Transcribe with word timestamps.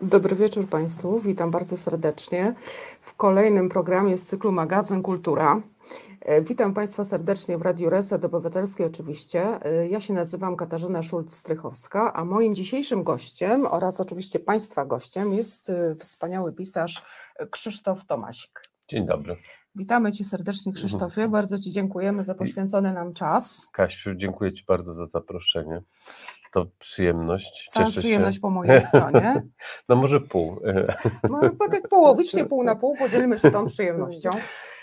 Dobry 0.00 0.36
wieczór 0.36 0.68
Państwu, 0.68 1.20
witam 1.20 1.50
bardzo 1.50 1.76
serdecznie 1.76 2.54
w 3.00 3.14
kolejnym 3.14 3.68
programie 3.68 4.16
z 4.16 4.26
cyklu 4.26 4.52
Magazyn 4.52 5.02
Kultura. 5.02 5.62
E, 6.20 6.42
witam 6.42 6.74
Państwa 6.74 7.04
serdecznie 7.04 7.58
w 7.58 7.62
Radiu 7.62 7.90
Reset 7.90 8.24
Obywatelskiej 8.24 8.86
oczywiście. 8.86 9.64
E, 9.64 9.88
ja 9.88 10.00
się 10.00 10.14
nazywam 10.14 10.56
Katarzyna 10.56 11.00
Szulc-Strychowska, 11.00 12.10
a 12.14 12.24
moim 12.24 12.54
dzisiejszym 12.54 13.04
gościem 13.04 13.66
oraz 13.66 14.00
oczywiście 14.00 14.38
Państwa 14.40 14.84
gościem 14.84 15.32
jest 15.34 15.70
e, 15.70 15.94
wspaniały 15.94 16.52
pisarz 16.52 17.02
Krzysztof 17.50 18.06
Tomasik. 18.06 18.62
Dzień 18.88 19.06
dobry. 19.06 19.36
Witamy 19.76 20.12
Cię 20.12 20.24
serdecznie 20.24 20.72
Krzysztofie, 20.72 21.28
bardzo 21.28 21.58
Ci 21.58 21.70
dziękujemy 21.70 22.24
za 22.24 22.34
poświęcony 22.34 22.92
nam 22.92 23.12
czas. 23.12 23.70
Kasiu, 23.72 24.14
dziękuję 24.14 24.52
Ci 24.52 24.64
bardzo 24.68 24.92
za 24.92 25.06
zaproszenie. 25.06 25.82
To 26.52 26.66
przyjemność. 26.78 27.66
Cała 27.68 27.86
Cieszę 27.86 28.00
przyjemność 28.00 28.36
się. 28.36 28.40
po 28.40 28.50
mojej 28.50 28.80
stronie. 28.88 29.42
No 29.88 29.96
może 29.96 30.20
pół. 30.20 30.60
No, 31.30 31.40
tak 31.70 31.88
połowicznie, 31.88 32.44
pół 32.44 32.64
na 32.64 32.76
pół, 32.76 32.96
podzielmy 32.96 33.38
się 33.38 33.50
tą 33.50 33.66
przyjemnością. 33.66 34.30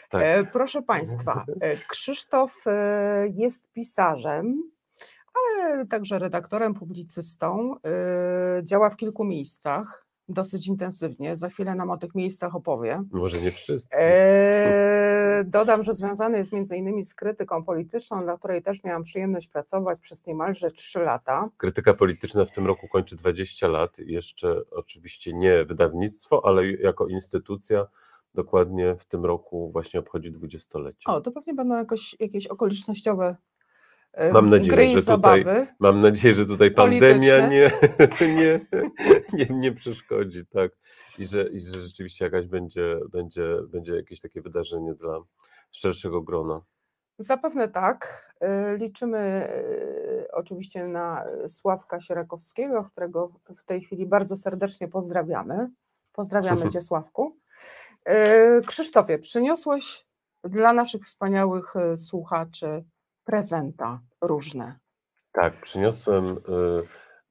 Tak. 0.09 0.21
E, 0.23 0.43
proszę 0.45 0.81
Państwa, 0.81 1.45
e, 1.61 1.77
Krzysztof 1.77 2.67
e, 2.67 3.27
jest 3.33 3.71
pisarzem, 3.71 4.63
ale 5.33 5.85
także 5.85 6.19
redaktorem, 6.19 6.73
publicystą. 6.73 7.75
Działa 8.63 8.89
w 8.89 8.95
kilku 8.95 9.23
miejscach 9.23 10.05
dosyć 10.33 10.67
intensywnie. 10.67 11.35
Za 11.35 11.49
chwilę 11.49 11.75
nam 11.75 11.89
o 11.89 11.97
tych 11.97 12.15
miejscach 12.15 12.55
opowie. 12.55 13.03
Może 13.11 13.41
nie 13.41 13.51
wszystkie. 13.51 13.97
Dodam, 15.45 15.83
że 15.83 15.93
związany 15.93 16.37
jest 16.37 16.53
między 16.53 16.77
innymi 16.77 17.05
z 17.05 17.15
krytyką 17.15 17.63
polityczną, 17.63 18.23
dla 18.23 18.37
której 18.37 18.61
też 18.61 18.83
miałam 18.83 19.03
przyjemność 19.03 19.47
pracować 19.47 19.99
przez 19.99 20.27
niemalże 20.27 20.71
3 20.71 20.99
lata. 20.99 21.49
Krytyka 21.57 21.93
polityczna 21.93 22.45
w 22.45 22.51
tym 22.51 22.67
roku 22.67 22.87
kończy 22.87 23.15
20 23.15 23.67
lat. 23.67 23.97
Jeszcze 23.97 24.61
oczywiście 24.71 25.33
nie 25.33 25.65
wydawnictwo, 25.65 26.45
ale 26.45 26.71
jako 26.71 27.07
instytucja 27.07 27.87
dokładnie 28.33 28.95
w 28.95 29.05
tym 29.05 29.25
roku 29.25 29.71
właśnie 29.71 29.99
obchodzi 29.99 30.31
dwudziestolecie. 30.31 31.05
O, 31.05 31.21
to 31.21 31.31
pewnie 31.31 31.53
będą 31.53 31.75
jakoś, 31.75 32.15
jakieś 32.19 32.47
okolicznościowe 32.47 33.35
Mam 34.33 34.49
nadzieję, 34.49 34.99
że 34.99 35.15
tutaj, 35.15 35.45
mam 35.79 36.01
nadzieję, 36.01 36.33
że 36.33 36.45
tutaj 36.45 36.71
pandemia 36.71 37.47
nie, 37.47 37.71
nie, 38.37 38.59
nie, 39.33 39.45
nie 39.49 39.71
przeszkodzi, 39.71 40.45
tak. 40.45 40.71
I 41.19 41.25
że, 41.25 41.43
I 41.49 41.61
że 41.61 41.81
rzeczywiście 41.81 42.25
jakaś 42.25 42.47
będzie, 42.47 42.99
będzie, 43.11 43.57
będzie 43.67 43.95
jakieś 43.95 44.21
takie 44.21 44.41
wydarzenie 44.41 44.93
dla 44.93 45.19
szerszego 45.71 46.21
grona. 46.21 46.61
Zapewne 47.17 47.69
tak. 47.69 48.31
Y, 48.43 48.77
liczymy 48.77 49.49
y, 50.27 50.27
oczywiście 50.31 50.87
na 50.87 51.25
Sławka 51.47 51.99
Sierakowskiego, 51.99 52.83
którego 52.83 53.31
w 53.57 53.65
tej 53.65 53.81
chwili 53.81 54.05
bardzo 54.05 54.35
serdecznie 54.35 54.87
pozdrawiamy. 54.87 55.69
Pozdrawiamy 56.11 56.67
Cię, 56.71 56.81
Sławku. 56.81 57.37
Y, 58.09 58.61
Krzysztofie, 58.65 59.19
przyniosłeś 59.19 60.05
dla 60.43 60.73
naszych 60.73 61.03
wspaniałych 61.05 61.73
słuchaczy 61.97 62.83
prezenta 63.31 63.99
różne. 64.21 64.79
Tak, 65.31 65.53
przyniosłem, 65.61 66.31
y, 66.31 66.37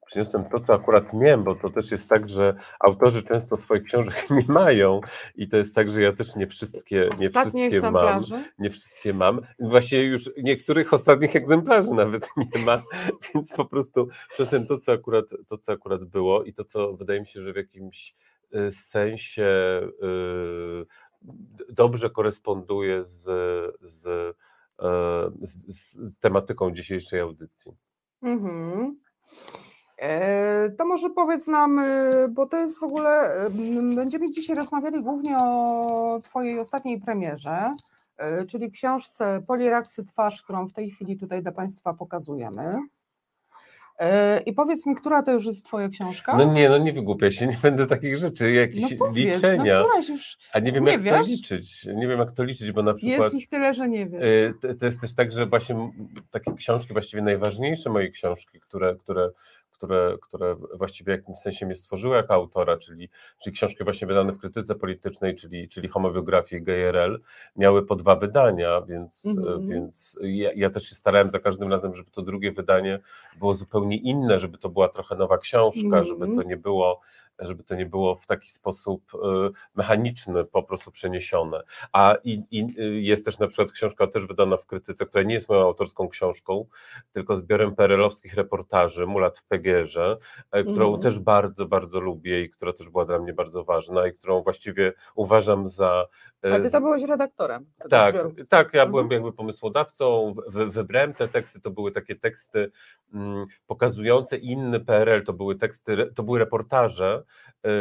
przyniosłem 0.05 0.45
to, 0.45 0.59
co 0.59 0.73
akurat 0.73 1.13
miałem, 1.13 1.43
bo 1.43 1.55
to 1.55 1.69
też 1.69 1.91
jest 1.91 2.09
tak, 2.09 2.29
że 2.29 2.55
autorzy 2.79 3.23
często 3.23 3.57
swoich 3.57 3.83
książek 3.83 4.29
nie 4.29 4.45
mają 4.47 5.01
i 5.35 5.49
to 5.49 5.57
jest 5.57 5.75
tak, 5.75 5.89
że 5.89 6.01
ja 6.01 6.13
też 6.13 6.35
nie 6.35 6.47
wszystkie, 6.47 7.09
nie 7.19 7.29
wszystkie 7.29 7.91
mam. 7.91 8.21
Nie 8.59 8.69
wszystkie 8.69 9.13
mam. 9.13 9.41
Właśnie 9.59 10.03
już 10.03 10.29
niektórych 10.37 10.93
ostatnich 10.93 11.35
egzemplarzy 11.35 11.91
nawet 11.91 12.29
nie 12.55 12.65
ma, 12.65 12.81
więc 13.33 13.53
po 13.53 13.65
prostu 13.65 14.07
przyniosłem 14.29 14.67
to, 14.67 14.77
co 14.77 14.91
akurat, 14.91 15.25
to, 15.47 15.57
co 15.57 15.71
akurat 15.71 16.03
było 16.03 16.43
i 16.43 16.53
to, 16.53 16.65
co 16.65 16.93
wydaje 16.93 17.19
mi 17.19 17.27
się, 17.27 17.41
że 17.41 17.53
w 17.53 17.55
jakimś 17.55 18.15
y, 18.55 18.71
sensie 18.71 19.43
y, 20.03 20.85
dobrze 21.69 22.09
koresponduje 22.09 23.03
z, 23.03 23.23
z 23.81 24.35
z, 25.41 25.67
z 26.11 26.19
tematyką 26.19 26.71
dzisiejszej 26.71 27.19
audycji. 27.19 27.71
Mhm. 28.21 28.95
E, 30.01 30.69
to 30.69 30.85
może 30.85 31.09
powiedz 31.09 31.47
nam, 31.47 31.79
e, 31.79 32.27
bo 32.29 32.45
to 32.45 32.57
jest 32.57 32.79
w 32.79 32.83
ogóle, 32.83 33.29
będziemy 33.95 34.31
dzisiaj 34.31 34.55
rozmawiali 34.55 35.01
głównie 35.01 35.37
o 35.39 36.19
Twojej 36.23 36.59
ostatniej 36.59 37.01
premierze, 37.01 37.75
e, 38.17 38.45
czyli 38.45 38.71
książce 38.71 39.43
Poliraksy 39.47 40.05
Twarz, 40.05 40.43
którą 40.43 40.67
w 40.67 40.73
tej 40.73 40.91
chwili 40.91 41.17
tutaj 41.17 41.41
dla 41.41 41.51
Państwa 41.51 41.93
pokazujemy. 41.93 42.79
E, 44.01 44.39
I 44.45 44.53
powiedz 44.53 44.85
mi, 44.85 44.95
która 44.95 45.23
to 45.23 45.31
już 45.31 45.45
jest 45.45 45.65
twoja 45.65 45.89
książka? 45.89 46.37
No 46.37 46.53
nie, 46.53 46.69
no 46.69 46.77
nie 46.77 46.93
wygłupiaj 46.93 47.31
się, 47.31 47.47
nie 47.47 47.57
będę 47.61 47.87
takich 47.87 48.17
rzeczy, 48.17 48.51
jakieś 48.51 48.81
no 48.81 48.89
powiedz, 48.97 49.41
no 49.43 49.49
liczenia. 49.49 49.75
No 49.75 49.85
któraś 49.85 50.09
już 50.09 50.37
A 50.53 50.59
nie 50.59 50.71
wiem, 50.71 50.83
nie 50.83 50.91
jak 50.91 51.01
wiesz? 51.01 51.27
to 51.27 51.31
liczyć. 51.31 51.85
Nie 51.85 52.07
wiem, 52.07 52.19
jak 52.19 52.31
to 52.31 52.43
liczyć, 52.43 52.71
bo 52.71 52.83
na 52.83 52.93
przykład... 52.93 53.19
Jest 53.19 53.35
ich 53.35 53.47
tyle, 53.47 53.73
że 53.73 53.89
nie 53.89 54.07
wiesz. 54.07 54.21
E, 54.63 54.73
to 54.73 54.85
jest 54.85 55.01
też 55.01 55.15
tak, 55.15 55.31
że 55.31 55.45
właśnie 55.45 55.91
takie 56.31 56.53
książki, 56.53 56.93
właściwie 56.93 57.23
najważniejsze 57.23 57.89
moje 57.89 58.09
książki, 58.09 58.59
które, 58.59 58.95
które 58.95 59.29
które, 59.81 60.17
które 60.21 60.55
właściwie 60.73 61.15
w 61.15 61.17
jakimś 61.19 61.37
sensie 61.37 61.65
mnie 61.65 61.75
stworzyły 61.75 62.15
jako 62.15 62.33
autora, 62.33 62.77
czyli, 62.77 63.09
czyli 63.43 63.55
książki 63.55 63.83
właśnie 63.83 64.07
wydane 64.07 64.33
w 64.33 64.39
krytyce 64.39 64.75
politycznej, 64.75 65.35
czyli, 65.35 65.69
czyli 65.69 65.87
homobiografię 65.87 66.61
GRL, 66.61 67.21
miały 67.55 67.85
po 67.85 67.95
dwa 67.95 68.15
wydania, 68.15 68.81
więc, 68.81 69.25
mm-hmm. 69.25 69.67
więc 69.67 70.19
ja, 70.21 70.49
ja, 70.55 70.69
też 70.69 70.83
się 70.83 70.95
starałem 70.95 71.29
za 71.29 71.39
każdym 71.39 71.71
razem, 71.71 71.95
żeby 71.95 72.11
to 72.11 72.21
drugie 72.21 72.51
wydanie 72.51 72.99
było 73.39 73.55
zupełnie 73.55 73.97
inne, 73.97 74.39
żeby 74.39 74.57
to 74.57 74.69
była 74.69 74.89
trochę 74.89 75.15
nowa 75.15 75.37
książka, 75.37 75.79
mm-hmm. 75.81 76.05
żeby 76.05 76.25
to 76.25 76.43
nie 76.43 76.57
było 76.57 77.01
żeby 77.41 77.63
to 77.63 77.75
nie 77.75 77.85
było 77.85 78.15
w 78.15 78.27
taki 78.27 78.49
sposób 78.51 79.13
y, 79.13 79.17
mechaniczny 79.75 80.45
po 80.45 80.63
prostu 80.63 80.91
przeniesione. 80.91 81.63
A 81.91 82.15
i, 82.23 82.43
i 82.51 82.79
y, 82.79 83.01
jest 83.01 83.25
też 83.25 83.39
na 83.39 83.47
przykład 83.47 83.71
książka 83.71 84.07
też 84.07 84.25
wydana 84.25 84.57
w 84.57 84.65
krytyce, 84.65 85.05
która 85.05 85.23
nie 85.23 85.33
jest 85.33 85.49
moją 85.49 85.61
autorską 85.61 86.09
książką, 86.09 86.65
tylko 87.13 87.35
zbiorem 87.35 87.75
perelowskich 87.75 88.33
reportaży 88.33 89.07
Mulat 89.07 89.39
w 89.39 89.43
Pegierze, 89.43 90.17
e, 90.51 90.63
którą 90.63 90.87
mm. 90.87 91.01
też 91.01 91.19
bardzo, 91.19 91.65
bardzo 91.65 91.99
lubię 91.99 92.43
i 92.43 92.49
która 92.49 92.73
też 92.73 92.89
była 92.89 93.05
dla 93.05 93.19
mnie 93.19 93.33
bardzo 93.33 93.63
ważna 93.63 94.07
i 94.07 94.13
którą 94.13 94.43
właściwie 94.43 94.93
uważam 95.15 95.67
za 95.67 96.07
a 96.43 96.59
ty 96.59 96.71
to 96.71 96.81
byłeś 96.81 97.03
redaktorem. 97.03 97.65
Tak, 97.89 98.15
tak, 98.49 98.73
ja 98.73 98.85
byłem 98.85 99.05
mhm. 99.05 99.21
jakby 99.21 99.37
pomysłodawcą, 99.37 100.35
wy, 100.47 100.65
wybrałem 100.69 101.13
te 101.13 101.27
teksty, 101.27 101.61
to 101.61 101.71
były 101.71 101.91
takie 101.91 102.15
teksty 102.15 102.71
mm, 103.13 103.45
pokazujące 103.67 104.37
inny 104.37 104.79
PRL, 104.79 105.23
to 105.23 105.33
były 105.33 105.55
teksty, 105.55 106.11
to 106.15 106.23
były 106.23 106.39
reportaże, 106.39 107.23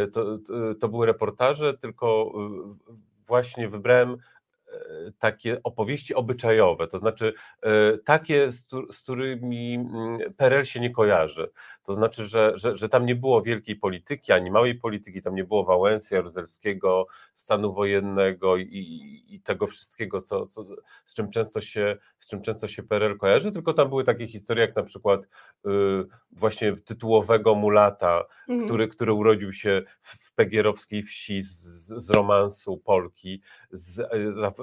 y, 0.05 0.11
to, 0.11 0.39
to, 0.39 0.75
to 0.75 0.89
były 0.89 1.07
reportaże, 1.07 1.79
tylko 1.79 2.33
y, 2.91 2.95
właśnie 3.27 3.69
wybrałem 3.69 4.17
takie 5.19 5.61
opowieści 5.63 6.15
obyczajowe, 6.15 6.89
to 6.89 6.99
znaczy 6.99 7.35
e, 7.63 7.99
takie, 7.99 8.53
z, 8.53 8.69
którymi 9.03 9.75
mm, 9.75 10.19
PRL 10.37 10.65
się 10.65 10.81
nie 10.81 10.91
kojarzy. 10.91 11.51
To 11.85 11.95
znaczy, 11.95 12.27
że, 12.27 12.53
że, 12.55 12.77
że 12.77 12.89
tam 12.89 13.07
nie 13.07 13.15
było 13.15 13.43
wielkiej 13.43 13.77
polityki, 13.77 14.33
ani 14.33 14.51
małej 14.51 14.75
polityki, 14.75 15.23
tam 15.23 15.35
nie 15.35 15.45
było 15.45 15.65
Wałęsy, 15.65 16.15
Jaruzelskiego, 16.15 17.07
stanu 17.35 17.73
wojennego 17.73 18.57
i, 18.57 19.25
i 19.29 19.41
tego 19.41 19.67
wszystkiego, 19.67 20.23
co, 20.23 20.47
co, 20.47 20.65
z, 21.05 21.15
czym 21.15 21.31
często 21.31 21.61
się, 21.61 21.97
z 22.19 22.29
czym 22.29 22.43
często 22.43 22.69
się 22.69 22.83
PRL 22.83 23.19
kojarzy, 23.19 23.53
tylko 23.53 23.75
tam 23.75 23.89
były 23.89 24.05
takie 24.05 24.29
historie, 24.29 24.67
jak 24.67 24.77
na 24.77 24.83
przykład 24.83 25.21
y, 25.21 25.69
właśnie 26.33 26.77
tytułowego 26.77 27.55
mulata, 27.55 28.25
mhm. 28.49 28.69
który, 28.69 28.89
który 28.89 29.13
urodził 29.13 29.53
się 29.53 29.83
w 30.03 30.35
Pegierowskiej 30.35 31.03
wsi 31.03 31.43
z, 31.43 31.87
z 31.87 32.11
romansu 32.11 32.77
Polki, 32.77 33.43
z, 33.71 34.09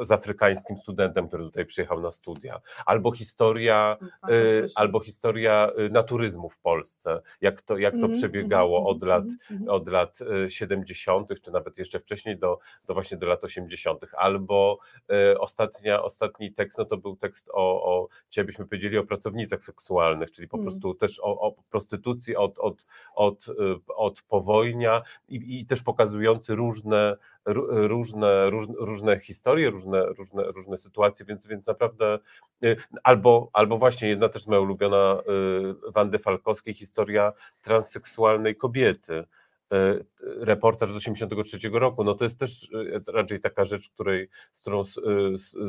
z 0.08 0.12
afrykańskim 0.12 0.78
studentem, 0.78 1.28
który 1.28 1.44
tutaj 1.44 1.66
przyjechał 1.66 2.02
na 2.02 2.12
studia, 2.12 2.62
albo 2.86 3.12
historia, 3.12 3.98
y, 4.30 4.66
albo 4.76 5.00
historia 5.00 5.72
y, 5.80 5.90
naturyzmu 5.90 6.50
w 6.50 6.58
Polsce, 6.58 7.22
jak 7.42 7.62
to, 7.62 7.78
jak 7.78 7.94
to 7.94 8.06
mm, 8.06 8.18
przebiegało 8.18 8.78
mm, 8.78 8.88
od 8.88 9.04
lat, 9.04 9.26
mm, 9.52 9.70
od 9.70 9.88
lat 9.88 10.20
70., 10.48 11.32
y, 11.32 11.40
czy 11.40 11.52
nawet 11.52 11.78
jeszcze 11.78 12.00
wcześniej 12.00 12.38
do, 12.38 12.60
do 12.88 12.94
właśnie 12.94 13.18
do 13.18 13.28
lat 13.28 13.44
80., 13.44 14.06
albo 14.18 14.80
ostatnia, 15.40 16.04
ostatni 16.04 16.54
tekst, 16.54 16.78
no 16.78 16.86
to 16.86 16.98
był 16.98 17.16
tekst 17.16 17.50
o, 17.54 17.84
o 17.84 18.08
dzisiaj 18.30 18.46
byśmy 18.46 18.66
powiedzieli 18.66 18.98
o 18.98 19.04
pracownicach 19.04 19.64
seksualnych, 19.64 20.32
czyli 20.32 20.48
po 20.48 20.58
prostu 20.58 20.94
też 20.94 21.20
o, 21.20 21.42
o 21.42 21.56
prostytucji 21.70 22.36
od, 22.36 22.60
od, 22.60 22.86
od, 23.16 23.46
od 23.96 24.22
powojnia 24.22 25.02
i, 25.28 25.60
i 25.60 25.66
też 25.66 25.82
pokazujący 25.82 26.56
różne 26.56 27.18
różne, 27.48 28.50
różne, 28.50 28.76
różne 28.78 29.20
historie, 29.20 29.70
różne, 29.70 30.06
różne, 30.06 30.44
różne 30.44 30.78
sytuacje, 30.78 31.26
więc, 31.26 31.48
więc 31.48 31.68
naprawdę 31.68 32.20
y, 32.64 32.76
albo, 33.04 33.50
albo 33.54 33.78
właśnie 33.78 34.10
jedna 34.10 34.30
też 34.30 34.48
moja 34.48 34.60
ulubiona 34.60 35.22
y, 35.88 35.92
Wandy 35.92 36.20
Falkowskiej 36.20 36.74
historia 36.74 37.34
transseksualnej 37.62 38.56
kobiety 38.56 39.26
reportaż 40.22 40.90
z 40.90 40.94
1983 40.94 41.70
roku, 41.80 42.04
no 42.04 42.14
to 42.14 42.24
jest 42.24 42.40
też 42.40 42.70
e, 42.74 43.12
raczej 43.12 43.40
taka 43.42 43.66
rzecz, 43.66 43.90
której, 43.90 44.30
z 44.54 44.62
którą 44.62 44.84
z, 44.86 44.98
e, 44.98 45.02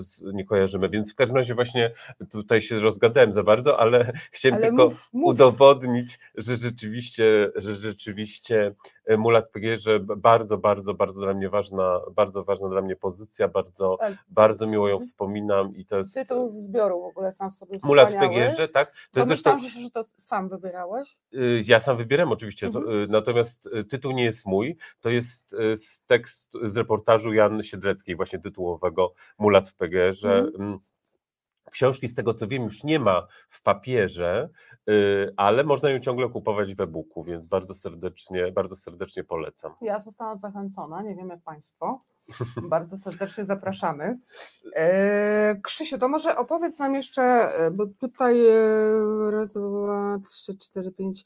z, 0.02 0.22
nie 0.34 0.44
kojarzymy. 0.44 0.88
Więc 0.88 1.12
w 1.12 1.14
każdym 1.14 1.36
razie 1.36 1.54
właśnie 1.54 1.90
tutaj 2.30 2.62
się 2.62 2.80
rozgadałem 2.80 3.32
za 3.32 3.42
bardzo, 3.42 3.80
ale 3.80 4.12
chciałem 4.32 4.54
ale 4.54 4.66
tylko 4.66 4.84
mów, 4.84 5.08
mów. 5.12 5.34
udowodnić, 5.34 6.18
że 6.34 6.56
rzeczywiście, 6.56 7.50
że 7.56 7.74
rzeczywiście 7.74 8.74
e, 9.06 9.16
Mulat 9.16 9.50
Pegierze, 9.50 10.00
bardzo, 10.00 10.58
bardzo, 10.58 10.94
bardzo 10.94 11.20
dla 11.20 11.34
mnie 11.34 11.48
ważna, 11.48 12.00
bardzo 12.14 12.44
ważna 12.44 12.68
dla 12.68 12.82
mnie 12.82 12.96
pozycja, 12.96 13.48
bardzo, 13.48 13.96
Ale 14.00 14.16
bardzo 14.28 14.66
miło 14.66 14.88
ją 14.88 14.98
wspominam 15.00 15.76
i 15.76 15.86
to 15.86 15.98
jest 15.98 16.14
Tytuł 16.14 16.48
zbioru 16.48 17.00
w 17.00 17.04
ogóle 17.04 17.32
sam 17.32 17.50
w 17.50 17.54
sobie 17.54 17.78
Mulat. 17.84 18.14
Pegierze, 18.14 18.68
tak? 18.68 18.90
To 19.10 19.20
Domyślam 19.20 19.58
zresztą, 19.58 19.78
się, 19.78 19.84
że 19.84 19.90
to 19.90 20.04
sam 20.16 20.48
wybierałeś. 20.48 21.18
y, 21.34 21.62
ja 21.66 21.80
sam 21.80 21.96
wybieram 21.96 22.32
oczywiście, 22.32 22.70
to, 22.70 22.78
Mhm. 22.78 23.02
y, 23.02 23.06
natomiast 23.08 23.66
y, 23.66 23.84
tytuł 23.88 24.12
nie 24.12 24.24
jest 24.24 24.46
mój, 24.46 24.76
to 25.00 25.10
jest 25.10 25.52
y, 25.52 25.76
z 25.76 26.04
tekst 26.04 26.52
z 26.62 26.76
reportażu 26.76 27.32
Janny 27.32 27.64
Siedleckiej, 27.64 28.16
właśnie 28.16 28.38
tytułowego 28.38 29.14
Mulat 29.38 29.68
w 29.68 29.74
Pegierze. 29.74 30.38
Mhm. 30.38 30.62
Mm, 30.62 30.78
Książki 31.70 32.08
z 32.08 32.14
tego 32.14 32.34
co 32.34 32.46
wiem 32.46 32.62
już 32.62 32.84
nie 32.84 32.98
ma 32.98 33.26
w 33.50 33.62
papierze, 33.62 34.48
y, 34.88 35.34
ale 35.36 35.64
można 35.64 35.90
ją 35.90 36.00
ciągle 36.00 36.28
kupować 36.28 36.74
w 36.74 36.80
e-booku, 36.80 37.24
więc 37.24 37.46
bardzo 37.46 37.74
serdecznie, 37.74 38.52
bardzo 38.52 38.76
serdecznie 38.76 39.24
polecam. 39.24 39.72
Ja 39.80 40.00
zostałam 40.00 40.36
zachęcona, 40.36 41.02
nie 41.02 41.16
wiem 41.16 41.28
jak 41.28 41.42
Państwo. 41.42 42.02
Bardzo 42.70 42.96
serdecznie 42.96 43.44
zapraszamy. 43.44 44.18
E, 44.74 45.56
Krzysiu, 45.62 45.98
to 45.98 46.08
może 46.08 46.36
opowiedz 46.36 46.78
nam 46.78 46.94
jeszcze, 46.94 47.22
e, 47.22 47.70
bo 47.70 47.86
tutaj 47.86 48.46
e, 48.46 49.30
raz, 49.30 49.52
dwa, 49.52 50.18
trzy, 50.24 50.58
cztery, 50.58 50.92
pięć, 50.92 51.24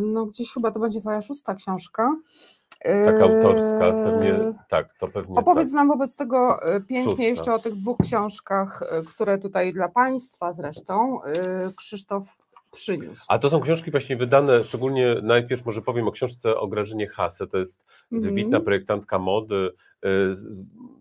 no 0.00 0.26
gdzieś 0.26 0.52
chyba 0.52 0.70
to 0.70 0.80
będzie 0.80 1.00
Twoja 1.00 1.22
szósta 1.22 1.54
książka. 1.54 2.16
E, 2.80 3.06
Tak 3.12 3.20
autorska, 3.22 3.92
pewnie 4.04 4.34
tak, 4.68 4.94
to 4.98 5.08
pewnie 5.08 5.36
Opowiedz 5.36 5.70
tak. 5.70 5.76
nam 5.76 5.88
wobec 5.88 6.16
tego 6.16 6.62
e, 6.62 6.80
pięknie 6.80 7.04
Szósta. 7.04 7.22
jeszcze 7.22 7.54
o 7.54 7.58
tych 7.58 7.74
dwóch 7.74 7.98
książkach, 8.02 8.82
e, 8.90 9.02
które 9.02 9.38
tutaj 9.38 9.72
dla 9.72 9.88
Państwa 9.88 10.52
zresztą 10.52 11.22
e, 11.22 11.72
Krzysztof 11.76 12.38
przyniósł. 12.72 13.26
A 13.28 13.38
to 13.38 13.50
są 13.50 13.60
książki 13.60 13.90
właśnie 13.90 14.16
wydane, 14.16 14.64
szczególnie 14.64 15.16
najpierw 15.22 15.66
może 15.66 15.82
powiem 15.82 16.08
o 16.08 16.12
książce 16.12 16.56
o 16.56 16.68
Grażynie 16.68 17.06
Hase, 17.08 17.46
to 17.46 17.58
jest 17.58 17.82
Mhm. 18.12 18.34
wybitna 18.34 18.60
projektantka 18.60 19.18
mody, 19.18 19.70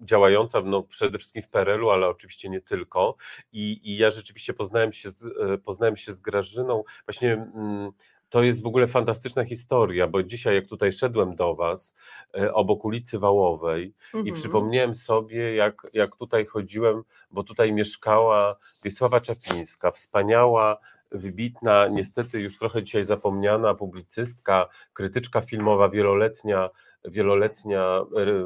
działająca 0.03 0.61
no, 0.61 0.83
przede 0.83 1.17
wszystkim 1.17 1.43
w 1.43 1.47
PRL-u, 1.49 1.89
ale 1.89 2.07
oczywiście 2.07 2.49
nie 2.49 2.61
tylko. 2.61 3.15
I, 3.53 3.79
i 3.83 3.97
ja 3.97 4.11
rzeczywiście 4.11 4.53
poznałem 4.53 4.93
się, 4.93 5.09
z, 5.09 5.25
poznałem 5.63 5.95
się 5.97 6.11
z 6.11 6.21
Grażyną. 6.21 6.83
Właśnie 7.07 7.33
mm, 7.33 7.91
to 8.29 8.43
jest 8.43 8.63
w 8.63 8.67
ogóle 8.67 8.87
fantastyczna 8.87 9.45
historia, 9.45 10.07
bo 10.07 10.23
dzisiaj 10.23 10.55
jak 10.55 10.67
tutaj 10.67 10.93
szedłem 10.93 11.35
do 11.35 11.55
Was, 11.55 11.95
y, 12.37 12.53
obok 12.53 12.85
ulicy 12.85 13.19
Wałowej 13.19 13.93
i 14.13 14.17
Mhm. 14.17 14.35
przypomniałem 14.35 14.95
sobie, 14.95 15.55
jak, 15.55 15.87
jak 15.93 16.15
tutaj 16.15 16.45
chodziłem, 16.45 17.03
bo 17.31 17.43
tutaj 17.43 17.71
mieszkała 17.73 18.55
Wiesława 18.83 19.21
Czapińska, 19.21 19.91
wspaniała, 19.91 20.77
wybitna, 21.11 21.87
niestety 21.87 22.41
już 22.41 22.57
trochę 22.59 22.83
dzisiaj 22.83 23.03
zapomniana 23.03 23.73
publicystka, 23.75 24.67
krytyczka 24.93 25.41
filmowa, 25.41 25.89
wieloletnia, 25.89 26.69
wieloletnia, 27.05 28.01
y, 28.19 28.43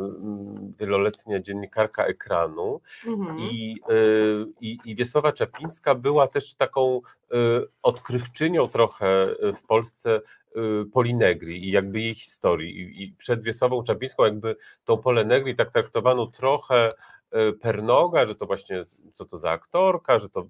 wieloletnia 0.79 1.39
dziennikarka 1.39 2.05
ekranu. 2.05 2.81
Mhm. 3.07 3.39
I, 3.39 3.75
y, 3.89 4.45
i, 4.61 4.77
I 4.85 4.95
Wiesława 4.95 5.31
Czapińska 5.31 5.95
była 5.95 6.27
też 6.27 6.55
taką 6.55 7.01
y, 7.33 7.35
odkrywczynią 7.81 8.67
trochę 8.67 9.25
w 9.61 9.67
Polsce 9.67 10.21
Polinegri 10.93 11.67
i 11.67 11.71
jakby 11.71 12.01
jej 12.01 12.15
historii. 12.15 13.03
I, 13.03 13.11
przed 13.17 13.43
Wiesławą 13.43 13.83
Czapińską 13.83 14.23
jakby 14.23 14.55
tą 14.85 14.97
Polinegri 14.97 15.55
tak 15.55 15.71
traktowano 15.71 16.27
trochę 16.27 16.91
y, 16.91 17.53
per 17.53 17.83
noga, 17.83 18.25
że 18.25 18.35
to 18.35 18.45
właśnie 18.45 18.85
co 19.13 19.25
to 19.25 19.39
za 19.39 19.51
aktorka, 19.51 20.19
że 20.19 20.29
to, 20.29 20.47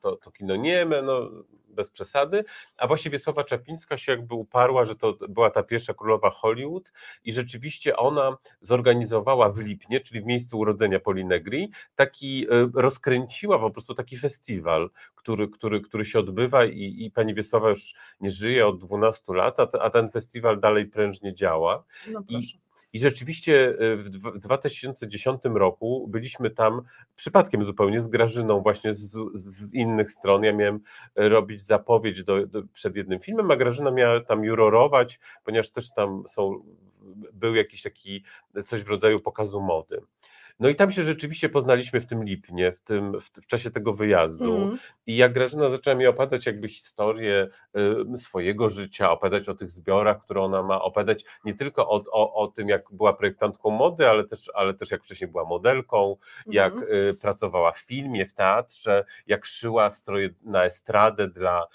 to, 0.00 0.16
to 0.16 0.30
kino 0.30 0.56
nieme, 0.56 1.02
no 1.02 1.30
bez 1.78 1.90
przesady, 1.90 2.44
a 2.76 2.86
właśnie 2.86 3.10
Wiesława 3.10 3.44
Czapińska 3.44 3.96
się 3.96 4.12
jakby 4.12 4.34
uparła, 4.34 4.84
że 4.84 4.94
to 4.94 5.18
była 5.28 5.50
ta 5.50 5.62
pierwsza 5.62 5.94
królowa 5.94 6.30
Hollywood 6.30 6.92
i 7.24 7.32
rzeczywiście 7.32 7.96
ona 7.96 8.36
zorganizowała 8.60 9.50
w 9.50 9.58
Lipnie, 9.58 10.00
czyli 10.00 10.20
w 10.20 10.26
miejscu 10.26 10.58
urodzenia 10.58 11.00
Polinegri, 11.00 11.70
taki, 11.96 12.46
e, 12.50 12.70
rozkręciła 12.74 13.58
po 13.58 13.70
prostu 13.70 13.94
taki 13.94 14.16
festiwal, 14.16 14.90
który, 15.14 15.48
który, 15.48 15.80
który 15.80 16.04
się 16.04 16.18
odbywa 16.18 16.64
i, 16.64 17.04
i 17.04 17.10
pani 17.10 17.34
Wiesława 17.34 17.68
już 17.68 17.94
nie 18.20 18.30
żyje 18.30 18.66
od 18.66 18.78
12 18.78 19.34
lat, 19.34 19.60
a, 19.60 19.68
a 19.80 19.90
ten 19.90 20.10
festiwal 20.10 20.60
dalej 20.60 20.86
prężnie 20.86 21.34
działa. 21.34 21.84
No 22.08 22.22
proszę. 22.22 22.56
I 22.56 22.67
rzeczywiście 22.94 23.68
e, 23.68 23.96
w 23.96 24.10
dwa- 24.10 24.32
w 24.32 24.38
2010 24.38 25.40
roku 25.44 26.08
byliśmy 26.08 26.50
tam 26.50 26.82
przypadkiem 27.16 27.64
zupełnie 27.64 28.00
z 28.00 28.08
Grażyną, 28.08 28.60
właśnie 28.60 28.94
z, 28.94 29.18
z 29.34 29.74
innych 29.74 30.12
stron. 30.12 30.44
Ja 30.44 30.52
miałem 30.52 30.80
e, 31.16 31.28
robić 31.28 31.62
zapowiedź 31.62 32.24
do, 32.24 32.46
do, 32.46 32.62
przed 32.72 32.96
jednym 32.96 33.20
filmem, 33.20 33.50
a 33.50 33.56
Grażyna 33.56 33.90
miała 33.90 34.20
tam 34.20 34.44
jurorować, 34.44 35.20
ponieważ 35.44 35.70
też 35.70 35.92
tam 35.92 36.24
są, 36.28 36.62
był 37.32 37.54
jakiś 37.54 37.82
taki 37.82 38.24
coś 38.64 38.82
w 38.82 38.88
rodzaju 38.88 39.20
pokazu 39.20 39.60
mody. 39.60 40.00
No 40.60 40.68
i 40.68 40.76
tam 40.76 40.92
się 40.92 41.04
rzeczywiście 41.04 41.48
poznaliśmy 41.48 42.00
w 42.00 42.06
tym 42.06 42.24
Lipnie, 42.24 42.72
w, 42.72 42.80
tym, 42.80 43.20
w, 43.20 43.24
w 43.42 43.46
czasie 43.46 43.70
tego 43.70 43.92
wyjazdu. 43.94 44.56
Mhm. 44.56 44.78
I 45.06 45.16
jak 45.16 45.32
Grażyna 45.32 45.70
zaczęła 45.70 45.96
mi 45.96 46.06
opowiadać 46.06 46.46
jakby 46.46 46.68
historię 46.68 47.48
y, 48.14 48.18
swojego 48.18 48.70
życia, 48.70 49.10
opowiadać 49.10 49.48
o 49.48 49.54
tych 49.54 49.70
zbiorach, 49.70 50.22
które 50.24 50.42
ona 50.42 50.62
ma, 50.62 50.82
opowiadać 50.82 51.24
nie 51.44 51.54
tylko 51.54 51.88
o, 51.88 52.04
o, 52.12 52.34
o 52.34 52.48
tym, 52.48 52.68
jak 52.68 52.82
była 52.92 53.12
projektantką 53.12 53.70
mody, 53.70 54.08
ale 54.08 54.24
też, 54.24 54.50
ale 54.54 54.74
też 54.74 54.90
jak 54.90 55.02
wcześniej 55.04 55.30
była 55.30 55.44
modelką, 55.44 56.16
jak 56.46 56.72
Mhm. 56.72 56.92
y, 56.92 57.14
pracowała 57.14 57.72
w 57.72 57.78
filmie, 57.78 58.26
w 58.26 58.34
teatrze, 58.34 59.04
jak 59.26 59.44
szyła 59.44 59.90
stroje 59.90 60.28
na 60.42 60.64
estradę 60.64 61.28
dla 61.28 61.66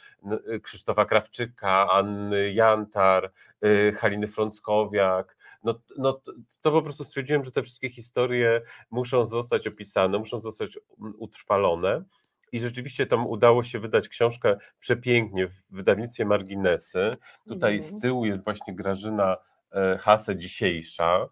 y, 0.54 0.60
Krzysztofa 0.60 1.06
Krawczyka, 1.06 1.88
Anny 1.92 2.54
Jantar, 2.54 3.32
y, 3.66 3.92
Haliny 3.92 4.28
Frąckowiak. 4.28 5.38
No, 5.64 5.80
no 5.98 6.22
to, 6.62 6.72
po 6.72 6.82
prostu 6.82 7.04
stwierdziłem, 7.04 7.44
że 7.44 7.52
te 7.52 7.64
wszystkie 7.64 7.90
historie 7.90 8.62
muszą 8.92 9.28
zostać 9.28 9.68
opisane, 9.68 10.20
muszą 10.20 10.42
zostać 10.42 10.80
utrwalone. 11.18 12.04
I 12.52 12.60
rzeczywiście 12.60 13.06
tam 13.06 13.28
udało 13.28 13.64
się 13.64 13.80
wydać 13.80 14.10
książkę 14.10 14.58
przepięknie 14.80 15.48
w 15.48 15.54
wydawnictwie 15.70 16.26
Marginesy. 16.26 17.12
Tutaj 17.48 17.82
z 17.82 18.00
tyłu 18.00 18.26
jest 18.26 18.44
właśnie 18.44 18.76
Grażyna 18.76 19.38
e, 19.72 19.98
Hase 19.98 20.36
dzisiejsza. 20.36 21.28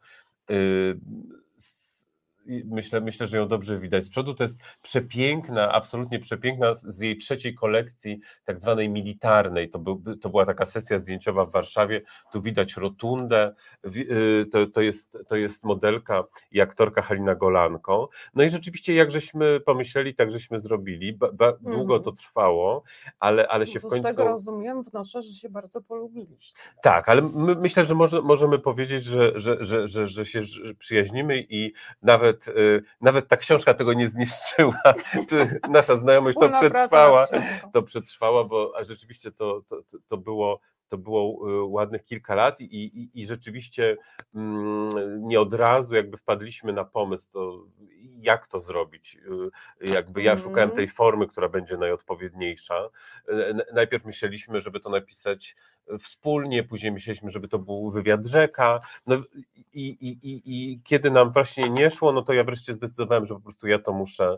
Myślę, 2.66 3.02
myślę, 3.02 3.28
że 3.28 3.38
ją 3.38 3.48
dobrze 3.48 3.80
widać. 3.80 4.04
Z 4.04 4.10
przodu 4.10 4.34
to 4.34 4.44
jest 4.44 4.62
przepiękna, 4.82 5.72
absolutnie 5.72 6.20
przepiękna 6.20 6.76
z- 6.76 7.02
jej 7.02 7.18
trzeciej 7.18 7.56
kolekcji, 7.56 8.20
tak 8.46 8.60
zwanej 8.60 8.90
militarnej. 8.90 9.70
To, 9.70 9.80
był, 9.80 10.04
to 10.22 10.30
była 10.30 10.46
taka 10.46 10.66
sesja 10.66 11.00
zdjęciowa 11.00 11.46
w 11.46 11.52
Warszawie. 11.52 12.02
Tu 12.34 12.42
widać 12.42 12.78
rotundę. 12.78 13.56
Y, 13.96 14.46
To, 14.52 14.68
to, 14.68 14.82
jest, 14.82 15.18
to 15.28 15.36
jest 15.36 15.64
modelka 15.64 16.24
i 16.52 16.62
aktorka 16.62 17.02
Halina 17.02 17.36
Golanko. 17.36 18.10
No 18.36 18.44
i 18.44 18.50
rzeczywiście, 18.50 18.94
jak 18.94 19.12
żeśmy 19.12 19.60
pomyśleli, 19.60 20.16
tak 20.16 20.32
żeśmy 20.32 20.60
zrobili. 20.60 21.14
Ba, 21.14 21.32
ba, 21.34 21.52
długo 21.62 21.96
Mhm. 21.96 22.04
to 22.04 22.12
trwało, 22.12 22.84
ale, 23.20 23.48
ale 23.48 23.68
się 23.68 23.80
w 23.80 23.82
to 23.84 23.90
Z 23.90 23.92
końcu. 23.92 24.08
tego 24.10 24.24
rozumiem, 24.24 24.84
wnoszę, 24.84 25.22
że 25.22 25.34
się 25.34 25.50
bardzo 25.50 25.82
polubiliście. 25.82 26.62
Tak, 26.84 27.10
ale 27.10 27.22
my, 27.22 27.56
myślę, 27.56 27.84
że 27.84 27.96
może, 27.96 28.22
możemy 28.22 28.60
powiedzieć, 28.60 29.04
że, 29.06 29.32
że, 29.40 29.58
że, 29.66 29.88
że, 29.88 30.08
że 30.08 30.26
się 30.26 30.42
przyjaźnimy 30.80 31.46
i 31.50 31.74
nawet, 32.02 32.31
y, 32.48 32.84
nawet 33.02 33.28
ta 33.28 33.38
książka 33.38 33.74
tego 33.74 33.94
nie 33.94 34.10
zniszczyła. 34.10 34.82
Czy 35.30 35.60
Nasza 35.70 35.96
znajomość 35.96 36.38
to 36.40 36.50
przetrwała, 36.50 37.26
to 37.74 37.84
przetrwała, 37.84 38.44
bo 38.44 38.74
a 38.78 38.84
rzeczywiście 38.84 39.32
to, 39.32 39.62
to, 39.70 39.82
to- 40.08 40.18
było 40.18 40.60
to 40.90 40.98
było 40.98 41.50
y, 41.50 41.64
ładnych 41.64 42.04
kilka 42.04 42.36
lat 42.36 42.62
i, 42.62 42.66
i, 42.66 43.22
i 43.22 43.26
rzeczywiście 43.28 43.98
mm, 44.36 44.90
nie 45.28 45.40
od 45.42 45.54
razu 45.54 45.96
jakby 45.96 46.18
wpadliśmy 46.18 46.74
na 46.74 46.86
pomysł, 46.86 47.32
to 47.32 47.66
jak 48.18 48.48
to 48.48 48.60
zrobić. 48.60 49.18
Y, 49.82 49.88
Jakby 49.92 50.22
ja 50.24 50.32
Mhm. 50.32 50.50
szukałem 50.50 50.72
tej 50.72 50.88
formy, 50.88 51.28
która 51.28 51.50
będzie 51.50 51.78
najodpowiedniejsza. 51.78 52.90
Najpierw 53.74 54.06
myśleliśmy, 54.06 54.62
żeby 54.62 54.80
to 54.80 54.90
napisać 54.90 55.56
wspólnie, 56.00 56.64
później 56.64 56.92
myśleliśmy, 56.92 57.30
żeby 57.30 57.48
to 57.48 57.60
był 57.60 57.92
wywiad 57.92 58.26
rzeka. 58.26 58.80
No 59.08 59.16
i, 59.74 59.88
i, 59.88 60.08
i, 60.32 60.42
i 60.46 60.82
kiedy 60.84 61.12
nam 61.12 61.32
właśnie 61.32 61.70
nie 61.70 61.90
szło, 61.90 62.12
no 62.12 62.22
to 62.22 62.34
ja 62.34 62.44
wreszcie 62.44 62.74
zdecydowałem, 62.74 63.26
że 63.26 63.34
po 63.34 63.40
prostu 63.42 63.68
ja 63.68 63.80
to 63.80 63.94
muszę, 63.94 64.38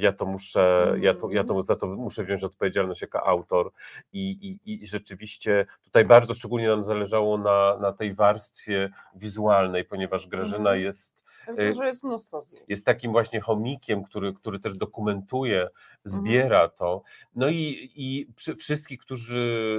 ja 0.00 0.12
to 0.12 0.26
muszę, 0.26 0.94
ja 1.00 1.14
to, 1.14 1.30
ja 1.30 1.44
to 1.44 1.62
za 1.62 1.76
to 1.76 1.86
muszę 1.86 2.24
wziąć 2.24 2.44
odpowiedzialność 2.44 3.02
jako 3.02 3.26
autor. 3.26 3.72
I, 4.12 4.30
i, 4.64 4.82
i 4.82 4.86
rzeczywiście 4.86 5.66
tutaj 5.84 6.04
bardzo 6.04 6.34
szczególnie 6.34 6.68
nam 6.68 6.84
zależało 6.84 7.38
na, 7.38 7.78
na 7.80 7.92
tej 7.92 8.14
warstwie 8.14 8.90
wizualnej, 9.14 9.84
ponieważ 9.84 10.26
Grażyna 10.26 10.70
Mhm. 10.70 10.80
jest 10.80 11.21
Ja 11.46 11.52
Widzę, 11.52 11.72
że 11.72 11.84
jest 11.86 12.04
mnóstwo 12.04 12.40
zdjęć. 12.40 12.64
jest 12.68 12.86
takim 12.86 13.12
właśnie 13.12 13.40
chomikiem, 13.40 14.02
który, 14.04 14.34
który 14.34 14.58
też 14.58 14.76
dokumentuje, 14.76 15.68
zbiera 16.04 16.68
to. 16.68 17.02
No 17.34 17.48
i, 17.48 17.90
i 17.94 18.26
wszystkich, 18.56 19.00
którzy 19.00 19.76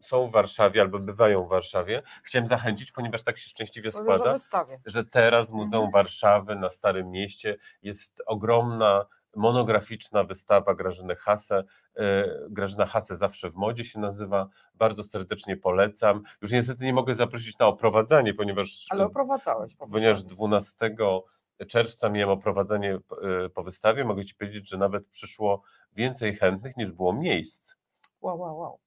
są 0.00 0.26
w 0.28 0.32
Warszawie 0.32 0.80
albo 0.80 0.98
bywają 0.98 1.44
w 1.44 1.48
Warszawie, 1.48 2.02
chciałem 2.24 2.46
zachęcić, 2.48 2.92
ponieważ 2.92 3.22
tak 3.22 3.38
się 3.38 3.48
szczęśliwie 3.48 3.92
składa, 3.92 4.36
że 4.86 5.04
teraz 5.04 5.50
Muzeum 5.50 5.84
Mhm. 5.84 5.90
Warszawy 5.92 6.56
na 6.56 6.70
Starym 6.70 7.10
Mieście 7.10 7.56
jest 7.82 8.22
ogromna 8.26 9.06
monograficzna 9.36 10.24
wystawa 10.24 10.74
Grażyny 10.74 11.16
Hase. 11.16 11.64
Grażyna 12.48 12.86
Hase 12.86 13.16
zawsze 13.16 13.50
w 13.50 13.54
modzie 13.54 13.84
się 13.84 14.00
nazywa. 14.00 14.48
Bardzo 14.74 15.04
serdecznie 15.04 15.56
polecam. 15.56 16.22
Już 16.42 16.52
niestety 16.52 16.84
nie 16.84 16.92
mogę 16.92 17.14
zaprosić 17.14 17.58
na 17.58 17.66
oprowadzanie, 17.66 18.34
ponieważ. 18.34 18.86
Ale 18.90 19.04
oprowadzałeś 19.04 19.76
po 19.76 19.86
Ponieważ 19.86 20.24
12 20.24 20.96
czerwca 21.68 22.08
miałem 22.08 22.38
oprowadzenie 22.38 22.98
po 23.54 23.62
wystawie. 23.62 24.04
Mogę 24.04 24.24
Ci 24.24 24.34
powiedzieć, 24.34 24.68
że 24.68 24.78
nawet 24.78 25.06
przyszło 25.08 25.62
więcej 25.92 26.36
chętnych 26.36 26.76
niż 26.76 26.92
było 26.92 27.12
miejsc. 27.12 27.74
Wow, 28.20 28.40
wow, 28.40 28.58
wow. 28.58 28.80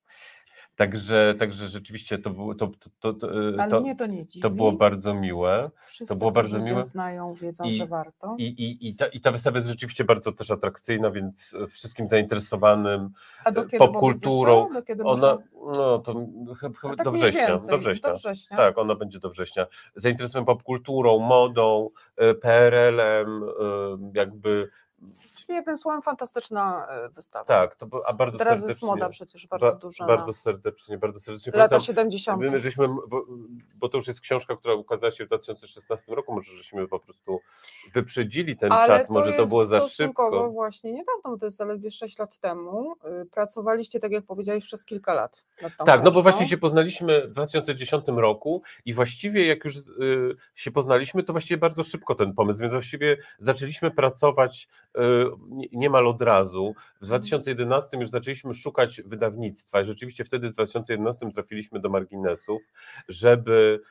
Także, 0.76 1.36
także 1.40 1.68
rzeczywiście 1.68 2.18
to 2.20 2.30
było, 2.30 2.56
to, 2.56 2.72
to, 3.00 3.14
to, 3.14 3.28
Ale 3.60 3.72
to, 3.72 3.82
mnie 3.82 3.96
to 3.96 4.06
nie 4.06 4.26
dziwi. 4.26 4.42
to 4.42 4.50
było 4.50 4.72
bardzo 4.72 5.14
miłe. 5.14 5.72
Wszyscy, 5.86 6.14
to 6.14 6.20
było 6.20 6.32
bardzo 6.32 6.60
miłe. 6.60 6.84
znają, 6.84 7.34
wiedzą, 7.34 7.64
I- 7.64 7.74
że 7.74 7.88
warto. 7.88 8.36
I, 8.40 8.44
i, 8.44 8.88
i, 8.90 8.96
ta, 8.96 9.08
I 9.08 9.22
ta 9.22 9.32
wystawa 9.32 9.58
jest 9.58 9.68
rzeczywiście 9.68 10.04
bardzo 10.04 10.32
też 10.32 10.52
atrakcyjna, 10.52 11.12
więc 11.12 11.56
wszystkim 11.70 12.08
zainteresowanym 12.08 13.10
kiedy 13.46 13.78
popkulturą, 13.78 14.70
ona, 15.04 15.38
no 15.76 16.00
to 16.00 16.26
chyba, 16.60 16.96
tak 16.96 17.06
do 17.06 17.12
września, 17.12 17.48
więcej, 17.48 17.70
do 17.70 17.78
września. 17.78 18.10
Do 18.10 18.16
września. 18.16 18.58
Tak, 18.58 18.78
ona 18.78 18.96
będzie 18.96 19.20
do 19.20 19.30
września. 19.30 19.68
Zainteresowanym 19.96 20.46
popkulturą, 20.46 21.20
modą, 21.20 21.90
e, 22.18 22.34
PRL-em, 22.34 23.44
e, 23.44 23.48
jakby 24.16 24.70
Czyli 25.46 25.56
jednym 25.56 25.78
słowem 25.78 26.02
fantastyczna 26.02 26.88
e, 26.90 27.10
wystawa. 27.10 27.46
tak, 27.46 27.76
to, 27.76 27.88
a 28.06 28.14
bardzo 28.14 28.38
Teraz 28.38 28.52
serdecznie. 28.60 28.70
jest 28.70 28.82
moda 28.84 29.10
przecież 29.10 29.48
bardzo 29.48 29.66
ba- 29.68 29.76
duża 29.76 30.06
Bardzo 30.06 30.28
na 30.28 30.34
serdecznie, 30.34 30.98
bardzo 30.98 31.20
serdecznie 31.20 31.52
lata 31.52 31.70
polecam. 31.70 31.80
70. 31.80 32.42
My 32.42 32.60
żeśmy, 32.60 32.88
bo, 33.08 33.26
bo 33.76 33.90
to 33.90 33.98
już 33.98 34.08
jest 34.08 34.20
książka, 34.22 34.56
która 34.56 34.74
ukazała 34.74 35.12
się 35.12 35.26
w 35.26 35.28
2016 35.28 36.16
roku, 36.16 36.34
może 36.36 36.52
żeśmy 36.54 36.88
po 36.88 37.00
prostu 37.00 37.40
wyprzedzili 37.94 38.58
ten 38.58 38.72
Ale 38.72 38.88
czas, 38.88 39.10
może 39.10 39.34
to 39.34 39.46
było 39.46 39.66
za 39.66 39.88
szybko. 39.88 40.50
właśnie 40.52 40.92
niedawno, 40.92 41.22
bo 41.32 41.38
to 41.38 41.46
jest 41.46 41.58
zaledwie 41.58 41.92
6 41.92 42.20
lat 42.20 42.38
temu. 42.38 42.96
y, 43.22 43.26
Pracowaliście, 43.26 44.00
tak 44.00 44.12
jak 44.12 44.26
powiedziałeś, 44.26 44.66
przez 44.66 44.86
kilka 44.86 45.14
lat 45.14 45.46
nad 45.62 45.78
tą 45.78 45.86
Tak, 45.86 45.98
no 46.00 46.04
bo 46.04 46.12
książką. 46.12 46.22
właśnie 46.22 46.48
się 46.48 46.58
poznaliśmy 46.58 47.28
w 47.28 47.32
2010 47.32 48.04
roku 48.08 48.62
i 48.86 48.94
właściwie 48.94 49.46
jak 49.48 49.66
już 49.66 49.76
y, 49.78 49.82
się 50.56 50.72
poznaliśmy, 50.72 51.24
to 51.24 51.34
właściwie 51.34 51.58
bardzo 51.58 51.84
szybko 51.84 52.16
ten 52.16 52.34
pomysł, 52.34 52.60
więc 52.62 52.74
właściwie 52.74 53.18
zaczęliśmy 53.40 53.92
pracować 53.92 54.68
y, 54.98 55.00
niemal 55.72 56.08
od 56.08 56.22
razu. 56.22 56.76
W 57.02 57.06
2011 57.06 57.98
już 57.98 58.10
zaczęliśmy 58.10 58.54
szukać 58.54 59.02
wydawnictwa 59.02 59.82
i 59.82 59.86
rzeczywiście 59.86 60.26
wtedy 60.26 60.50
w 60.50 60.54
2011 60.54 61.32
trafiliśmy 61.32 61.80
do 61.80 61.90
marginesów, 61.90 62.62
żeby 63.10 63.82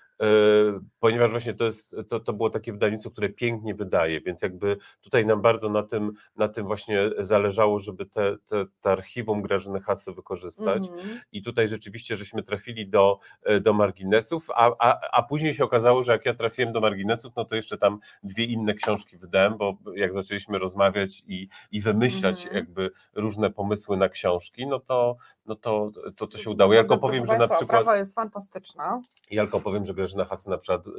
ponieważ 1.01 1.31
właśnie 1.31 1.55
to, 1.55 1.65
jest, 1.65 1.97
to, 2.09 2.21
to 2.21 2.33
było 2.33 2.51
takie 2.51 2.73
wydawnictwo, 2.73 3.11
które 3.11 3.29
pięknie 3.29 3.75
wydaje, 3.75 4.21
więc 4.21 4.43
jakby 4.43 4.77
tutaj 5.01 5.27
nam 5.27 5.43
bardzo 5.43 5.69
na 5.69 5.83
tym, 5.83 6.13
na 6.37 6.49
tym 6.49 6.67
właśnie 6.67 7.11
zależało, 7.19 7.79
żeby 7.79 8.07
te, 8.07 8.37
te, 8.47 8.65
te 8.81 8.91
archiwum 8.91 9.43
Grażyny 9.43 9.81
Hasy 9.81 10.13
wykorzystać. 10.13 10.89
Mhm. 10.89 11.21
I 11.33 11.43
tutaj 11.43 11.69
rzeczywiście 11.69 12.17
żeśmy 12.17 12.43
trafili 12.43 12.89
do, 12.89 13.19
e, 13.43 13.61
do 13.61 13.73
marginesów, 13.73 14.51
a, 14.51 14.71
a, 14.79 15.01
a 15.13 15.23
później 15.23 15.55
się 15.55 15.65
okazało, 15.65 16.03
że 16.03 16.13
jak 16.13 16.27
ja 16.27 16.35
trafiłem 16.35 16.73
do 16.73 16.81
marginesów, 16.81 17.33
no 17.37 17.45
to 17.45 17.57
jeszcze 17.57 17.79
tam 17.79 17.99
dwie 18.23 18.45
inne 18.45 18.75
książki 18.75 19.19
wydałem, 19.19 19.57
bo 19.57 19.77
jak 19.95 20.13
zaczęliśmy 20.13 20.59
rozmawiać 20.59 21.23
i, 21.27 21.49
i 21.71 21.81
wymyślać 21.81 22.43
Mhm. 22.43 22.57
jakby 22.57 22.91
różne 23.15 23.51
pomysły 23.51 23.97
na 23.97 24.09
książki, 24.09 24.67
no 24.67 24.81
to, 24.81 25.17
no 25.47 25.57
to, 25.57 25.91
to, 26.17 26.27
to 26.27 26.39
się 26.39 26.51
udało. 26.51 26.73
Ja 26.73 26.81
tylko 26.81 26.99
powiem, 26.99 27.27
że 27.27 27.33
na 27.33 27.39
przykład. 27.39 27.63
Oprawa 27.63 27.97
jest 27.97 28.15
fantastyczna. 28.15 29.03
Ja 29.31 29.43
tylko 29.43 29.61
powiem, 29.61 29.87
że 29.87 29.95
Grażyna 29.95 30.25
Hasy 30.25 30.51
na 30.51 30.59
przykład, 30.59 30.87
y, 30.87 30.91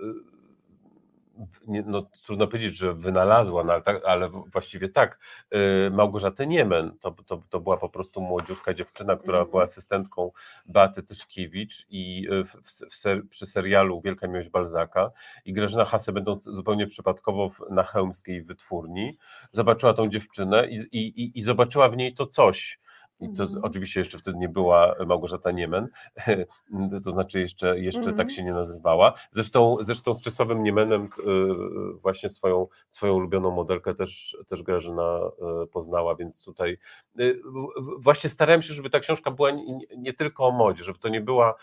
y, 0.00 0.04
nie, 1.66 1.82
no, 1.86 2.06
trudno 2.26 2.46
powiedzieć, 2.46 2.76
że 2.76 2.94
wynalazła, 2.94 3.64
no, 3.64 3.72
ale, 3.72 3.82
tak, 3.82 4.04
ale 4.04 4.28
właściwie 4.28 4.88
tak, 4.88 5.18
y, 5.86 5.90
Małgorzatę 5.90 6.46
Niemen, 6.46 6.96
to, 7.00 7.10
to, 7.26 7.42
to 7.50 7.60
była 7.60 7.76
po 7.76 7.88
prostu 7.88 8.20
młodziutka 8.20 8.74
dziewczyna, 8.74 9.16
która 9.16 9.38
Mhm. 9.38 9.50
była 9.50 9.62
asystentką 9.62 10.30
Beaty 10.66 11.02
Tyszkiewicz 11.02 11.86
i 11.90 12.28
y, 12.32 12.44
w, 12.44 12.54
w, 12.90 12.94
ser, 12.94 13.28
przy 13.28 13.46
serialu 13.46 14.00
Wielka 14.00 14.26
Miłość 14.28 14.48
Balzaka 14.48 15.10
i 15.44 15.52
Grażyna 15.52 15.84
Hasy 15.84 16.12
będąc 16.12 16.44
zupełnie 16.44 16.86
przypadkowo 16.86 17.50
w, 17.50 17.60
na 17.70 17.82
chełmskiej 17.82 18.42
wytwórni, 18.42 19.18
zobaczyła 19.52 19.94
tą 19.94 20.08
dziewczynę 20.08 20.68
i, 20.70 20.76
i, 20.92 21.38
i 21.38 21.42
zobaczyła 21.42 21.88
w 21.88 21.96
niej 21.96 22.14
to 22.14 22.26
coś, 22.26 22.80
i 23.20 23.32
to 23.36 23.42
Mhm. 23.42 23.64
oczywiście 23.64 24.00
jeszcze 24.00 24.18
wtedy 24.18 24.38
nie 24.38 24.48
była 24.48 24.94
Małgorzata 25.06 25.50
Niemen, 25.50 25.88
to 27.04 27.10
znaczy 27.10 27.40
jeszcze, 27.40 27.80
jeszcze 27.80 27.98
Mhm. 28.00 28.16
tak 28.16 28.30
się 28.30 28.44
nie 28.44 28.52
nazywała. 28.52 29.14
Zresztą, 29.30 29.76
zresztą 29.80 30.14
z 30.14 30.22
Czesławem 30.22 30.62
Niemenem 30.62 31.04
y, 31.04 31.08
właśnie 32.00 32.28
swoją, 32.28 32.66
swoją 32.90 33.14
ulubioną 33.14 33.50
modelkę 33.50 33.94
też, 33.94 34.36
też 34.48 34.62
Grażyna 34.62 35.20
y, 35.64 35.66
poznała, 35.66 36.14
więc 36.16 36.44
tutaj 36.44 36.78
y, 37.20 37.40
właśnie 37.98 38.30
starałem 38.30 38.62
się, 38.62 38.74
żeby 38.74 38.90
ta 38.90 39.00
książka 39.00 39.30
była 39.30 39.50
nie, 39.50 39.78
nie 39.98 40.12
tylko 40.12 40.46
o 40.46 40.50
modzie, 40.50 40.84
żeby 40.84 40.98
to 40.98 41.08
nie 41.08 41.20
była, 41.20 41.54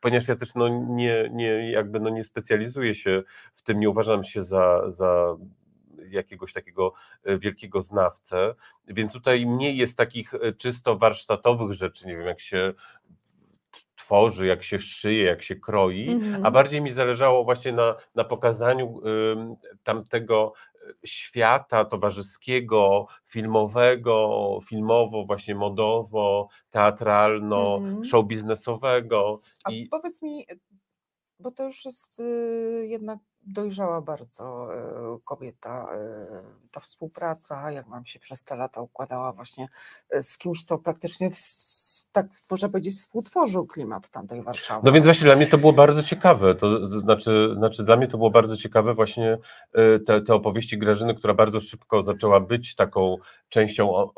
ponieważ 0.00 0.28
ja 0.28 0.36
też 0.36 0.54
no 0.54 0.68
nie, 0.68 1.30
nie, 1.32 1.70
jakby 1.70 2.00
no 2.00 2.10
nie 2.10 2.24
specjalizuję 2.24 2.94
się 2.94 3.22
w 3.54 3.62
tym, 3.62 3.80
nie 3.80 3.90
uważam 3.90 4.24
się 4.24 4.42
za, 4.42 4.90
za 4.90 5.36
jakiegoś 6.12 6.52
takiego 6.52 6.92
e, 7.24 7.38
wielkiego 7.38 7.82
znawcę, 7.82 8.54
więc 8.88 9.12
tutaj 9.12 9.46
mniej 9.46 9.76
jest 9.76 9.96
takich 9.98 10.34
e, 10.34 10.52
czysto 10.52 10.96
warsztatowych 10.98 11.72
rzeczy, 11.72 12.06
nie 12.06 12.16
wiem, 12.16 12.26
jak 12.26 12.40
się 12.40 12.74
tworzy, 13.96 14.46
jak 14.46 14.62
się 14.62 14.80
szyje, 14.80 15.24
jak 15.24 15.42
się 15.42 15.56
kroi, 15.56 16.08
Mhm. 16.10 16.46
a 16.46 16.50
bardziej 16.50 16.80
mi 16.80 16.92
zależało 16.92 17.44
właśnie 17.44 17.72
na, 17.72 17.96
na 18.14 18.24
pokazaniu 18.24 19.00
ym, 19.06 19.56
tamtego 19.84 20.52
e, 20.74 20.92
świata 21.04 21.84
towarzyskiego, 21.84 23.06
filmowego, 23.26 24.58
filmowo, 24.68 25.24
właśnie 25.26 25.54
modowo, 25.54 26.48
teatralno, 26.70 27.76
Mhm. 27.76 28.04
show 28.04 28.26
biznesowego. 28.26 29.40
A 29.64 29.70
I 29.70 29.86
powiedz 29.88 30.22
mi, 30.22 30.46
bo 31.40 31.50
to 31.50 31.64
już 31.64 31.84
jest 31.84 32.20
y, 32.20 32.86
jednak 32.88 33.18
dojrzała 33.46 34.00
bardzo 34.00 34.68
y, 35.16 35.20
kobieta, 35.24 35.88
y, 35.94 36.70
ta 36.70 36.80
współpraca, 36.80 37.70
jak 37.70 37.88
wam 37.88 38.06
się 38.06 38.18
przez 38.18 38.44
te 38.44 38.56
lata 38.56 38.80
układała 38.80 39.32
właśnie 39.32 39.68
y, 40.14 40.22
z 40.22 40.38
kimś, 40.38 40.64
kto 40.64 40.78
praktycznie 40.78 41.30
w, 41.30 41.36
tak 42.12 42.26
można 42.50 42.68
powiedzieć 42.68 42.94
współtworzył 42.94 43.66
klimat 43.66 44.10
tamtej 44.10 44.42
Warszawy. 44.42 44.80
No 44.84 44.92
więc 44.92 45.06
właśnie 45.06 45.24
dla 45.24 45.36
mnie 45.36 45.46
to 45.46 45.58
było 45.58 45.72
bardzo 45.72 46.02
ciekawe. 46.02 46.54
To, 46.54 46.80
to 46.80 47.00
znaczy, 47.00 47.54
znaczy 47.56 47.84
dla 47.84 47.96
mnie 47.96 48.08
to 48.08 48.16
było 48.16 48.30
bardzo 48.30 48.56
ciekawe 48.56 48.94
właśnie 48.94 49.38
te, 50.06 50.20
te 50.20 50.34
opowieści 50.34 50.78
Grażyny, 50.78 51.14
która 51.14 51.34
bardzo 51.34 51.60
szybko 51.60 52.02
zaczęła 52.02 52.40
być 52.40 52.74
taką 52.74 53.16
częścią. 53.48 54.10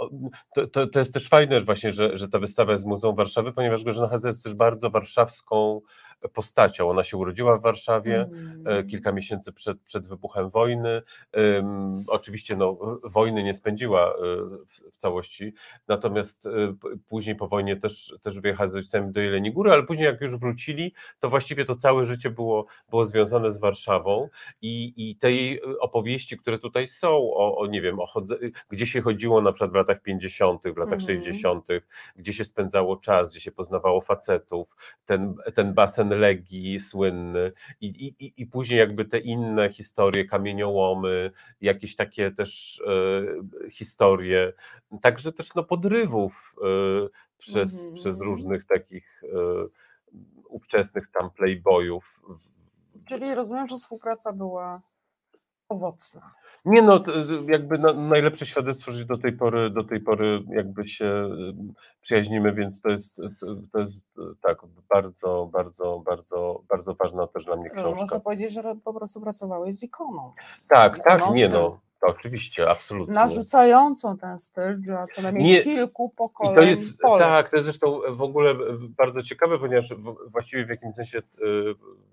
To, 0.54 0.66
to, 0.66 0.86
to 0.86 0.98
jest 0.98 1.14
też 1.14 1.28
fajne 1.28 1.60
właśnie, 1.60 1.92
że, 1.92 2.16
że 2.16 2.28
ta 2.28 2.38
wystawa 2.38 2.72
jest 2.72 2.84
w 2.84 2.88
Muzeum 2.88 3.16
Warszawy, 3.16 3.52
ponieważ 3.52 3.84
Grażyna 3.84 4.08
Hadze 4.08 4.28
jest 4.28 4.44
też 4.44 4.54
bardzo 4.54 4.90
warszawską 4.90 5.80
postacią. 6.32 6.90
Ona 6.90 7.04
się 7.04 7.16
urodziła 7.16 7.58
w 7.58 7.62
Warszawie. 7.62 8.28
E, 8.64 8.84
kilka 8.84 9.12
miesięcy 9.12 9.52
przed, 9.52 9.80
przed 9.80 10.06
wybuchem 10.06 10.50
wojny. 10.50 11.02
Ym, 11.58 12.04
oczywiście 12.08 12.56
no, 12.56 12.78
wojny 13.04 13.42
nie 13.42 13.54
spędziła 13.54 14.08
e, 14.08 14.14
w, 14.66 14.92
w 14.92 14.96
całości, 14.96 15.54
natomiast 15.88 16.46
e, 16.46 16.50
później 17.08 17.36
po 17.36 17.48
wojnie 17.48 17.76
też, 17.76 18.14
też 18.22 18.40
wyjechała 18.40 18.70
z 18.70 18.74
rodzicami 18.74 19.12
do 19.12 19.20
Jeleni 19.20 19.52
Góry, 19.52 19.72
ale 19.72 19.82
później 19.82 20.06
jak 20.06 20.20
już 20.20 20.36
wrócili, 20.36 20.92
to 21.18 21.30
właściwie 21.30 21.64
to 21.64 21.76
całe 21.76 22.06
życie 22.06 22.30
było, 22.30 22.66
było 22.90 23.04
związane 23.04 23.52
z 23.52 23.58
Warszawą 23.58 24.28
i, 24.62 24.92
i 24.96 25.16
te 25.16 25.32
jej 25.32 25.60
opowieści, 25.80 26.38
które 26.38 26.58
tutaj 26.58 26.88
są, 26.88 27.08
o, 27.10 27.58
o 27.58 27.66
nie 27.66 27.80
wiem, 27.80 28.00
o 28.00 28.06
chodze, 28.06 28.38
gdzie 28.68 28.86
się 28.86 29.00
chodziło 29.00 29.40
na 29.42 29.52
przykład 29.52 29.70
w 29.70 29.74
latach 29.74 30.02
50., 30.02 30.62
w 30.62 30.76
latach 30.76 30.98
Mhm. 30.98 31.00
60., 31.00 31.68
gdzie 32.16 32.32
się 32.34 32.44
spędzało 32.44 32.96
czas, 32.96 33.30
gdzie 33.30 33.40
się 33.40 33.52
poznawało 33.52 34.00
facetów, 34.00 34.76
ten, 35.06 35.34
ten 35.54 35.74
basen 35.74 36.07
Legii 36.12 36.80
słynny, 36.80 37.52
i, 37.80 37.86
i, 37.86 38.32
i- 38.42 38.46
później 38.46 38.78
jakby 38.78 39.04
te 39.04 39.18
inne 39.18 39.68
historie, 39.70 40.24
kamieniołomy, 40.24 41.30
jakieś 41.60 41.96
takie 41.96 42.30
też 42.30 42.82
e, 43.66 43.70
historie, 43.70 44.52
także 45.02 45.32
też 45.32 45.54
no 45.54 45.64
podrywów 45.64 46.54
e, 46.62 47.08
przez, 47.38 47.78
Mhm. 47.80 47.94
przez 47.94 48.20
różnych 48.20 48.64
takich 48.66 49.22
e, 49.24 49.28
ówczesnych 50.48 51.10
tam 51.12 51.30
playboyów. 51.30 52.20
Czyli 53.04 53.34
rozumiem, 53.34 53.68
że 53.68 53.76
współpraca 53.76 54.32
była 54.32 54.82
owocna. 55.68 56.34
Nie 56.64 56.82
no, 56.82 57.00
jakby 57.48 57.78
na, 57.78 57.92
najlepsze 57.92 58.46
świadectwo, 58.46 58.92
że 58.92 59.04
do 59.04 59.18
tej 59.18 59.32
pory, 59.32 59.70
do 59.70 59.84
tej 59.84 60.00
pory 60.00 60.42
jakby 60.48 60.88
się 60.88 61.28
przyjaźnimy, 62.00 62.52
więc 62.52 62.80
to 62.82 62.90
jest, 62.90 63.20
to, 63.72 63.78
jest 63.78 64.18
e, 64.18 64.22
tak, 64.42 64.58
bardzo, 64.88 65.48
bardzo, 65.52 66.02
bardzo, 66.04 66.62
bardzo 66.68 66.94
ważna 66.94 67.26
też 67.26 67.44
dla 67.44 67.56
mnie 67.56 67.70
Można 67.76 67.94
książka. 67.94 68.20
powiedzieć, 68.20 68.52
że 68.52 68.74
po 68.84 68.94
prostu 68.94 69.20
pracowałeś 69.20 69.76
z 69.76 69.82
ikoną. 69.82 70.32
Tak, 70.68 70.92
z 70.92 71.02
tak, 71.02 71.18
ikoną 71.18 71.34
nie 71.34 71.44
stylu. 71.48 71.78
No. 72.02 72.08
Oczywiście, 72.08 72.70
absolutnie. 72.70 73.14
narzucającą 73.14 74.16
ten 74.18 74.38
styl 74.38 74.80
dla 74.80 75.06
co 75.06 75.22
najmniej 75.22 75.52
Nie- 75.52 75.62
kilku 75.62 76.08
pokoleń 76.10 76.54
to 76.54 76.62
jest, 76.62 77.00
Polek. 77.00 77.28
tak, 77.28 77.50
to 77.50 77.56
jest 77.56 77.64
zresztą 77.64 78.00
w 78.10 78.22
ogóle 78.22 78.54
bardzo 78.80 79.22
ciekawe, 79.22 79.58
ponieważ 79.58 79.94
właściwie 80.26 80.66
w 80.66 80.68
jakimś 80.68 80.94
sensie, 80.94 81.22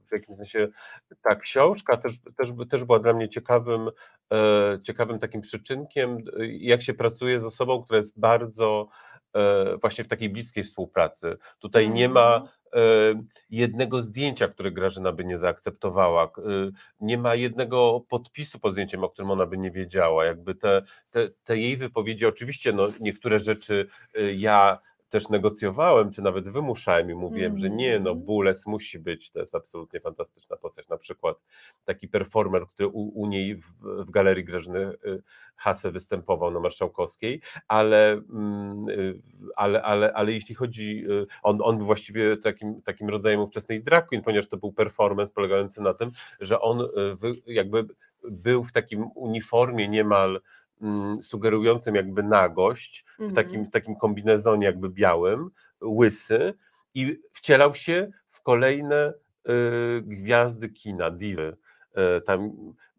w 0.10 0.12
jakimś 0.12 0.38
sensie 0.38 0.68
ta 1.22 1.36
książka 1.36 1.98
też, 1.98 2.14
też, 2.38 2.50
też 2.70 2.84
była 2.84 3.00
dla 3.00 3.14
mnie 3.14 3.30
ciekawym, 3.30 3.90
e, 4.34 4.80
ciekawym 4.84 5.20
takim 5.20 5.42
przyczynkiem, 5.42 6.18
jak 6.60 6.82
się 6.84 6.94
pracuje 6.94 7.40
z 7.40 7.46
osobą, 7.46 7.84
która 7.84 7.98
jest 7.98 8.20
bardzo 8.20 8.88
właśnie 9.82 10.04
w 10.04 10.08
takiej 10.08 10.30
bliskiej 10.30 10.64
współpracy. 10.64 11.38
Tutaj 11.60 11.90
nie 11.90 12.10
ma 12.10 12.36
Mhm. 12.36 12.50
e, 13.20 13.24
jednego 13.50 14.02
zdjęcia, 14.02 14.48
które 14.48 14.72
Grażyna 14.72 15.12
by 15.12 15.26
nie 15.26 15.38
zaakceptowała, 15.38 16.26
y, 16.26 16.72
nie 17.02 17.18
ma 17.18 17.36
jednego 17.36 18.06
podpisu 18.10 18.60
pod 18.60 18.72
zdjęciem, 18.74 19.04
o 19.04 19.10
którym 19.10 19.32
ona 19.32 19.46
by 19.46 19.58
nie 19.58 19.72
wiedziała. 19.72 20.26
Jakby 20.26 20.56
te, 20.56 20.82
te, 21.10 21.30
te 21.44 21.58
jej 21.58 21.78
wypowiedzi, 21.78 22.26
oczywiście 22.26 22.74
no, 22.74 22.88
niektóre 23.00 23.40
rzeczy 23.40 23.88
ja 24.36 24.80
też 25.10 25.30
negocjowałem, 25.30 26.12
czy 26.12 26.22
nawet 26.22 26.50
wymuszałem 26.50 27.12
i 27.12 27.14
mówiłem, 27.14 27.58
że 27.58 27.70
nie, 27.70 28.00
no 28.00 28.16
Mhm. 28.16 28.26
Bules 28.26 28.66
musi 28.66 29.00
być, 29.00 29.32
to 29.32 29.40
jest 29.40 29.56
absolutnie 29.56 30.00
fantastyczna 30.00 30.58
postać, 30.58 30.88
na 30.88 30.98
przykład 30.98 31.38
taki 31.86 32.08
performer, 32.08 32.68
który 32.68 32.88
u, 32.88 33.22
u 33.22 33.28
niej 33.28 33.56
w, 33.56 33.66
w 33.82 34.12
Galerii 34.12 34.44
Grażyny 34.44 34.80
y, 34.80 35.24
Hase 35.56 35.92
występował 35.92 36.52
na 36.52 36.60
Marszałkowskiej, 36.60 37.42
ale, 37.68 38.12
mm, 38.12 38.90
y, 38.90 39.22
ale, 39.56 39.82
ale, 39.84 40.14
ale 40.14 40.32
jeśli 40.32 40.56
chodzi, 40.56 41.06
y, 41.10 41.26
on, 41.44 41.60
on 41.62 41.78
był 41.78 41.86
właściwie 41.86 42.38
takim, 42.38 42.82
takim 42.82 43.10
rodzajem 43.10 43.40
ówczesnej 43.40 43.84
drag 43.84 44.08
queen, 44.08 44.24
ponieważ 44.24 44.48
to 44.48 44.58
był 44.58 44.74
performance 44.74 45.34
polegający 45.34 45.82
na 45.82 45.94
tym, 45.94 46.12
że 46.40 46.62
on 46.62 46.88
jakby 47.48 47.86
był 48.32 48.64
w 48.64 48.72
takim 48.72 49.08
uniformie 49.16 49.88
niemal 49.88 50.30
mm, 50.30 50.42
sugerującym 51.22 51.96
jakby 51.96 52.24
nagość, 52.24 53.06
w 53.18 53.22
Mhm. 53.22 53.36
takim, 53.36 53.66
w 53.66 53.70
takim 53.72 53.96
kombinezonie 53.96 54.66
jakby 54.66 54.90
białym, 54.90 55.50
łysy 55.84 56.54
i 56.94 57.20
wcielał 57.32 57.76
się 57.76 58.12
w 58.30 58.42
kolejne 58.42 59.14
y, 59.50 60.02
gwiazdy 60.02 60.70
kina, 60.70 61.12
diwy. 61.12 61.58
y, 62.18 62.22
Tam 62.22 62.40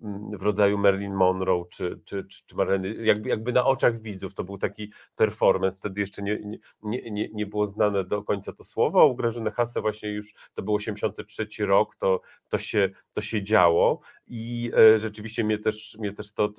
mm, 0.03 0.39
w 0.39 0.43
rodzaju 0.43 0.79
Marilyn 0.79 1.15
Monroe 1.15 1.65
czy, 1.71 2.01
czy, 2.05 2.25
czy, 2.25 2.43
czy 2.47 2.57
Marleny, 2.57 2.95
jakby, 2.95 3.29
jakby 3.29 3.53
na 3.53 3.65
oczach 3.65 4.01
widzów 4.01 4.35
to 4.35 4.45
był 4.45 4.59
taki 4.59 4.93
performance, 5.17 5.79
wtedy 5.79 6.01
jeszcze 6.01 6.23
nie, 6.23 6.39
nie, 6.83 7.11
nie, 7.11 7.29
nie, 7.29 7.47
było 7.47 7.67
znane 7.67 8.05
do 8.05 8.23
końca 8.23 8.53
to 8.53 8.65
słowo, 8.65 9.07
u 9.07 9.15
Grażyny 9.15 9.51
Hase 9.51 9.81
właśnie 9.81 10.09
już 10.13 10.35
to 10.55 10.63
był 10.63 10.75
83 10.75 11.47
rok, 11.67 11.97
to, 11.97 12.21
to, 12.49 12.59
się, 12.59 12.91
to 13.13 13.21
się 13.21 13.43
działo 13.43 14.01
i 14.29 14.73
e, 14.77 14.99
rzeczywiście 14.99 15.45
mnie 15.45 15.59
też, 15.59 15.97
mnie 16.01 16.13
też 16.13 16.33
to, 16.33 16.53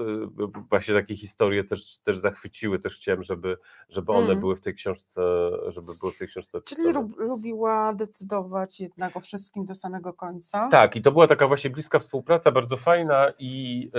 właśnie 0.69 0.93
takie 0.93 1.15
historie 1.15 1.63
też, 1.63 1.99
też 1.99 2.17
zachwyciły, 2.17 2.79
też 2.79 2.95
chciałem, 2.95 3.23
żeby, 3.23 3.57
żeby 3.89 4.11
one 4.11 4.27
Mm. 4.27 4.39
były 4.39 4.55
w 4.55 4.61
tej 4.61 4.75
książce, 4.75 5.21
żeby 5.67 5.91
były 5.99 6.11
w 6.11 6.17
tej 6.17 6.27
książce 6.27 6.61
Czyli 6.61 6.93
lubiła 7.17 7.93
decydować 7.93 8.79
jednak 8.79 9.17
o 9.17 9.19
wszystkim 9.19 9.65
do 9.65 9.75
samego 9.75 10.13
końca. 10.13 10.69
Tak, 10.71 10.95
i 10.95 11.01
to 11.01 11.11
była 11.11 11.27
taka 11.27 11.47
właśnie 11.47 11.69
bliska 11.69 11.99
współpraca, 11.99 12.51
bardzo 12.51 12.77
fajna 12.77 13.33
i 13.39 13.89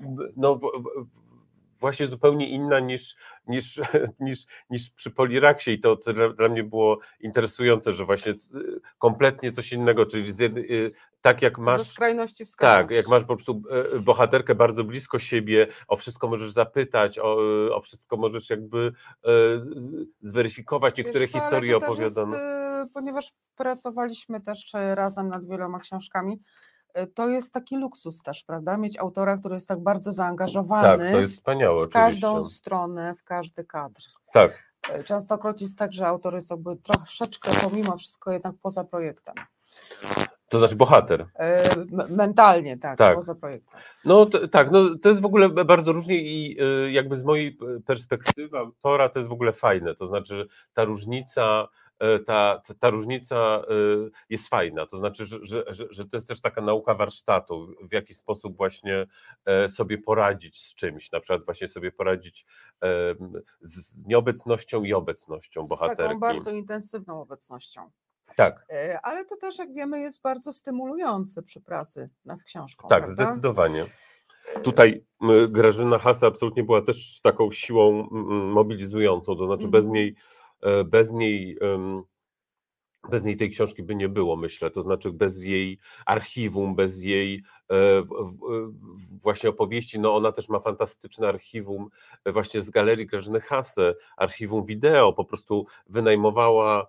y, 0.00 0.32
no, 0.36 0.60
właśnie 1.80 2.06
zupełnie 2.06 2.50
inna 2.50 2.80
niż, 2.80 3.16
niż, 3.48 3.80
niż, 4.20 4.46
niż 4.70 4.90
przy 4.90 5.10
Poliraksie 5.10 5.70
i 5.70 5.80
to, 5.80 5.96
to 5.96 6.12
dla, 6.12 6.28
dla 6.28 6.48
mnie 6.48 6.64
było 6.64 6.98
interesujące, 7.20 7.92
że 7.92 8.04
właśnie 8.04 8.32
y, 8.32 8.80
kompletnie 8.98 9.52
coś 9.52 9.72
innego, 9.72 10.06
czyli 10.06 10.32
z 10.32 10.94
tak 11.24 11.42
jak 11.42 11.56
Ze 11.56 11.62
masz... 11.62 11.82
skrajności 11.82 12.44
w 12.44 12.48
Tak, 12.48 12.52
skrajność. 12.52 12.94
jak 12.96 13.08
masz 13.08 13.24
po 13.24 13.36
prostu 13.36 13.62
e, 13.94 13.98
bohaterkę 14.00 14.54
bardzo 14.54 14.84
blisko 14.84 15.18
siebie, 15.18 15.66
o 15.88 15.96
wszystko 15.96 16.28
możesz 16.28 16.50
zapytać, 16.52 17.18
o, 17.18 17.36
o 17.76 17.80
wszystko 17.80 18.16
możesz 18.16 18.50
jakby 18.50 18.92
e, 19.24 19.28
zweryfikować, 20.22 20.96
niektóre 20.98 21.20
Wiesz 21.20 21.30
co, 21.32 21.40
historie 21.40 21.72
jest, 21.74 21.84
opowiadane. 21.84 22.36
y, 22.84 22.88
ponieważ 22.94 23.32
pracowaliśmy 23.56 24.40
też 24.40 24.72
razem 24.94 25.28
nad 25.28 25.48
wieloma 25.48 25.78
książkami, 25.78 26.40
to 27.14 27.28
jest 27.28 27.52
taki 27.54 27.76
luksus 27.76 28.22
też, 28.22 28.44
prawda? 28.44 28.76
Mieć 28.76 28.98
autora, 28.98 29.36
który 29.36 29.54
jest 29.54 29.68
tak 29.68 29.82
bardzo 29.82 30.12
zaangażowany 30.12 31.04
Tak, 31.04 31.12
to 31.12 31.20
jest 31.20 31.34
wspaniałe 31.34 31.74
w 31.74 31.78
oczywiście. 31.78 32.00
każdą 32.00 32.44
stronę, 32.44 33.14
w 33.14 33.24
każdy 33.24 33.64
kadr. 33.64 34.02
Tak, 34.32 34.62
Częstokroć 35.04 35.62
jest 35.62 35.78
tak, 35.78 35.92
że 35.92 36.06
autor 36.06 36.34
jest 36.34 36.50
jakby 36.50 36.76
troszeczkę 36.76 37.50
pomimo 37.62 37.96
wszystko 37.96 38.32
jednak 38.32 38.54
poza 38.62 38.84
projektem. 38.84 39.34
To 40.48 40.58
znaczy 40.58 40.76
bohater. 40.76 41.26
M- 41.34 42.16
Mentalnie, 42.16 42.78
tak, 42.78 42.98
Tak. 42.98 43.14
poza 43.16 43.34
projektem. 43.34 43.80
No 44.04 44.26
to, 44.26 44.48
tak, 44.48 44.70
no 44.70 44.98
to 45.02 45.08
jest 45.08 45.20
w 45.20 45.24
ogóle 45.24 45.48
bardzo 45.48 45.92
różnie 45.92 46.16
i 46.22 46.56
y, 46.86 46.92
jakby 46.92 47.16
z 47.18 47.24
mojej 47.24 47.52
p- 47.52 47.66
perspektywy 47.86 48.58
autora 48.58 49.08
to 49.08 49.18
jest 49.18 49.28
w 49.28 49.32
ogóle 49.32 49.52
fajne, 49.52 49.94
to 49.94 50.06
znaczy 50.06 50.46
ta 50.74 50.84
różnica, 50.84 51.68
ta, 52.26 52.58
ta, 52.66 52.74
ta 52.78 52.90
różnica 52.90 53.62
jest 54.30 54.48
fajna, 54.48 54.86
to 54.86 54.96
znaczy, 54.98 55.26
że, 55.26 55.38
że, 55.42 55.64
że, 55.90 56.04
to 56.08 56.16
jest 56.16 56.28
też 56.28 56.40
taka 56.40 56.60
nauka 56.60 56.94
warsztatu, 56.94 57.66
w 57.90 57.92
jaki 57.92 58.14
sposób 58.14 58.56
właśnie 58.56 59.06
e, 59.44 59.68
sobie 59.68 59.98
poradzić 59.98 60.62
z 60.62 60.74
czymś, 60.74 61.12
na 61.12 61.20
przykład 61.20 61.44
właśnie 61.44 61.68
sobie 61.68 61.92
poradzić 61.92 62.46
z, 63.60 63.76
z 63.76 64.06
nieobecnością 64.06 64.82
i 64.84 64.92
obecnością 64.92 65.64
Z 65.64 65.68
bohaterki. 65.68 66.02
taką 66.02 66.20
bardzo 66.20 66.50
intensywną 66.50 67.20
obecnością. 67.20 67.90
Tak, 68.36 68.66
Y, 68.72 68.98
Ale 69.02 69.24
to 69.24 69.36
też, 69.36 69.58
jak 69.58 69.74
wiemy, 69.74 70.00
jest 70.00 70.22
bardzo 70.22 70.52
stymulujące 70.52 71.42
przy 71.42 71.60
pracy 71.60 72.10
nad 72.24 72.42
książką. 72.42 72.88
tak, 72.88 73.04
prawda? 73.04 73.24
zdecydowanie. 73.24 73.84
Tutaj 74.62 75.04
m, 75.22 75.52
Grażyna 75.52 75.98
Hasa 75.98 76.26
absolutnie 76.26 76.64
była 76.64 76.82
też 76.82 77.20
taką 77.22 77.50
siłą 77.52 78.08
mobilizującą, 78.52 79.36
to 79.36 79.46
znaczy 79.46 79.68
bez 79.68 79.84
Mhm. 79.84 79.92
niej, 79.94 80.14
e, 80.62 80.84
bez 80.84 81.12
niej, 81.12 81.58
bez 83.10 83.24
niej 83.24 83.36
tej 83.36 83.50
książki 83.50 83.82
by 83.82 83.94
nie 83.94 84.08
było, 84.08 84.36
myślę, 84.36 84.70
to 84.70 84.82
znaczy 84.82 85.12
bez 85.12 85.42
jej 85.42 85.78
archiwum, 86.06 86.74
bez 86.74 87.00
jej 87.02 87.42
e, 87.70 87.74
właśnie 89.22 89.50
opowieści, 89.50 89.98
no 90.00 90.16
ona 90.16 90.32
też 90.32 90.48
ma 90.48 90.60
fantastyczne 90.60 91.28
archiwum 91.28 91.88
e, 92.24 92.32
właśnie 92.32 92.62
z 92.62 92.70
galerii 92.70 93.06
Grażyny 93.06 93.40
Hase, 93.40 93.94
archiwum 94.16 94.64
wideo, 94.64 95.12
po 95.12 95.24
prostu 95.24 95.66
wynajmowała 95.86 96.86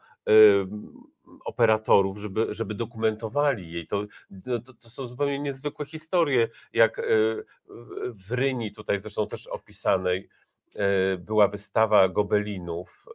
operatorów, 1.45 2.17
żeby, 2.17 2.47
żeby 2.49 2.75
dokumentowali 2.75 3.71
jej. 3.71 3.87
To, 3.87 4.05
no, 4.45 4.59
to, 4.59 4.73
to 4.73 4.89
są 4.89 5.07
zupełnie 5.07 5.39
niezwykłe 5.39 5.85
historie, 5.85 6.49
jak 6.73 6.99
e, 6.99 7.03
w- 8.13 8.31
Ryni, 8.31 8.73
tutaj 8.73 9.01
zresztą 9.01 9.27
też 9.27 9.47
opisanej, 9.47 10.29
e, 10.75 11.17
była 11.17 11.47
wystawa 11.47 12.09
gobelinów 12.09 13.05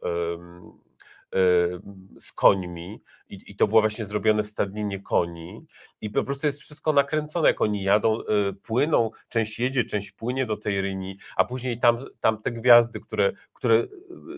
z 2.19 2.31
końmi 2.35 3.01
i, 3.29 3.43
i 3.47 3.55
to 3.55 3.67
było 3.67 3.81
właśnie 3.81 4.05
zrobione 4.05 4.43
w 4.43 4.47
stadninie 4.47 4.99
koni 4.99 5.65
i 6.01 6.09
po 6.09 6.23
prostu 6.23 6.47
jest 6.47 6.59
wszystko 6.59 6.93
nakręcone, 6.93 7.47
jak 7.47 7.61
oni 7.61 7.83
jadą, 7.83 8.19
e, 8.19 8.53
płyną, 8.53 9.11
część 9.29 9.59
jedzie, 9.59 9.85
część 9.85 10.11
płynie 10.11 10.45
do 10.45 10.57
tej 10.57 10.81
Ryni, 10.81 11.17
a 11.35 11.45
później 11.45 11.79
tam, 11.79 12.05
tam 12.19 12.41
te 12.41 12.51
gwiazdy, 12.51 12.99
które, 12.99 13.31
które 13.53 13.75
e, 13.75 13.87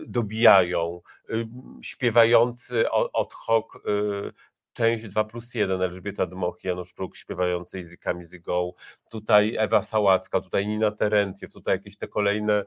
dobijają, 0.06 1.00
y, 1.30 1.48
śpiewający 1.82 2.90
od 2.90 3.32
hoc 3.32 3.66
y, 3.76 3.80
część 4.74 5.08
2 5.08 5.24
plus 5.24 5.54
1, 5.54 5.82
Elżbieta 5.82 6.26
Dmoch, 6.26 6.64
Janusz 6.64 6.94
Kruk 6.94 7.16
śpiewający 7.16 7.78
Easy 7.78 8.38
Go, 8.38 8.72
tutaj 9.08 9.56
Ewa 9.58 9.82
Sałacka, 9.82 10.40
tutaj 10.40 10.66
Nina 10.66 10.90
Terentiew, 10.90 11.52
tutaj 11.52 11.74
jakieś 11.74 11.98
te 11.98 12.08
kolejne, 12.08 12.64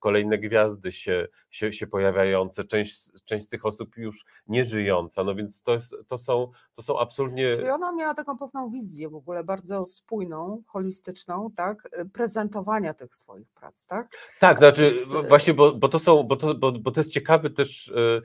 kolejne 0.00 0.38
gwiazdy 0.38 0.92
się, 0.92 1.28
się, 1.50 1.72
się 1.72 1.86
pojawiające, 1.86 2.64
część, 2.64 3.22
część 3.24 3.46
z 3.46 3.48
tych 3.48 3.66
osób 3.66 3.96
już 3.96 4.24
nie 4.46 4.64
żyjąca, 4.64 5.24
no 5.24 5.34
więc 5.34 5.62
to, 5.62 5.72
jest, 5.72 5.94
to, 6.08 6.18
są, 6.18 6.50
to 6.74 6.82
są 6.82 6.98
absolutnie... 6.98 7.54
Czyli 7.54 7.70
ona 7.70 7.92
miała 7.92 8.14
taką 8.14 8.38
pewną 8.38 8.70
wizję 8.70 9.08
w 9.08 9.14
ogóle 9.14 9.44
bardzo 9.44 9.86
spójną, 9.86 10.62
holistyczną, 10.66 11.50
tak, 11.56 11.88
y, 12.00 12.08
prezentowania 12.08 12.94
tych 12.94 13.16
swoich 13.16 13.48
prac, 13.48 13.86
tak? 13.86 14.16
Tak, 14.40 14.58
znaczy 14.58 14.90
Z- 14.90 15.28
właśnie, 15.28 15.54
bo, 15.54 15.74
bo 15.74 15.88
to 15.88 15.98
są, 15.98 16.22
bo 16.22 16.36
to, 16.36 16.54
bo, 16.54 16.72
bo 16.72 16.90
to 16.90 17.00
jest 17.00 17.12
ciekawy 17.12 17.50
też 17.50 17.88
e, 17.88 18.22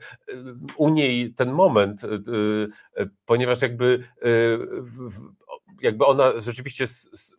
u 0.76 0.88
niej 0.88 1.34
ten 1.34 1.52
moment, 1.52 2.02
ponieważ 3.26 3.62
jakby 3.62 4.04
w- 4.82 5.32
jakby 5.82 6.06
ona 6.06 6.40
rzeczywiście 6.40 6.84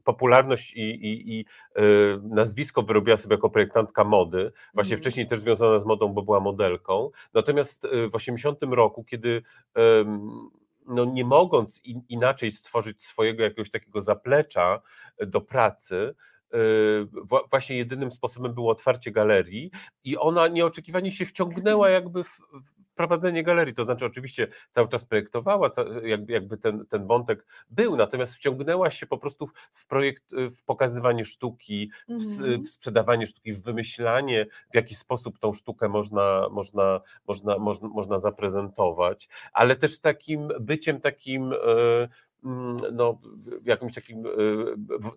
popularność 0.03 0.73
i, 0.73 0.81
i, 0.81 1.39
i 1.39 1.45
e, 1.75 1.81
nazwisko 2.23 2.81
wyrobiła 2.83 3.17
sobie 3.17 3.35
jako 3.35 3.49
projektantka 3.49 4.03
mody, 4.03 4.51
właśnie 4.73 4.93
Mhm. 4.93 5.01
wcześniej 5.01 5.27
też 5.27 5.39
związana 5.39 5.79
z 5.79 5.85
modą, 5.85 6.13
bo 6.13 6.21
była 6.21 6.39
modelką, 6.39 7.09
natomiast 7.33 7.85
e, 7.85 8.07
w 8.09 8.15
80 8.15 8.57
roku, 8.63 9.03
kiedy 9.03 9.41
no 10.87 11.05
nie 11.05 11.25
mogąc 11.25 11.81
in, 11.85 12.01
inaczej 12.09 12.51
stworzyć 12.51 13.03
swojego 13.03 13.43
jakiegoś 13.43 13.71
takiego 13.71 14.01
zaplecza 14.01 14.81
do 15.27 15.41
pracy, 15.41 16.15
y, 16.53 16.57
wła- 17.05 17.49
właśnie 17.49 17.77
jedynym 17.77 18.11
sposobem 18.11 18.53
było 18.53 18.71
otwarcie 18.71 19.11
galerii 19.11 19.71
i 20.03 20.17
ona 20.17 20.47
nieoczekiwanie 20.47 21.11
się 21.11 21.25
wciągnęła 21.25 21.89
jakby 21.89 22.23
w, 22.23 22.27
w- 22.27 22.82
prowadzenie 22.95 23.43
galerii, 23.43 23.73
to 23.73 23.85
znaczy 23.85 24.05
oczywiście 24.05 24.47
cały 24.71 24.87
czas 24.87 25.05
projektowała, 25.05 25.69
jakby, 26.27 26.57
ten, 26.57 26.85
ten 26.85 27.07
wątek 27.07 27.45
był, 27.69 27.95
natomiast 27.95 28.35
wciągnęła 28.35 28.91
się 28.91 29.07
po 29.07 29.17
prostu 29.17 29.49
w 29.73 29.87
projekt, 29.87 30.23
w 30.31 30.63
pokazywanie 30.63 31.25
sztuki, 31.25 31.91
w, 32.07 32.41
Mhm. 32.43 32.63
w 32.63 32.69
sprzedawanie 32.69 33.27
sztuki, 33.27 33.53
w 33.53 33.61
wymyślanie, 33.61 34.45
w 34.71 34.75
jaki 34.75 34.95
sposób 34.95 35.39
tą 35.39 35.53
sztukę 35.53 35.89
można, 35.89 36.47
można, 36.51 37.01
można, 37.27 37.57
można, 37.57 37.87
można 37.87 38.19
zaprezentować, 38.19 39.29
ale 39.53 39.75
też 39.75 39.99
takim 39.99 40.47
byciem 40.59 41.01
takim 41.01 41.43
mm, 41.43 42.09
no, 42.91 43.19
jakimś 43.65 43.93
takim, 43.95 44.25
e, 44.25 44.29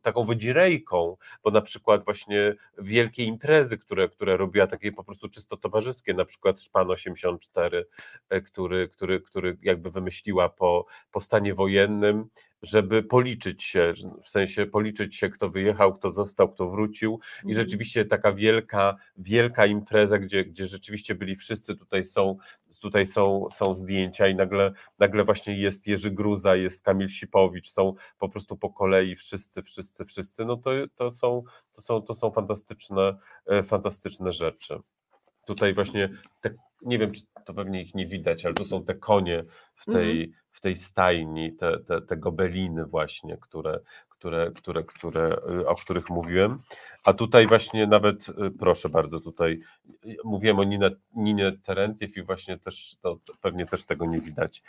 taką 0.03 0.25
wydzirejką, 0.25 1.17
bo 1.45 1.51
na 1.51 1.61
przykład 1.61 2.05
właśnie 2.05 2.55
wielkie 2.79 3.25
imprezy, 3.25 3.79
które, 3.79 4.09
które 4.09 4.37
robiła 4.37 4.67
takie 4.67 4.93
po 4.93 5.05
prostu 5.05 5.29
czysto 5.29 5.57
towarzyskie, 5.57 6.15
na 6.15 6.25
przykład 6.25 6.61
Szpan 6.61 6.91
84, 6.91 7.87
e, 8.29 8.41
który, 8.41 8.89
który, 8.89 9.21
który 9.21 9.59
jakby 9.63 9.91
wymyśliła 9.91 10.49
po, 10.49 10.87
po 11.13 11.21
stanie 11.21 11.55
wojennym, 11.55 12.29
żeby 12.63 13.03
policzyć 13.03 13.65
się, 13.65 13.93
w 14.25 14.29
sensie 14.29 14.67
policzyć 14.67 15.17
się, 15.17 15.29
kto 15.29 15.51
wyjechał, 15.51 15.95
kto 15.95 16.11
został, 16.13 16.49
kto 16.49 16.71
wrócił 16.71 17.21
i 17.45 17.49
Mhm. 17.51 17.55
rzeczywiście 17.55 18.05
taka 18.05 18.33
wielka, 18.33 18.97
wielka 19.19 19.67
impreza, 19.67 20.19
gdzie, 20.19 20.45
gdzie 20.45 20.67
rzeczywiście 20.67 21.15
byli 21.15 21.37
wszyscy, 21.37 21.77
tutaj 21.77 22.05
są, 22.05 22.37
tutaj 22.81 23.07
są, 23.07 23.49
są 23.53 23.75
zdjęcia 23.75 24.29
i 24.29 24.35
nagle, 24.35 24.73
nagle 24.99 25.25
właśnie 25.25 25.61
jest 25.61 25.87
Jerzy 25.87 26.11
Gruza, 26.11 26.57
jest 26.57 26.85
Kamil 26.85 27.09
Sipowicz, 27.09 27.71
są 27.71 27.95
po 28.19 28.29
prostu 28.29 28.57
po 28.57 28.71
kolei 28.71 29.17
wszyscy, 29.17 29.63
wszyscy, 29.63 30.05
wszyscy, 30.05 30.45
no 30.45 30.57
to, 30.57 30.71
to, 30.97 31.11
są, 31.11 31.43
to, 31.73 31.81
są, 31.81 32.03
to 32.03 32.15
są 32.15 32.31
fantastyczne, 32.31 33.17
e, 33.47 33.63
fantastyczne 33.63 34.33
rzeczy. 34.33 34.79
Tutaj 35.47 35.75
właśnie, 35.75 36.09
te, 36.41 36.55
nie 36.83 36.99
wiem, 36.99 37.13
czy 37.13 37.23
to 37.47 37.55
pewnie 37.55 37.83
ich 37.83 37.95
nie 37.95 38.07
widać, 38.07 38.47
ale 38.47 38.55
to 38.55 38.65
są 38.65 38.85
te 38.85 38.95
konie 38.95 39.45
w 39.75 39.85
tej, 39.85 40.33
w 40.53 40.61
tej 40.61 40.77
stajni, 40.77 41.53
te, 41.53 41.79
te, 41.79 42.03
te 42.03 42.17
gobeliny 42.17 42.87
właśnie, 42.87 43.37
które, 43.37 43.81
które, 44.09 44.51
które, 44.55 44.85
które, 44.85 45.37
y, 45.51 45.69
o 45.69 45.75
których 45.75 46.11
mówiłem. 46.11 46.59
A 47.05 47.13
tutaj 47.13 47.47
właśnie 47.47 47.87
nawet, 47.87 48.29
y, 48.29 48.33
proszę 48.59 48.89
bardzo, 48.89 49.21
tutaj 49.21 49.61
y, 50.07 50.17
mówiłem 50.25 50.59
o 50.59 50.65
Ninie, 50.65 50.91
Ninie 51.15 51.53
Terentiew 51.65 52.17
i 52.17 52.23
właśnie 52.23 52.59
też, 52.59 52.97
to, 53.03 53.19
pewnie 53.41 53.67
też 53.67 53.85
tego 53.85 54.07
nie 54.07 54.21
widać, 54.21 54.63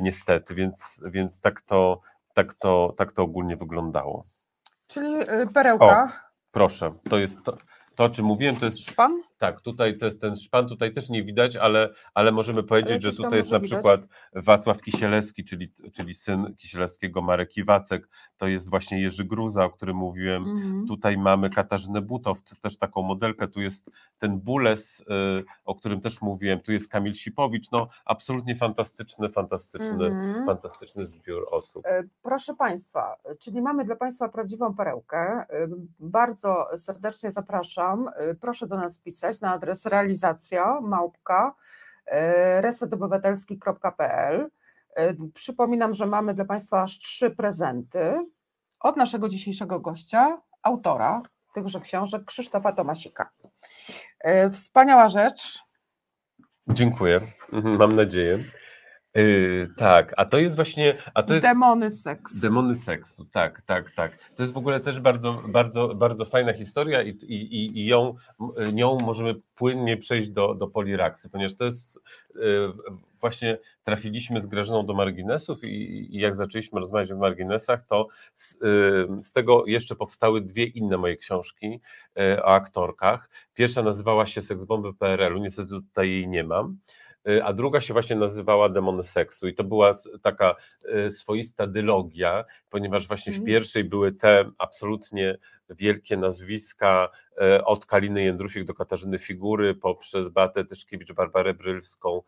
niestety, 0.00 0.54
więc, 0.54 1.02
więc 1.10 1.40
tak, 1.40 1.60
to, 1.60 2.00
tak, 2.34 2.54
to, 2.54 2.94
tak 2.96 3.12
to 3.12 3.22
ogólnie 3.22 3.56
wyglądało. 3.56 4.24
Czyli 4.86 5.14
perełka, 5.54 6.28
Proszę, 6.50 6.94
to 7.10 7.18
jest 7.18 7.44
to, 7.44 7.56
to 7.94 8.04
o 8.04 8.08
czym 8.08 8.24
mówiłem, 8.24 8.56
to 8.56 8.64
jest 8.64 8.86
szpan. 8.86 9.22
Tak, 9.38 9.60
tutaj 9.60 9.98
to 9.98 10.06
jest 10.06 10.20
ten 10.20 10.36
szpan, 10.36 10.68
tutaj 10.68 10.92
też 10.92 11.08
nie 11.10 11.24
widać, 11.24 11.56
ale, 11.56 11.88
ale 12.14 12.32
możemy 12.32 12.62
powiedzieć, 12.62 13.02
że 13.02 13.08
coś 13.08 13.16
tam 13.16 13.24
tutaj 13.24 13.36
jest 13.38 13.52
na 13.52 13.58
widać? 13.58 13.70
przykład 13.72 14.00
Wacław 14.34 14.80
Kisielewski, 14.82 15.44
czyli, 15.44 15.72
czyli 15.92 16.14
syn 16.14 16.54
Kisielewskiego, 16.56 17.22
Marek 17.22 17.56
Iwacek, 17.56 18.08
to 18.36 18.46
jest 18.48 18.70
właśnie 18.70 19.02
Jerzy 19.02 19.24
Gruza, 19.24 19.64
o 19.64 19.70
którym 19.70 19.96
mówiłem. 19.96 20.42
Mhm. 20.42 20.86
Tutaj 20.86 21.18
mamy 21.18 21.50
Katarzynę 21.50 22.00
Butow, 22.02 22.42
też 22.60 22.78
taką 22.78 23.02
modelkę, 23.02 23.48
tu 23.48 23.60
jest 23.60 23.90
ten 24.18 24.38
Bules, 24.40 25.00
y, 25.00 25.04
o 25.64 25.74
którym 25.74 26.00
też 26.00 26.22
mówiłem, 26.22 26.60
tu 26.60 26.72
jest 26.72 26.88
Kamil 26.90 27.14
Sipowicz, 27.14 27.70
no 27.72 27.88
absolutnie 28.04 28.56
fantastyczny, 28.56 29.28
fantastyczny, 29.28 30.06
Mhm. 30.06 30.46
fantastyczny 30.46 31.06
zbiór 31.06 31.46
osób. 31.50 31.86
E, 31.86 32.04
Proszę 32.22 32.54
Państwa, 32.54 33.16
czyli 33.40 33.62
mamy 33.62 33.84
dla 33.84 33.96
Państwa 33.96 34.28
prawdziwą 34.28 34.74
perełkę. 34.74 35.18
E, 35.50 35.68
Bardzo 36.00 36.66
serdecznie 36.76 37.30
zapraszam. 37.30 38.08
E, 38.16 38.34
Proszę 38.34 38.66
do 38.66 38.76
nas 38.76 38.98
pisać 38.98 39.27
na 39.42 39.52
adres 39.52 39.86
realizacja 39.86 40.80
małpka 40.80 41.54
e, 42.06 42.60
resetobywatelski.pl. 42.60 44.50
E, 44.96 45.14
Przypominam, 45.34 45.94
że 45.94 46.06
mamy 46.06 46.34
dla 46.34 46.44
Państwa 46.44 46.82
aż 46.82 46.98
trzy 46.98 47.30
prezenty 47.30 48.18
od 48.80 48.96
naszego 48.96 49.28
dzisiejszego 49.28 49.80
gościa, 49.80 50.40
autora 50.62 51.22
tychże 51.54 51.80
książek, 51.80 52.24
Krzysztofa 52.24 52.72
Tomasika. 52.72 53.30
E, 54.20 54.50
Wspaniała 54.50 55.08
rzecz. 55.08 55.58
Dziękuję, 56.68 57.20
Mhm, 57.52 57.76
mam 57.78 57.96
nadzieję. 57.96 58.38
Y, 59.18 59.68
tak, 59.76 60.14
a 60.16 60.24
to 60.24 60.38
jest 60.38 60.56
właśnie, 60.56 60.94
a 61.14 61.22
to 61.22 61.34
jest... 61.34 61.46
Demony 61.46 61.90
seks. 61.90 62.40
Demony 62.40 62.76
seksu, 62.76 63.24
tak, 63.24 63.62
tak, 63.62 63.90
tak. 63.90 64.18
To 64.36 64.42
jest 64.42 64.52
w 64.52 64.56
ogóle 64.56 64.80
też 64.80 65.00
bardzo, 65.00 65.42
bardzo, 65.48 65.94
bardzo 65.94 66.24
fajna 66.24 66.52
historia 66.52 67.02
i, 67.02 67.08
i, 67.08 67.78
i- 67.80 67.86
ją, 67.86 68.14
nią 68.72 68.98
możemy 69.00 69.34
płynnie 69.54 69.96
przejść 69.96 70.30
do, 70.30 70.54
do 70.54 70.66
poliraksy, 70.68 71.30
ponieważ 71.30 71.54
to 71.54 71.64
jest 71.64 71.96
y, 72.36 72.40
właśnie 73.20 73.58
trafiliśmy 73.84 74.40
z 74.40 74.46
Grażyną 74.46 74.86
do 74.86 74.94
marginesów 74.94 75.64
i, 75.64 75.68
i 76.16 76.20
jak 76.20 76.36
zaczęliśmy 76.36 76.80
rozmawiać 76.80 77.12
o 77.12 77.16
marginesach, 77.16 77.86
to 77.86 78.08
z, 78.34 78.54
y, 78.54 78.58
z 79.24 79.32
tego 79.32 79.66
jeszcze 79.66 79.96
powstały 79.96 80.40
dwie 80.40 80.64
inne 80.64 80.96
moje 80.96 81.16
książki 81.16 81.80
o 82.42 82.52
aktorkach. 82.54 83.30
Pierwsza 83.54 83.82
nazywała 83.82 84.26
się 84.26 84.42
Seksbomby 84.42 84.94
PRL-u, 84.94 85.38
niestety 85.38 85.68
tutaj 85.68 86.10
jej 86.10 86.28
nie 86.28 86.44
mam. 86.44 86.78
Y, 87.28 87.44
A 87.44 87.52
druga 87.52 87.80
się 87.80 87.92
właśnie 87.92 88.16
nazywała 88.16 88.68
Demony 88.68 89.04
Seksu, 89.04 89.48
i 89.48 89.54
to 89.54 89.64
była 89.64 89.92
taka 90.22 90.54
y, 91.06 91.10
swoista 91.10 91.66
dylogia, 91.66 92.44
ponieważ 92.70 93.08
właśnie 93.08 93.32
w 93.32 93.36
Mhm. 93.36 93.46
pierwszej 93.46 93.84
były 93.84 94.12
te 94.12 94.50
absolutnie 94.58 95.38
wielkie 95.70 96.16
nazwiska 96.16 97.08
e, 97.40 97.64
od 97.64 97.86
Kaliny 97.86 98.22
Jędrusik 98.22 98.64
do 98.64 98.74
Katarzyny 98.74 99.18
Figury, 99.18 99.74
poprzez 99.74 100.28
Beatę 100.28 100.64
Tyszkiewicz, 100.64 101.12
Barbarę 101.12 101.54
Brylską, 101.54 102.22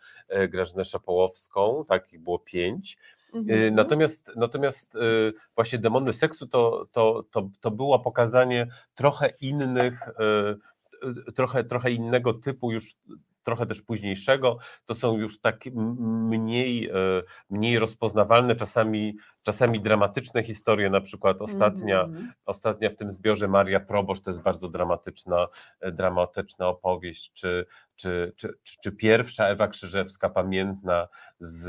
Grażynę 0.48 0.84
Szapołowską, 0.84 1.84
takich 1.88 2.20
było 2.20 2.38
pięć. 2.38 2.94
Y, 2.94 3.38
Mhm. 3.38 3.74
Natomiast, 3.74 4.32
natomiast 4.36 4.94
y, 4.94 5.32
właśnie 5.54 5.78
demony 5.78 6.12
seksu 6.12 6.46
to, 6.46 6.86
to, 6.92 7.24
to, 7.30 7.48
to 7.60 7.70
było 7.70 7.98
pokazanie 7.98 8.66
trochę 8.94 9.32
innych, 9.40 10.08
y, 10.08 11.08
y, 11.28 11.32
trochę, 11.32 11.64
trochę 11.64 11.90
innego 11.90 12.34
typu 12.34 12.72
już 12.72 12.96
trochę 13.44 13.66
też 13.66 13.83
późniejszego, 13.83 14.59
to 14.85 14.94
są 14.94 15.18
już 15.18 15.40
tak 15.40 15.64
mniej, 15.74 16.90
y, 16.90 17.22
mniej 17.50 17.79
rozpoznawalne, 17.79 18.57
czasami, 18.57 19.16
czasami 19.42 19.81
dramatyczne 19.81 20.42
historie, 20.42 20.90
na 20.90 21.00
przykład 21.00 21.42
ostatnia, 21.42 22.00
Mhm. 22.00 22.33
ostatnia 22.46 22.90
w 22.90 22.96
tym 22.96 23.12
zbiorze 23.12 23.48
Maria 23.48 23.81
Proboszcz 23.81 24.22
to 24.22 24.31
jest 24.31 24.42
bardzo 24.42 24.68
dramatyczna, 24.68 25.46
e, 25.81 25.92
dramatyczna 25.92 26.68
opowieść, 26.68 27.33
czy, 27.33 27.66
czy, 27.96 28.33
czy, 28.37 28.55
czy, 28.81 28.92
pierwsza 28.92 29.46
Ewa 29.46 29.68
Krzyżewska 29.68 30.31
pamiętna 30.31 31.09
z, 31.40 31.68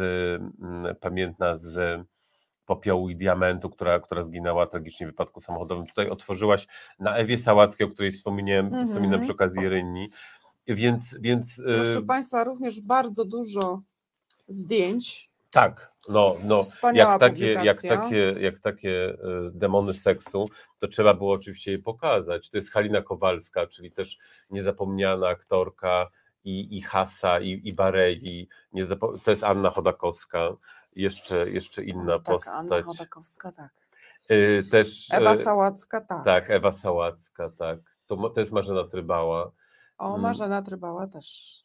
mm, 0.62 0.96
pamiętna 0.96 1.56
z 1.56 2.02
popiołu 2.66 3.10
i 3.10 3.16
diamentu, 3.16 3.70
która, 3.70 4.00
która 4.00 4.24
zginęła 4.24 4.68
tragicznie 4.68 5.08
w 5.08 5.10
wypadku 5.10 5.42
samochodowym. 5.42 5.88
Tutaj 5.88 6.10
otworzyłaś 6.10 6.68
na 7.00 7.16
Ewie 7.16 7.38
Sałackiej, 7.38 7.88
o 7.88 7.90
której 7.90 8.12
wspomniałem, 8.12 8.66
Mhm. 8.66 8.88
wspominałem 8.88 9.22
przy 9.22 9.32
okazji 9.32 9.70
Rynni. 9.70 10.08
Więc, 10.68 11.18
więc 11.20 11.64
Proszę 11.66 12.00
y, 12.00 12.02
Państwa, 12.02 12.44
również 12.44 12.82
bardzo 12.82 13.26
dużo 13.26 13.82
zdjęć. 14.48 15.32
tak, 15.52 15.92
no, 16.10 16.36
no 16.44 16.64
Wspaniała 16.64 17.12
jak 17.12 17.20
takie, 17.20 17.46
jak 17.46 17.56
publikacja. 17.56 17.98
takie, 17.98 18.36
jak 18.40 18.60
takie 18.60 19.10
y, 19.10 19.18
demony 19.54 19.94
seksu, 19.94 20.50
to 20.80 20.88
trzeba 20.88 21.14
było 21.14 21.34
oczywiście 21.34 21.72
je 21.72 21.80
pokazać. 21.80 22.50
To 22.50 22.58
jest 22.58 22.72
Halina 22.72 23.02
Kowalska, 23.02 23.68
czyli 23.68 23.92
też 23.92 24.18
niezapomniana 24.50 25.28
aktorka 25.28 26.10
i, 26.44 26.78
i 26.78 26.82
Hasa, 26.82 27.40
i, 27.40 27.62
i 27.64 27.74
Barei. 27.74 28.48
To 29.24 29.32
jest 29.32 29.44
Anna 29.44 29.70
Chodakowska, 29.70 30.50
jeszcze, 30.96 31.50
jeszcze 31.50 31.84
inna 31.84 32.20
tak, 32.20 32.36
postać. 32.36 32.54
Anna 32.58 32.82
Chodakowska, 32.82 33.52
tak. 33.52 33.72
Y, 34.32 34.64
też, 34.72 35.08
Ewa 35.12 35.36
Sałacka, 35.36 36.02
tak. 36.02 36.26
tak, 36.26 36.52
Ewa 36.52 36.74
Sałacka, 36.74 37.50
tak. 37.58 37.80
To, 38.08 38.30
to 38.30 38.40
jest 38.40 38.52
Marzena 38.52 38.84
Trybała. 38.88 39.52
O, 40.02 40.10
Mm. 40.10 40.22
Marzena 40.22 40.62
Trybała 40.62 41.08
też. 41.08 41.58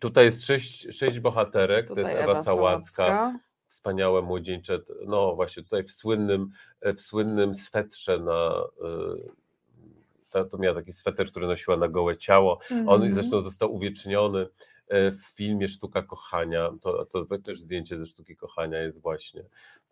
Tutaj 0.00 0.24
jest 0.24 0.44
sześć, 0.46 0.96
sześć 0.96 1.20
bohaterek, 1.20 1.88
Tutaj 1.88 2.04
to 2.04 2.10
jest 2.10 2.22
Ewa, 2.22 2.32
Ewa 2.32 2.42
Sałacka. 2.42 3.06
Sałacka. 3.06 3.38
wspaniałe 3.68 4.22
młodzieńcze, 4.22 4.78
no 5.06 5.34
właśnie 5.34 5.62
tutaj 5.62 5.84
w 5.84 5.92
słynnym, 5.92 6.50
w 6.96 7.00
słynnym 7.00 7.54
swetrze 7.54 8.18
na, 8.18 8.62
y, 10.34 10.44
to, 10.50 10.58
miała 10.58 10.74
taki 10.74 10.92
sweter, 10.92 11.30
który 11.30 11.46
nosiła 11.46 11.76
na 11.76 11.88
gołe 11.88 12.16
ciało, 12.16 12.58
on 12.70 12.78
Mhm. 13.02 13.14
zresztą 13.14 13.40
został 13.40 13.74
uwieczniony 13.74 14.46
w 14.90 15.34
filmie 15.34 15.68
Sztuka 15.68 16.02
Kochania, 16.02 16.70
to, 16.82 17.06
to 17.06 17.24
też 17.44 17.60
zdjęcie 17.60 17.98
ze 17.98 18.06
Sztuki 18.06 18.36
Kochania 18.36 18.78
jest 18.78 19.00
właśnie, 19.00 19.44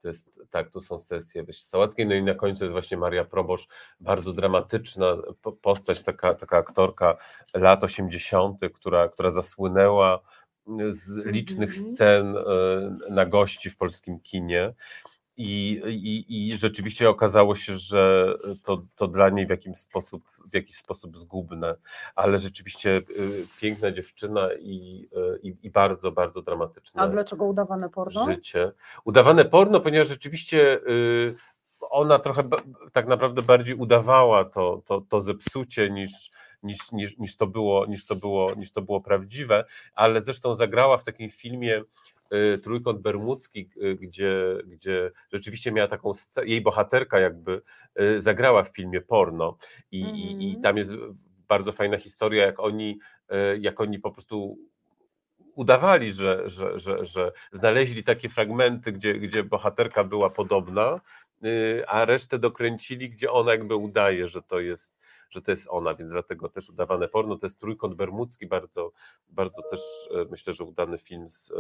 to 0.03 0.09
jest, 0.09 0.41
tak, 0.51 0.71
to 0.71 0.81
są 0.81 0.99
sesje 0.99 1.43
Wyś 1.45 1.63
Sałackiej, 1.63 2.07
no 2.07 2.15
i 2.15 2.23
na 2.23 2.35
końcu 2.35 2.65
jest 2.65 2.73
właśnie 2.73 2.97
Maria 2.97 3.25
Probosz, 3.25 3.69
bardzo 4.01 4.33
dramatyczna 4.33 5.17
po- 5.43 5.53
postać, 5.53 6.03
taka, 6.03 6.35
taka 6.35 6.57
aktorka 6.57 7.17
lat 7.55 7.85
80., 7.85 8.61
która, 8.75 9.09
która 9.09 9.31
zasłynęła 9.31 10.21
z 10.91 11.27
licznych 11.27 11.69
Mhm. 11.77 11.95
scen 11.95 12.37
e, 12.37 12.43
na 13.11 13.27
gości 13.27 13.71
w 13.71 13.77
polskim 13.77 14.21
kinie. 14.21 14.75
I, 15.37 15.83
i, 15.87 16.49
I 16.49 16.53
rzeczywiście 16.53 17.11
okazało 17.11 17.57
się, 17.57 17.79
że 17.79 18.35
to, 18.65 18.83
to 18.97 19.09
dla 19.09 19.29
niej 19.29 19.47
w 19.47 19.51
jakiś 19.51 19.77
sposób, 19.77 20.25
w 20.51 20.55
jakiś 20.55 20.77
sposób 20.77 21.19
zgubne, 21.19 21.77
ale 22.15 22.39
rzeczywiście 22.39 22.97
y, 22.97 23.47
piękna 23.61 23.93
dziewczyna 23.93 24.49
i, 24.61 25.09
y, 25.17 25.41
i, 25.43 25.57
i 25.63 25.71
bardzo, 25.71 26.13
bardzo 26.13 26.43
dramatyczne. 26.43 27.03
A 27.03 27.09
dlaczego 27.09 27.45
udawane 27.45 27.91
porno? 27.91 28.27
Życie. 28.27 28.73
Udawane 29.05 29.45
porno, 29.45 29.81
ponieważ 29.81 30.09
rzeczywiście 30.09 30.81
y, 30.89 31.35
ona 31.81 32.19
trochę 32.19 32.49
tak 32.93 33.07
naprawdę 33.07 33.43
bardziej 33.43 33.75
udawała 33.75 34.45
to, 34.45 34.83
to, 34.87 35.01
to 35.01 35.21
zepsucie 35.21 35.91
niż, 35.91 36.31
niż, 36.63 36.93
niż, 36.93 37.19
niż, 37.19 37.37
to 37.37 37.47
było, 37.47 37.87
niż, 37.87 38.07
to 38.07 38.17
było, 38.17 38.55
niż 38.55 38.73
to 38.73 38.83
było 38.83 39.01
prawdziwe, 39.01 39.65
ale 39.95 40.21
zresztą 40.21 40.55
zagrała 40.57 40.99
w 40.99 41.05
takim 41.05 41.31
filmie 41.31 41.83
trójkąt 42.63 43.01
bermudzki, 43.01 43.71
y, 43.83 43.97
gdzie, 43.97 44.59
gdzie 44.67 45.11
rzeczywiście 45.33 45.73
miała 45.73 45.89
taką 45.89 46.13
jej 46.45 46.61
bohaterka 46.61 47.21
jakby 47.21 47.63
y, 48.01 48.23
zagrała 48.23 48.65
w 48.65 48.69
filmie 48.69 49.01
porno 49.01 49.57
i, 49.91 50.03
mm. 50.03 50.17
i, 50.17 50.31
i 50.31 50.47
mhm. 50.47 50.63
tam 50.63 50.77
jest 50.77 50.93
bardzo 51.49 51.73
fajna 51.73 51.99
historia, 51.99 52.47
jak 52.47 52.61
oni, 52.61 52.99
jak 53.61 53.81
oni 53.81 53.99
po 53.99 54.11
prostu 54.11 54.59
udawali, 55.55 56.13
że, 56.13 56.51
że, 56.51 56.79
że, 56.79 57.07
że 57.07 57.33
znaleźli 57.53 58.05
takie 58.05 58.29
fragmenty, 58.29 58.93
gdzie, 58.93 59.15
gdzie 59.15 59.45
bohaterka 59.45 60.05
była 60.05 60.31
podobna, 60.31 61.01
a 61.87 62.05
resztę 62.05 62.39
dokręcili, 62.39 63.11
gdzie 63.11 63.31
ona 63.31 63.51
jakby 63.51 63.77
udaje, 63.77 64.29
że 64.29 64.43
to 64.43 64.61
jest, 64.61 64.99
że 65.33 65.43
to 65.43 65.51
jest 65.51 65.67
ona, 65.71 65.95
więc 65.95 66.11
dlatego 66.11 66.49
też 66.49 66.71
udawane 66.71 67.09
porno, 67.09 67.39
to 67.39 67.47
jest 67.47 67.61
trójkąt 67.61 67.95
bermudzki, 67.95 68.47
bardzo, 68.47 68.93
bardzo 69.29 69.63
też 69.71 69.81
e, 70.15 70.25
myślę, 70.31 70.53
że 70.53 70.65
udany 70.65 70.99
film 70.99 71.29
z 71.29 71.51
e, 71.51 71.55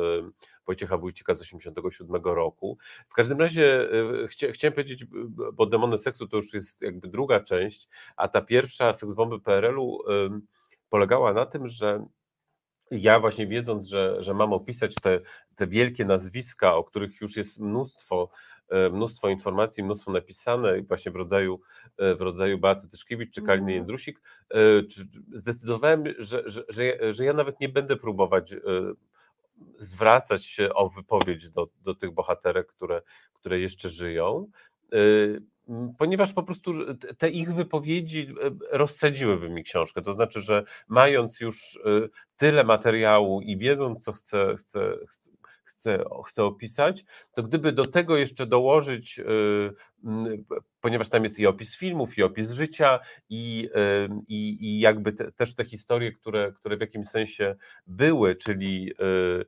Wojciecha 0.66 0.98
Wójcika 0.98 1.34
z 1.34 1.40
87 1.40 2.22
roku. 2.24 2.78
W 3.08 3.14
każdym 3.14 3.40
razie 3.40 3.88
e, 4.24 4.28
chcia, 4.28 4.52
chciałem 4.52 4.72
powiedzieć, 4.72 5.04
bo 5.52 5.66
Demony 5.66 5.98
Seksu 5.98 6.28
to 6.28 6.36
już 6.36 6.54
jest 6.54 6.82
jakby 6.82 7.08
druga 7.08 7.40
część, 7.40 7.88
a 8.16 8.28
ta 8.28 8.42
pierwsza, 8.42 8.92
Seks 8.92 9.14
Bomby 9.14 9.40
PRL-u 9.40 9.98
polegała 10.88 11.32
na 11.32 11.46
tym, 11.46 11.68
że 11.68 12.06
ja 12.90 13.20
właśnie 13.20 13.46
wiedząc, 13.46 13.86
że, 13.86 14.22
że 14.22 14.34
mam 14.34 14.52
opisać 14.52 14.94
te, 14.94 15.20
te 15.56 15.66
wielkie 15.66 16.04
nazwiska, 16.04 16.74
o 16.74 16.84
których 16.84 17.20
już 17.20 17.36
jest 17.36 17.60
mnóstwo 17.60 18.30
mnóstwo 18.92 19.28
informacji, 19.28 19.84
mnóstwo 19.84 20.12
napisane 20.12 20.82
właśnie 20.82 21.12
w 21.12 21.16
rodzaju, 21.16 21.60
e, 21.98 22.14
w 22.14 22.20
rodzaju 22.20 22.58
Beaty 22.58 22.88
Tyszkiewicz 22.88 23.34
czy 23.34 23.42
Kaliny 23.42 23.72
mm. 23.72 23.74
Jędrusik, 23.74 24.20
e, 24.50 24.56
zdecydowałem, 25.32 26.04
że, 26.18 26.42
że, 26.46 26.64
że, 26.68 27.12
że 27.12 27.24
ja 27.24 27.32
nawet 27.32 27.60
nie 27.60 27.68
będę 27.68 27.96
próbować 27.96 28.54
zwracać 29.78 30.44
się 30.44 30.74
o 30.74 30.88
wypowiedź 30.88 31.50
do, 31.50 31.68
do 31.82 31.94
tych 31.94 32.10
bohaterek, 32.10 32.66
które, 32.66 33.02
które 33.34 33.60
jeszcze 33.60 33.88
żyją, 33.88 34.50
ponieważ 35.98 36.32
po 36.32 36.42
prostu 36.42 36.72
te 37.18 37.30
ich 37.30 37.54
wypowiedzi 37.54 38.34
rozsadziłyby 38.70 39.48
mi 39.50 39.64
książkę. 39.64 40.02
To 40.02 40.12
znaczy, 40.12 40.40
że 40.40 40.64
mając 40.88 41.40
już 41.40 41.80
tyle 42.36 42.64
materiału 42.64 43.40
i 43.40 43.56
wiedząc, 43.56 44.04
co 44.04 44.12
chcę, 44.12 44.54
chcę, 44.58 44.96
chcę, 45.08 45.31
chcę 46.26 46.44
opisać, 46.44 47.04
to 47.34 47.42
gdyby 47.42 47.72
do 47.72 47.84
tego 47.84 48.16
jeszcze 48.16 48.46
dołożyć, 48.46 49.18
y, 49.18 49.24
ponieważ 50.80 51.08
tam 51.08 51.24
jest 51.24 51.38
i 51.38 51.46
opis 51.46 51.76
filmów, 51.76 52.18
i 52.18 52.22
opis 52.22 52.50
życia, 52.50 53.00
i, 53.28 53.68
i, 54.28 54.58
i 54.60 54.80
jakby 54.80 55.12
te, 55.12 55.32
też 55.32 55.54
te 55.54 55.64
historie, 55.64 56.12
które, 56.12 56.52
które 56.52 56.76
w 56.76 56.80
jakimś 56.80 57.06
sensie 57.06 57.56
były, 57.86 58.36
czyli 58.36 58.92
y, 59.00 59.44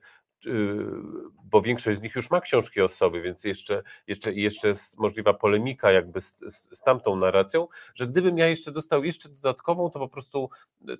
bo 1.43 1.61
większość 1.61 1.97
z 1.97 2.01
nich 2.01 2.15
już 2.15 2.31
ma 2.31 2.41
książki 2.41 2.81
o 2.81 2.89
sobie, 2.89 3.21
więc 3.21 3.43
jeszcze, 3.43 3.83
jeszcze, 4.07 4.33
jeszcze 4.33 4.67
jest 4.67 4.97
możliwa 4.97 5.33
polemika 5.33 5.91
jakby 5.91 6.21
z, 6.21 6.35
z, 6.37 6.77
z 6.77 6.81
tamtą 6.81 7.15
narracją, 7.15 7.67
że 7.95 8.07
gdybym 8.07 8.37
ja 8.37 8.47
jeszcze 8.47 8.71
dostał 8.71 9.03
jeszcze 9.03 9.29
dodatkową, 9.29 9.89
to 9.89 9.99
po 9.99 10.09
prostu 10.09 10.49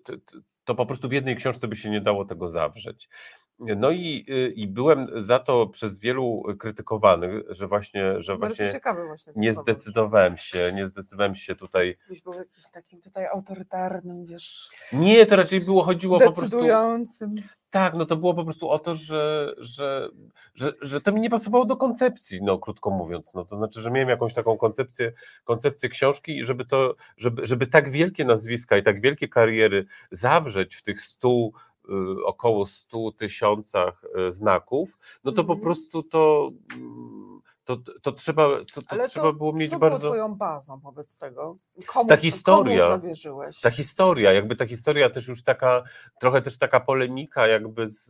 to, 0.03 0.13
to 0.63 0.75
po 0.75 0.85
prostu 0.85 1.09
w 1.09 1.11
jednej 1.11 1.35
książce 1.35 1.67
by 1.67 1.75
się 1.75 1.89
nie 1.89 2.01
dało 2.01 2.25
tego 2.25 2.49
zawrzeć. 2.49 3.09
No 3.59 3.91
i, 3.91 4.25
y, 4.29 4.53
i 4.55 4.67
byłem 4.67 5.07
za 5.17 5.39
to 5.39 5.67
przez 5.67 5.99
wielu 5.99 6.43
krytykowany, 6.59 7.43
że 7.49 7.67
właśnie, 7.67 8.21
że 8.21 8.37
właśnie, 8.37 8.65
właśnie 9.07 9.33
nie 9.35 9.53
zdecydowałem 9.53 10.37
się, 10.37 10.71
nie 10.75 10.87
zdecydowałem 10.87 11.35
się 11.35 11.55
tutaj. 11.55 11.97
Byś 12.09 12.21
był 12.21 12.33
jakiś 12.33 12.71
takim 12.71 13.01
tutaj 13.01 13.25
autorytarnym, 13.27 14.25
wiesz. 14.25 14.69
Nie, 14.93 15.25
to 15.25 15.35
raczej 15.35 15.61
było, 15.61 15.83
chodziło 15.83 16.19
po 16.19 16.25
prostu. 16.25 16.41
Decydującym. 16.41 17.35
Tak, 17.69 17.97
no 17.97 18.05
to 18.05 18.15
było 18.15 18.33
po 18.33 18.43
prostu 18.43 18.69
o 18.69 18.79
to, 18.79 18.95
że, 18.95 19.53
że, 19.57 20.09
że, 20.53 20.73
że 20.81 21.01
to 21.01 21.11
mi 21.11 21.21
nie 21.21 21.29
pasowało 21.29 21.65
do 21.65 21.77
koncepcji, 21.77 22.39
no 22.41 22.57
krótko 22.57 22.89
mówiąc. 22.89 23.33
No, 23.33 23.45
to 23.45 23.57
znaczy, 23.57 23.81
że 23.81 23.91
miałem 23.91 24.09
jakąś 24.09 24.33
taką 24.33 24.57
koncepcję, 24.57 25.11
koncepcję 25.43 25.89
książki 25.89 26.37
i 26.37 26.45
żeby 26.45 26.65
to, 26.65 26.95
żeby, 27.17 27.45
żeby 27.45 27.67
tak 27.67 27.91
wielkie 27.91 28.25
nazwiska 28.25 28.77
i 28.77 28.83
tak 28.83 29.01
wielkie 29.01 29.27
kariery 29.27 29.85
zawrzeć 30.11 30.75
w 30.75 30.81
tych 30.81 31.01
stu 31.01 31.53
około 32.25 32.65
100 32.65 33.11
tysiącach 33.11 34.03
y, 34.27 34.31
znaków, 34.31 34.89
no 35.23 35.31
to 35.31 35.43
po 35.43 35.53
mhm. 35.53 35.61
prostu 35.61 36.03
to, 36.03 36.51
to, 37.65 37.77
to 38.01 38.11
trzeba, 38.11 38.49
to, 38.73 38.81
to 38.81 38.87
Ale 38.87 39.09
trzeba 39.09 39.33
było 39.33 39.53
mieć 39.53 39.69
co 39.69 39.79
bardzo. 39.79 39.99
było 39.99 40.11
twoją 40.11 40.35
bazą 40.35 40.79
wobec 40.79 41.17
tego? 41.17 41.55
Komu, 41.85 42.09
ta 42.09 42.17
historia, 42.17 42.87
komu 42.87 43.01
zawierzyłeś? 43.01 43.61
Ta 43.61 43.71
historia, 43.71 44.33
jakby 44.33 44.55
ta 44.55 44.65
historia 44.65 45.09
też 45.09 45.27
już 45.27 45.43
taka, 45.43 45.83
trochę 46.19 46.41
też 46.41 46.57
taka 46.57 46.79
polemika 46.79 47.47
jakby 47.47 47.89
z, 47.89 48.07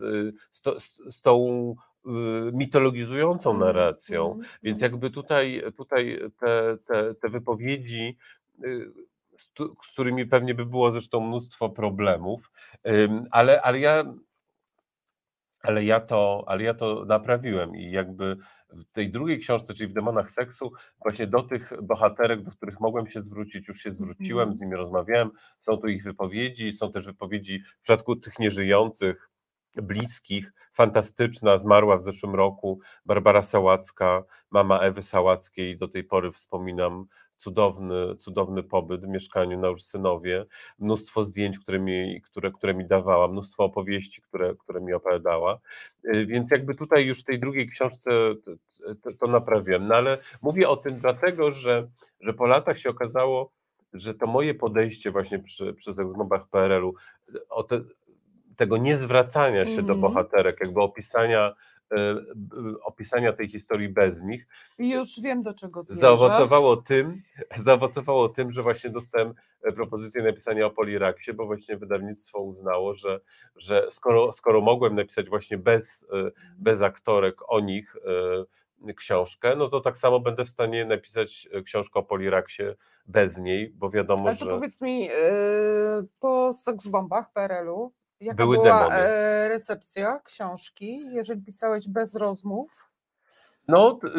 z, 0.51 0.61
to, 0.61 0.79
z 1.11 1.21
tą 1.21 1.75
y, 2.05 2.09
mitologizującą 2.53 3.51
mhm, 3.51 3.67
narracją, 3.67 4.31
mm, 4.31 4.45
więc 4.63 4.81
mm. 4.81 4.91
jakby 4.91 5.09
tutaj, 5.09 5.63
tutaj 5.77 6.19
te, 6.39 6.77
te, 6.87 7.15
te 7.15 7.29
wypowiedzi 7.29 8.17
z, 9.37 9.51
którymi 9.91 10.25
pewnie 10.25 10.55
by 10.55 10.65
było 10.65 10.91
zresztą 10.91 11.19
mnóstwo 11.19 11.69
problemów, 11.69 12.51
ale, 13.31 13.61
ale 13.61 13.79
ja 13.79 14.03
ale 15.65 15.83
ja, 15.83 15.99
to, 15.99 16.43
ale 16.47 16.63
ja 16.63 16.73
to 16.73 17.05
naprawiłem 17.05 17.75
i 17.75 17.91
jakby 17.91 18.37
w 18.69 18.91
tej 18.91 19.11
drugiej 19.11 19.39
książce, 19.39 19.73
czyli 19.73 19.89
w 19.89 19.93
Demonach 19.93 20.31
Seksu, 20.31 20.71
właśnie 21.03 21.27
do 21.27 21.43
tych 21.43 21.73
bohaterek, 21.81 22.43
do 22.43 22.51
których 22.51 22.79
mogłem 22.79 23.07
się 23.07 23.21
zwrócić, 23.21 23.67
już 23.67 23.79
się 23.79 23.93
zwróciłem, 23.93 24.43
mhm. 24.43 24.57
z 24.57 24.61
nimi 24.61 24.75
rozmawiałem, 24.75 25.31
są 25.59 25.77
tu 25.77 25.87
ich 25.87 26.03
wypowiedzi, 26.03 26.71
są 26.71 26.91
też 26.91 27.05
wypowiedzi 27.05 27.63
w 27.79 27.81
przypadku 27.81 28.15
tych 28.15 28.39
nieżyjących, 28.39 29.29
bliskich, 29.75 30.53
fantastyczna, 30.73 31.57
zmarła 31.57 31.97
w 31.97 32.03
zeszłym 32.03 32.35
roku 32.35 32.79
Barbara 33.05 33.41
Sałacka, 33.41 34.23
mama 34.51 34.79
Ewy 34.79 35.03
Sałackiej, 35.03 35.77
do 35.77 35.87
tej 35.87 36.03
pory 36.03 36.31
wspominam 36.31 37.05
cudowny, 37.37 38.15
cudowny 38.15 38.63
pobyt 38.63 39.05
w 39.05 39.07
mieszkaniu 39.07 39.59
na 39.59 39.69
Ursynowie, 39.69 40.45
mnóstwo 40.79 41.23
zdjęć, 41.23 41.59
które 41.59 41.79
mi, 41.79 42.21
które, 42.21 42.51
które 42.51 42.73
mi 42.73 42.87
dawała, 42.87 43.27
mnóstwo 43.27 43.63
opowieści, 43.63 44.21
które, 44.21 44.55
które 44.55 44.81
mi 44.81 44.93
opowiadała. 44.93 45.59
Y, 46.15 46.25
więc 46.25 46.51
jakby 46.51 46.75
tutaj 46.75 47.05
już 47.05 47.21
w 47.21 47.25
tej 47.25 47.39
drugiej 47.39 47.69
książce 47.69 48.11
to, 49.01 49.13
to 49.13 49.27
naprawiłem. 49.27 49.87
No 49.87 49.95
ale 49.95 50.17
mówię 50.41 50.69
o 50.69 50.77
tym 50.77 50.99
dlatego, 50.99 51.51
że, 51.51 51.87
że 52.19 52.33
po 52.33 52.45
latach 52.45 52.79
się 52.79 52.89
okazało, 52.89 53.51
że 53.93 54.13
to 54.13 54.27
moje 54.27 54.53
podejście 54.53 55.11
właśnie 55.11 55.39
przy, 55.39 55.73
przy 55.73 55.91
rozmowach 55.91 56.47
PRL-u, 56.49 56.93
o 57.49 57.63
te, 57.63 57.81
tego 58.55 58.77
niezwracania 58.77 59.65
się 59.65 59.71
mm 59.71 59.83
-hmm. 59.83 59.87
do 59.87 59.93
mhm. 59.93 60.01
bohaterek, 60.01 60.57
jakby 60.61 60.81
opisania 60.81 61.53
opisania 62.83 63.33
tej 63.33 63.49
historii 63.49 63.89
bez 63.89 64.23
nich. 64.23 64.47
I 64.77 64.89
już 64.89 65.21
wiem, 65.21 65.41
do 65.41 65.53
czego 65.53 65.83
zmierzasz. 65.83 66.01
Zaowocowało 66.01 66.77
tym, 66.77 67.21
zaowocowało 67.65 68.29
tym, 68.29 68.51
że 68.51 68.63
właśnie 68.63 68.89
dostałem 68.89 69.33
e, 69.63 69.71
propozycję 69.71 70.23
napisania 70.23 70.65
o 70.65 70.69
Poliraksie, 70.69 71.33
bo 71.33 71.45
właśnie 71.45 71.77
wydawnictwo 71.77 72.39
uznało, 72.39 72.95
że, 72.95 73.19
że 73.55 73.87
skoro, 73.89 74.33
skoro 74.33 74.61
mogłem 74.61 74.95
napisać 74.95 75.29
właśnie 75.29 75.57
bez, 75.57 76.07
e, 76.13 76.31
bez 76.57 76.81
aktorek 76.81 77.35
o 77.47 77.59
nich 77.59 77.95
książkę, 78.95 79.55
no 79.55 79.69
to 79.69 79.81
tak 79.81 79.97
samo 79.97 80.19
będę 80.19 80.45
w 80.45 80.49
stanie 80.49 80.85
napisać 80.85 81.49
książkę 81.65 81.99
o 81.99 82.03
Poliraksie 82.03 82.63
bez 83.05 83.37
niej, 83.37 83.69
bo 83.69 83.89
wiadomo, 83.89 84.27
Ale 84.27 84.37
to 84.37 84.45
że... 84.45 84.51
powiedz 84.51 84.81
mi, 84.81 85.09
po 86.19 86.53
seksbombach 86.53 87.33
PRL-u 87.33 87.93
Jaka 88.19 88.37
Były 88.37 88.57
była 88.57 88.79
demony. 88.79 88.95
e, 88.95 89.49
recepcja 89.49 90.19
książki, 90.19 91.05
jeżeli 91.11 91.41
pisałeś 91.41 91.89
bez 91.89 92.15
rozmów? 92.15 92.89
No, 93.67 93.99
y, 94.03 94.09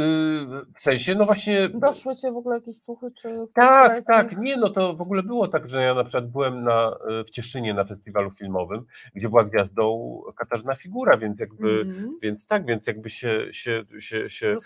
w 0.77 0.81
sensie, 0.81 1.15
no 1.15 1.27
właśnie. 1.27 1.69
Doszły 1.69 2.17
cię 2.17 2.33
w 2.33 2.37
ogóle 2.37 2.57
jakieś 2.57 2.77
słuchy? 2.77 3.07
Czy 3.11 3.29
tak, 3.55 4.05
tak. 4.05 4.39
Nie, 4.39 4.57
no 4.57 4.71
to 4.71 4.95
w 4.95 5.01
ogóle 5.01 5.23
było 5.23 5.49
tak, 5.49 5.69
że 5.69 5.83
ja 5.83 5.95
na 5.95 6.05
przykład 6.05 6.31
byłem 6.31 6.65
na, 6.65 6.97
y, 7.21 7.25
w 7.25 7.31
Cieszynie 7.31 7.75
na 7.75 7.85
festiwalu 7.85 8.31
filmowym, 8.31 8.85
gdzie 9.15 9.29
była 9.29 9.45
gwiazdą 9.45 10.21
Katarzyna 10.37 10.75
Figura, 10.75 11.17
więc 11.17 11.41
jakby, 11.41 11.81
mm. 11.81 12.19
więc 12.23 12.47
tak, 12.47 12.67
więc 12.67 12.87
jakby 12.87 13.11
się, 13.11 13.49
się, 13.53 13.85
się, 13.99 14.31
się 14.31 14.57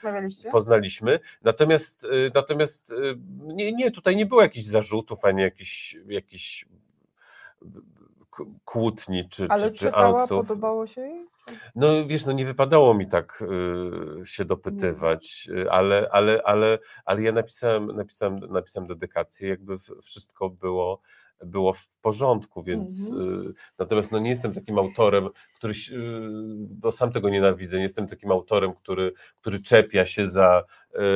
poznaliśmy. 0.52 1.20
Natomiast, 1.42 2.04
y, 2.04 2.30
natomiast 2.34 2.92
nie, 3.42 3.72
nie, 3.72 3.90
tutaj 3.90 4.16
nie 4.16 4.26
było 4.26 4.42
jakichś 4.42 4.66
zarzutów, 4.66 5.24
ani 5.24 5.42
jakichś, 5.42 5.96
jakichś 6.06 6.66
kłótni 8.64 9.28
czy, 9.28 9.46
Ale 9.48 9.70
czy, 9.70 9.78
czy 9.78 9.84
czytała, 9.84 10.22
ansów. 10.22 10.46
podobało 10.46 10.86
się 10.86 11.00
jej? 11.00 11.26
No 11.74 12.06
wiesz, 12.06 12.26
no 12.26 12.32
nie 12.32 12.46
wypadało 12.46 12.94
mi 12.94 13.08
tak 13.08 13.44
y, 14.22 14.26
się 14.26 14.44
dopytywać, 14.44 15.48
y, 15.50 15.70
ale, 15.70 16.08
ale, 16.12 16.42
ale, 16.44 16.78
ale 17.04 17.22
ja 17.22 17.32
napisałem, 17.32 17.86
napisałem, 17.86 18.38
napisałem 18.38 18.88
dedykację, 18.88 19.48
jakby 19.48 19.78
wszystko 20.04 20.50
było, 20.50 21.00
było 21.44 21.72
w 21.72 21.88
porządku, 22.02 22.62
więc 22.62 23.10
y, 23.10 23.12
natomiast 23.78 24.12
no 24.12 24.18
nie 24.18 24.30
jestem 24.30 24.52
takim 24.52 24.78
autorem, 24.78 25.28
który, 25.56 25.74
bo 26.70 26.92
sam 26.92 27.12
tego 27.12 27.28
nienawidzę, 27.28 27.76
nie 27.76 27.82
jestem 27.82 28.06
takim 28.06 28.30
autorem, 28.30 28.74
który, 28.74 29.12
który 29.40 29.60
czepia 29.60 30.06
się 30.06 30.26
za, 30.26 30.64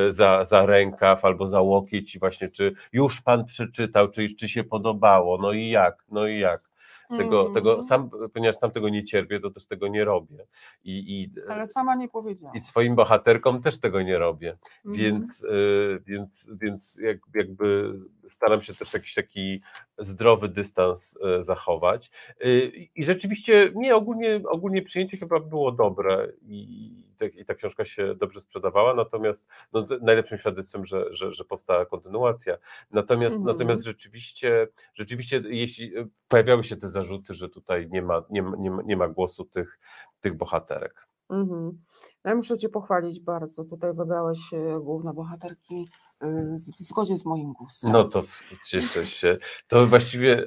y, 0.09 0.13
za, 0.13 0.45
za 0.45 0.67
rękaw 0.67 1.25
albo 1.25 1.49
za 1.49 1.61
łokieć 1.61 2.15
i 2.15 2.19
właśnie 2.19 2.49
czy 2.49 2.75
już 2.93 3.21
pan 3.21 3.45
przeczytał, 3.45 4.11
czy, 4.11 4.35
czy 4.37 4.49
się 4.49 4.65
podobało, 4.65 5.39
no 5.39 5.53
i 5.53 5.69
jak, 5.69 6.05
no 6.11 6.27
i 6.27 6.39
jak. 6.39 6.74
Tego, 7.09 7.51
tego 7.55 7.71
Mhm. 7.71 7.89
sam, 7.89 8.11
ponieważ 8.35 8.57
sam 8.57 8.71
tego 8.71 8.89
nie 8.89 9.05
cierpię, 9.05 9.41
to 9.41 9.51
też 9.51 9.67
tego 9.67 9.89
nie 9.89 10.05
robię. 10.05 10.47
I, 10.85 11.23
i, 11.23 11.41
Ale 11.51 11.67
sama 11.67 11.95
nie 11.95 12.09
powiedziała. 12.09 12.53
i 12.55 12.61
swoim 12.61 12.95
bohaterkom 12.95 13.63
też 13.63 13.79
tego 13.81 14.03
nie 14.03 14.19
robię. 14.19 14.57
Mhm. 14.87 14.97
Więc, 15.05 15.43
y, 15.43 16.03
więc, 16.07 16.51
więc 16.61 16.99
jak, 17.03 17.19
jakby 17.35 17.95
staram 18.29 18.63
się 18.63 18.75
też 18.75 18.95
jakiś 18.95 19.15
taki 19.15 19.61
zdrowy 19.99 20.49
dystans 20.49 21.19
y, 21.39 21.43
zachować. 21.43 22.11
Y, 22.45 22.73
I 22.95 23.05
rzeczywiście 23.05 23.73
nie, 23.75 23.97
ogólnie, 23.97 24.41
ogólnie 24.49 24.83
przyjęcie 24.83 25.17
chyba 25.17 25.41
było 25.41 25.73
dobre 25.73 26.33
i, 26.43 27.05
i 27.35 27.45
ta 27.45 27.55
książka 27.55 27.85
się 27.85 28.15
dobrze 28.15 28.41
sprzedawała, 28.41 28.95
natomiast 28.95 29.49
no, 29.73 29.87
z- 29.87 30.03
najlepszym 30.03 30.39
świadectwem, 30.39 30.85
że, 30.85 31.07
że, 31.11 31.33
że 31.33 31.45
powstała 31.45 31.87
kontynuacja. 31.87 32.57
Natomiast, 32.91 33.37
Mhm. 33.37 33.57
natomiast 33.57 33.85
rzeczywiście, 33.85 34.69
rzeczywiście, 34.95 35.43
jeśli 35.49 35.99
y, 35.99 36.09
pojawiały 36.29 36.65
się 36.65 36.77
te 36.77 36.89
zarzuty, 36.89 37.35
że 37.35 37.49
tutaj 37.49 37.89
nie 37.91 38.03
ma, 38.03 38.23
nie 38.31 38.43
ma, 38.43 38.57
nie 38.59 38.71
ma, 38.71 38.83
nie 38.83 38.97
ma 38.97 39.09
głosu 39.09 39.45
tych, 39.45 39.79
tych 40.21 40.37
bohaterek. 40.37 41.07
Mhm. 41.31 41.83
No 42.25 42.31
ja 42.31 42.35
muszę 42.37 42.59
Cię 42.59 42.69
pochwalić 42.69 43.21
bardzo. 43.21 43.65
Tutaj 43.65 43.95
wybrałeś 43.95 44.39
e, 44.53 44.81
główne 44.83 45.15
bohaterki 45.15 45.75
e, 45.75 46.04
w 46.53 46.79
zgodzie 46.79 47.17
z 47.17 47.25
moim 47.25 47.53
gustem. 47.53 47.93
No 47.93 48.05
to 48.05 48.23
cieszę 48.67 49.07
się. 49.07 49.37
To 49.69 49.87
właściwie, 49.87 50.47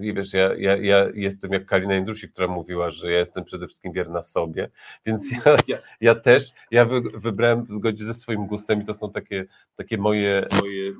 wiesz, 0.00 0.32
ja, 0.32 0.54
ja, 0.54 0.76
ja 0.76 1.06
jestem 1.14 1.52
jak 1.52 1.66
Kalina 1.66 1.94
Jędrusik, 1.94 2.32
która 2.32 2.48
mówiła, 2.48 2.90
że 2.90 3.12
ja 3.12 3.18
jestem 3.18 3.44
przede 3.44 3.66
wszystkim 3.66 3.92
wierna 3.92 4.24
sobie, 4.24 4.70
więc 5.06 5.32
ja, 5.32 5.38
ja, 5.68 5.76
ja 6.00 6.14
też, 6.14 6.50
ja 6.70 6.84
wy, 6.84 7.00
wybrałem 7.00 7.64
w 7.64 7.70
zgodzie 7.70 8.04
ze 8.04 8.14
swoim 8.14 8.46
gustem 8.46 8.82
i 8.82 8.84
to 8.84 8.94
są 8.94 9.12
takie, 9.12 9.46
takie 9.76 9.98
moje, 9.98 10.46
moje 10.60 10.92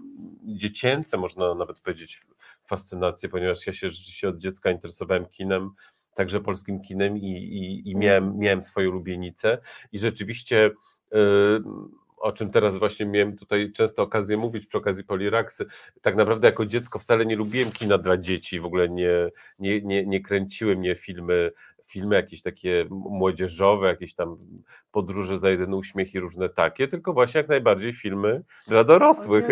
dziecięce, 0.45 1.17
można 1.17 1.55
nawet 1.55 1.81
powiedzieć, 1.81 2.23
fascynacje, 2.67 3.29
ponieważ 3.29 3.67
ja 3.67 3.73
się 3.73 3.91
rzeczywiście 3.91 4.29
od 4.29 4.39
dziecka 4.39 4.71
interesowałem 4.71 5.27
kinem, 5.27 5.71
także 6.15 6.41
polskim 6.41 6.81
kinem 6.81 7.19
i, 7.19 7.31
i, 7.31 7.91
i 7.91 7.97
miałem, 7.97 8.39
miałem 8.39 8.63
swoje 8.63 8.91
ulubienice 8.91 9.59
i 9.93 9.99
rzeczywiście 9.99 10.67
y, 10.67 11.19
o 12.21 12.33
czym 12.33 12.51
teraz 12.51 12.77
właśnie 12.77 13.07
miałem 13.07 13.37
tutaj 13.37 13.73
często 13.73 14.03
okazję 14.03 14.37
mówić 14.37 14.67
przy 14.67 14.79
okazji 14.79 15.05
Poliraksy, 15.05 15.67
tak 16.03 16.17
naprawdę 16.17 16.49
jako 16.49 16.67
dziecko 16.67 16.99
wcale 16.99 17.27
nie 17.27 17.37
lubiłem 17.37 17.73
kina 17.73 17.99
dla 17.99 18.17
dzieci, 18.17 18.61
w 18.61 18.65
ogóle 18.65 18.89
nie, 18.89 19.31
nie, 19.59 19.83
nie, 19.83 20.07
nie 20.07 20.21
kręciły 20.21 20.77
mnie 20.77 20.95
filmy, 20.95 21.53
filmy 21.91 22.17
jakieś 22.17 22.43
takie 22.43 22.87
młodzieżowe, 22.91 23.89
jakieś 23.89 24.15
tam 24.15 24.37
podróże 24.91 25.39
za 25.39 25.51
jeden 25.51 25.75
uśmiech 25.75 26.15
i 26.15 26.21
różne 26.21 26.49
takie, 26.49 26.89
tylko 26.89 27.13
właśnie 27.13 27.39
jak 27.39 27.49
najbardziej 27.49 27.93
filmy 27.93 28.43
dla 28.69 28.85
dorosłych. 28.85 29.45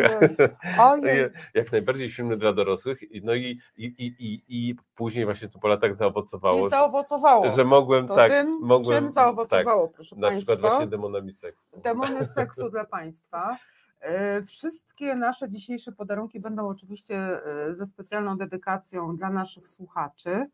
Ojej. 0.80 1.28
Jak 1.54 1.72
najbardziej 1.72 2.10
filmy 2.10 2.36
dla 2.36 2.52
dorosłych. 2.52 3.02
I- 3.12 3.22
No 3.24 3.34
i, 3.34 3.60
i, 3.76 3.84
i, 3.84 4.06
i, 4.18 4.42
i 4.48 4.76
później 4.94 5.24
właśnie 5.24 5.48
to 5.48 5.58
po 5.58 5.68
latach 5.68 5.94
zaowocowało, 5.94 6.66
I 6.66 6.70
zaowocowało. 6.70 7.50
że 7.50 7.64
mogłem 7.64 8.06
to 8.06 8.16
tak, 8.16 8.30
tym, 8.30 8.58
mogłem, 8.62 8.98
czym 9.02 9.10
zaowocowało, 9.10 9.88
proszę 9.88 10.16
tak, 10.16 10.20
na 10.20 10.28
przykład 10.28 10.46
Państwa? 10.46 10.68
właśnie 10.68 10.86
demonami 10.86 11.34
seksu. 11.34 11.80
Demony 11.80 12.26
seksu 12.26 12.70
dla 12.70 12.84
Państwa. 12.84 13.56
E, 14.00 14.42
Wszystkie 14.42 15.14
nasze 15.14 15.48
dzisiejsze 15.48 15.92
podarunki 15.92 16.40
będą 16.40 16.68
oczywiście 16.68 17.16
e, 17.16 17.74
ze 17.74 17.86
specjalną 17.86 18.36
dedykacją 18.36 19.16
dla 19.16 19.30
naszych 19.30 19.68
słuchaczy 19.68 20.46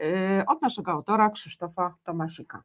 e, 0.00 0.46
od 0.46 0.62
naszego 0.62 0.92
autora 0.92 1.30
Krzysztofa 1.30 1.94
Tomasika. 2.04 2.62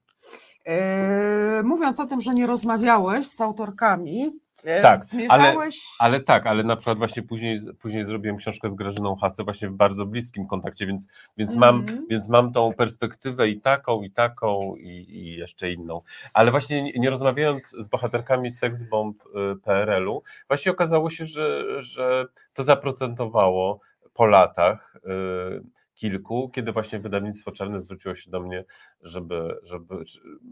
Mówiąc 1.64 2.00
o 2.00 2.06
tym, 2.06 2.22
że 2.22 2.34
nie 2.34 2.48
rozmawiałeś 2.48 3.28
z 3.28 3.42
autorkami, 3.42 4.40
Tak, 4.82 5.00
zmierzałeś. 5.00 5.82
Ale 6.00 6.20
tak, 6.20 6.48
ale 6.48 6.64
na 6.64 6.76
przykład 6.76 6.98
właśnie 6.98 7.24
później, 7.24 7.60
później 7.80 8.06
zrobiłem 8.06 8.38
książkę 8.38 8.70
z 8.70 8.76
Grażyną 8.76 9.16
Hasę 9.16 9.44
właśnie 9.44 9.70
w 9.70 9.74
bardzo 9.74 10.06
bliskim 10.06 10.48
kontakcie, 10.48 10.86
więc, 10.86 11.08
więc, 11.38 11.56
mam, 11.56 11.76
Mhm. 11.76 12.06
więc 12.10 12.30
mam 12.30 12.52
tą 12.52 12.74
perspektywę 12.74 13.50
i 13.50 13.62
taką, 13.62 14.02
i 14.02 14.12
taką, 14.12 14.76
i, 14.76 14.90
i 15.10 15.36
jeszcze 15.36 15.72
inną. 15.72 16.02
Ale 16.34 16.52
właśnie 16.52 16.94
nie, 17.00 17.10
rozmawiając 17.10 17.70
z 17.70 17.88
bohaterkami 17.88 18.52
Sex 18.52 18.84
Bomb 18.84 19.24
y, 19.26 19.56
PRL-u, 19.64 20.24
właśnie 20.48 20.72
okazało 20.72 21.10
się, 21.10 21.26
że, 21.26 21.64
że 21.84 22.26
to 22.54 22.64
zaprocentowało 22.64 23.80
po 24.14 24.26
latach 24.26 24.96
y, 24.96 25.64
kilku, 26.04 26.50
kiedy 26.50 26.72
właśnie 26.72 27.00
wydawnictwo 27.00 27.52
Czarne 27.52 27.82
zwróciło 27.82 28.16
się 28.16 28.32
do 28.32 28.40
mnie, 28.40 28.66
żeby, 29.02 29.60
żeby, 29.64 29.96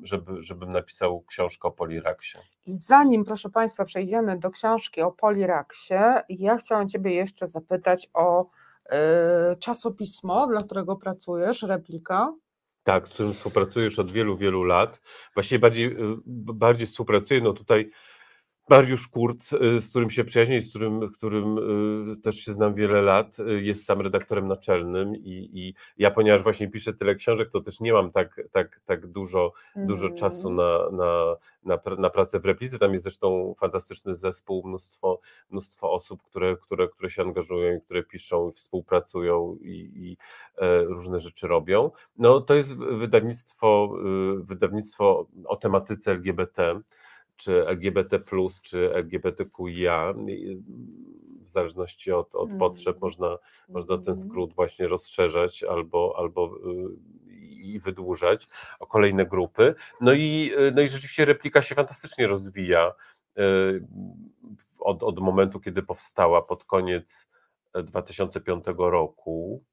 żeby, 0.04 0.44
żebym 0.44 0.72
napisał 0.72 1.22
książkę 1.22 1.68
o 1.68 1.72
Poliraksie. 1.72 2.38
I 2.66 2.76
zanim, 2.76 3.26
proszę 3.26 3.50
Państwa, 3.50 3.86
przejdziemy 3.86 4.40
do 4.40 4.50
książki 4.50 5.02
o 5.02 5.12
Poliraksie, 5.12 5.94
ja 6.30 6.58
chciałam 6.58 6.88
Ciebie 6.88 7.14
jeszcze 7.14 7.48
zapytać 7.48 8.10
o 8.14 8.46
e, 8.90 9.56
czasopismo, 9.60 10.48
dla 10.48 10.64
którego 10.64 10.96
pracujesz, 10.96 11.64
replika. 11.64 12.34
Tak, 12.84 13.08
z 13.08 13.14
którym 13.14 13.34
współpracuję 13.34 13.86
już 13.86 14.00
od 14.00 14.12
wielu, 14.12 14.38
wielu 14.38 14.64
lat. 14.64 15.02
Właściwie 15.34 15.60
bardziej, 15.60 15.96
b- 16.26 16.54
bardziej 16.54 16.88
współpracuję, 16.88 17.42
no 17.42 17.54
tutaj 17.54 17.92
Mariusz 18.72 19.08
Kurz, 19.08 19.54
y, 19.54 19.82
z 19.82 19.90
którym 19.90 20.10
się 20.10 20.24
przyjaźnię 20.24 20.62
z 20.62 20.70
którym, 20.70 21.12
którym 21.12 21.58
y, 22.12 22.18
też 22.18 22.36
się 22.36 22.54
znam 22.54 22.74
wiele 22.74 23.02
lat, 23.02 23.40
y, 23.40 23.62
jest 23.62 23.88
tam 23.88 24.02
redaktorem 24.02 24.48
naczelnym 24.48 25.16
i, 25.16 25.50
i 25.54 25.74
ja, 25.98 26.12
ponieważ 26.12 26.44
właśnie 26.44 26.70
piszę 26.70 26.94
tyle 26.94 27.16
książek, 27.16 27.50
to 27.52 27.62
też 27.62 27.80
nie 27.80 27.94
mam 27.94 28.12
tak, 28.12 28.42
tak, 28.52 28.82
tak 28.86 29.08
dużo, 29.08 29.54
dużo 29.76 30.08
Mhm. 30.08 30.20
czasu 30.20 30.50
na, 30.50 30.90
na, 30.92 31.36
na, 31.64 31.80
na 31.98 32.10
pracę 32.10 32.40
w 32.40 32.46
replice. 32.46 32.80
Tam 32.80 32.94
jest 32.94 33.04
zresztą 33.04 33.56
fantastyczny 33.60 34.16
zespół, 34.16 34.68
mnóstwo, 34.68 35.20
mnóstwo 35.50 35.92
osób, 35.92 36.24
które, 36.24 36.58
które, 36.58 36.88
które 36.88 37.10
się 37.10 37.22
angażują 37.22 37.78
i 37.78 37.82
które 37.82 38.04
piszą 38.04 38.50
i 38.50 38.54
współpracują 38.54 39.58
i, 39.62 39.92
i 39.96 40.18
e, 40.58 40.84
różne 40.84 41.20
rzeczy 41.20 41.48
robią. 41.48 41.92
No 42.18 42.42
to 42.42 42.54
jest 42.54 42.78
wydawnictwo, 42.78 43.96
wydawnictwo 44.36 45.28
o 45.46 45.56
tematyce 45.56 46.12
LGBT, 46.12 46.82
czy 47.42 47.68
LGBT, 47.68 48.20
czy 48.62 48.94
LGBTQIA. 48.94 50.14
W 51.46 51.50
zależności 51.54 52.12
od, 52.12 52.36
od 52.36 52.48
Mm. 52.50 52.60
potrzeb 52.60 53.02
można, 53.02 53.38
można 53.70 53.98
ten 53.98 54.14
Mhm. 54.14 54.18
skrót 54.30 54.54
właśnie 54.54 54.88
rozszerzać 54.88 55.64
albo, 55.64 56.16
albo 56.18 56.56
y, 56.58 57.32
i 57.64 57.80
wydłużać 57.80 58.48
o 58.80 58.88
kolejne 58.88 59.26
grupy. 59.26 59.76
No 60.02 60.14
i, 60.14 60.52
y, 60.60 60.72
no 60.76 60.82
i 60.82 60.88
rzeczywiście 60.90 61.26
replika 61.26 61.62
się 61.62 61.76
fantastycznie 61.76 62.28
rozwija 62.28 62.94
y, 63.40 63.88
od, 64.80 65.04
od 65.04 65.20
momentu, 65.20 65.60
kiedy 65.60 65.84
powstała 65.84 66.42
pod 66.42 66.64
koniec 66.64 67.30
e, 67.74 67.84
2005 67.84 68.66
roku. 68.78 69.64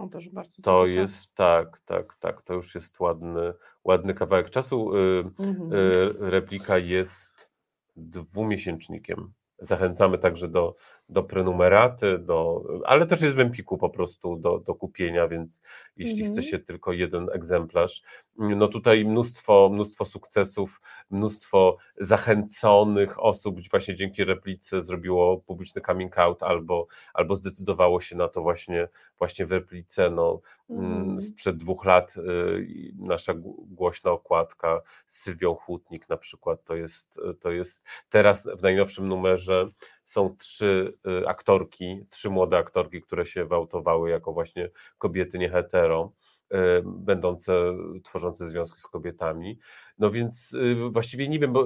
O, 0.00 0.08
też 0.08 0.28
bardzo 0.28 0.62
To 0.62 0.86
czas. 0.86 0.94
jest 0.96 1.34
tak, 1.34 1.80
tak, 1.84 2.16
tak, 2.20 2.42
to 2.42 2.54
już 2.54 2.74
jest 2.74 3.00
ładny, 3.00 3.52
ładny 3.84 4.14
kawałek 4.14 4.50
czasu. 4.50 4.96
Y, 4.96 5.24
Mhm. 5.38 5.72
y, 5.72 6.30
Replika 6.30 6.78
jest 6.78 7.50
dwumiesięcznikiem. 7.96 9.32
Zachęcamy 9.58 10.18
także 10.18 10.48
do, 10.48 10.74
do 11.08 11.22
prenumeraty, 11.22 12.18
do, 12.18 12.62
ale 12.84 13.06
też 13.06 13.20
jest 13.22 13.36
w 13.36 13.40
Empiku 13.40 13.78
po 13.78 13.90
prostu 13.90 14.36
do, 14.36 14.58
do 14.58 14.74
kupienia, 14.74 15.28
więc 15.28 15.60
jeśli 15.96 16.20
Mhm. 16.20 16.32
chce 16.32 16.42
się 16.42 16.58
tylko 16.58 16.92
jeden 16.92 17.28
egzemplarz, 17.32 18.02
no 18.40 18.68
tutaj 18.68 19.04
mnóstwo, 19.04 19.70
mnóstwo 19.72 20.04
sukcesów, 20.04 20.80
mnóstwo 21.10 21.76
zachęconych 21.96 23.22
osób 23.24 23.60
właśnie 23.70 23.94
dzięki 23.94 24.24
replice 24.24 24.82
zrobiło 24.82 25.38
publiczny 25.38 25.82
coming 25.82 26.18
out 26.18 26.42
albo, 26.42 26.86
albo 27.14 27.36
zdecydowało 27.36 28.00
się 28.00 28.16
na 28.16 28.28
to 28.28 28.42
właśnie, 28.42 28.88
właśnie 29.18 29.46
w 29.46 29.52
replice. 29.52 30.10
No, 30.10 30.40
Mhm. 30.70 31.02
Mm, 31.02 31.20
Sprzed 31.20 31.56
dwóch 31.56 31.84
lat 31.84 32.16
y, 32.16 32.92
nasza 32.98 33.34
głośna 33.58 34.10
okładka 34.10 34.82
z 35.06 35.18
Sylwią 35.22 35.54
Hutnik 35.54 36.08
na 36.08 36.16
przykład 36.16 36.64
to 36.64 36.74
jest, 36.74 37.20
to 37.40 37.50
jest 37.50 37.84
teraz 38.10 38.46
w 38.56 38.62
najnowszym 38.62 39.08
numerze 39.08 39.68
są 40.04 40.36
trzy 40.38 40.98
y, 41.22 41.28
aktorki, 41.28 42.04
trzy 42.10 42.30
młode 42.30 42.58
aktorki, 42.58 43.02
które 43.02 43.26
się 43.26 43.44
wyautowały 43.44 44.10
jako 44.10 44.32
właśnie 44.32 44.70
kobiety 44.98 45.38
nie 45.38 45.48
hetero 45.48 46.12
będące, 46.84 47.52
tworzące 48.04 48.48
związki 48.48 48.80
z 48.80 48.86
kobietami. 48.86 49.58
No 49.98 50.10
więc 50.10 50.56
właściwie 50.90 51.28
nie 51.28 51.38
wiem, 51.38 51.52
bo 51.52 51.64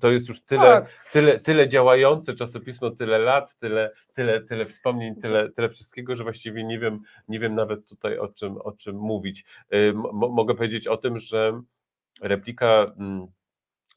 to 0.00 0.10
jest 0.10 0.28
już 0.28 0.44
tyle, 0.44 0.62
tak. 0.62 1.04
tyle, 1.12 1.38
tyle 1.38 1.68
działające 1.68 2.34
czasopismo, 2.34 2.90
tyle 2.90 3.18
lat, 3.18 3.58
tyle, 3.58 3.90
tyle, 4.14 4.40
tyle 4.40 4.64
wspomnień, 4.64 5.14
tyle, 5.20 5.50
tyle 5.50 5.68
wszystkiego, 5.68 6.16
że 6.16 6.24
właściwie 6.24 6.64
nie 6.64 6.78
wiem, 6.78 7.00
nie 7.28 7.40
wiem 7.40 7.54
nawet 7.54 7.86
tutaj 7.86 8.18
o 8.18 8.28
czym, 8.28 8.56
o 8.56 8.72
czym 8.72 8.96
mówić. 8.96 9.44
mogę 10.12 10.54
powiedzieć 10.54 10.86
o 10.86 10.96
tym, 10.96 11.18
że 11.18 11.62
replika 12.20 12.92
mm, 12.98 13.26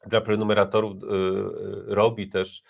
dla 0.06 0.20
prenumeratorów 0.20 0.92
robi 1.86 2.28
też 2.28 2.62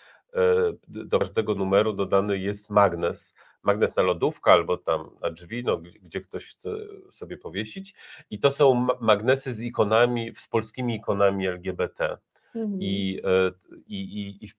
do 0.87 1.19
każdego 1.19 1.55
numeru 1.55 1.93
dodany 1.93 2.37
jest 2.37 2.69
magnes. 2.69 3.33
Magnes 3.63 3.95
na 3.95 4.03
lodówkę 4.03 4.51
albo 4.51 4.77
tam 4.77 5.09
na 5.21 5.29
drzwi, 5.29 5.63
no, 5.63 5.77
gdzie 5.77 6.21
ktoś 6.21 6.47
chce 6.47 6.69
sobie 7.11 7.37
powiesić. 7.37 7.95
I 8.29 8.39
to 8.39 8.51
są 8.51 8.87
magnesy 9.01 9.53
z 9.53 9.61
ikonami, 9.61 10.31
z 10.35 10.47
polskimi 10.47 10.95
ikonami 10.95 11.47
LGBT. 11.47 12.17
Mhm. 12.55 12.81
I, 12.81 13.21
e, 13.23 13.51
i, 13.87 13.97
i, 13.97 14.45
i 14.45 14.47
w, 14.47 14.55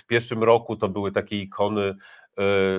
w 0.00 0.06
pierwszym 0.06 0.44
roku 0.44 0.76
to 0.76 0.88
były 0.88 1.12
takie 1.12 1.40
ikony, 1.40 1.82
e, 1.82 1.94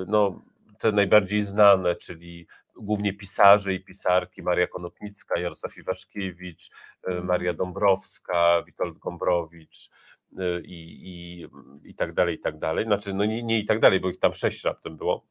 no, 0.07 0.41
te 0.79 0.91
najbardziej 0.91 1.43
znane, 1.43 1.95
czyli 1.95 2.47
głównie 2.75 3.13
pisarze 3.13 3.73
i 3.73 3.83
pisarki, 3.83 4.43
Maria 4.43 4.67
Konopnicka, 4.67 5.39
Jarosław 5.39 5.77
Iwaszkiewicz, 5.77 6.71
e, 7.03 7.07
mhm. 7.07 7.25
Maria 7.25 7.53
Dąbrowska, 7.53 8.63
Witold 8.65 8.97
Gombrowicz, 8.97 9.89
i, 10.63 10.99
i, 11.03 11.47
i 11.89 11.95
tak 11.95 12.13
dalej, 12.13 12.35
i 12.35 12.39
tak 12.39 12.59
dalej. 12.59 12.85
Znaczy, 12.85 13.13
no 13.13 13.25
nie, 13.25 13.43
nie 13.43 13.59
i 13.59 13.65
tak 13.65 13.79
dalej, 13.79 13.99
bo 13.99 14.09
ich 14.09 14.19
tam 14.19 14.33
sześć 14.33 14.63
raptem 14.63 14.97
było. 14.97 15.25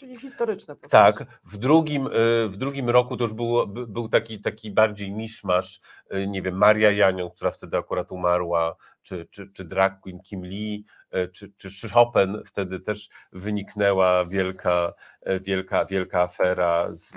Czyli 0.00 0.18
historyczne 0.18 0.76
postacie. 0.76 1.18
Tak. 1.18 1.28
W 1.44 1.56
drugim, 1.56 2.06
y, 2.06 2.10
w 2.48 2.56
drugim 2.56 2.90
roku 2.90 3.16
to 3.16 3.24
już 3.24 3.34
był, 3.34 3.66
był 3.66 4.08
taki, 4.08 4.40
taki 4.40 4.70
bardziej 4.70 5.12
miszmasz, 5.12 5.80
y, 6.14 6.26
nie 6.26 6.42
wiem, 6.42 6.56
Maria 6.56 6.90
Janią, 6.90 7.30
która 7.30 7.50
wtedy 7.50 7.76
akurat 7.76 8.12
umarła, 8.12 8.76
czy, 9.02 9.26
czy, 9.30 9.50
czy 9.52 9.64
drag 9.64 10.00
queen 10.00 10.20
Kim 10.20 10.44
Lee, 10.44 10.84
czy, 11.32 11.52
czy 11.56 11.88
Chopin, 11.88 12.42
wtedy 12.46 12.80
też 12.80 13.08
wyniknęła 13.32 14.24
wielka, 14.26 14.92
wielka, 15.40 15.84
wielka 15.84 16.22
afera 16.22 16.88
z, 16.88 17.12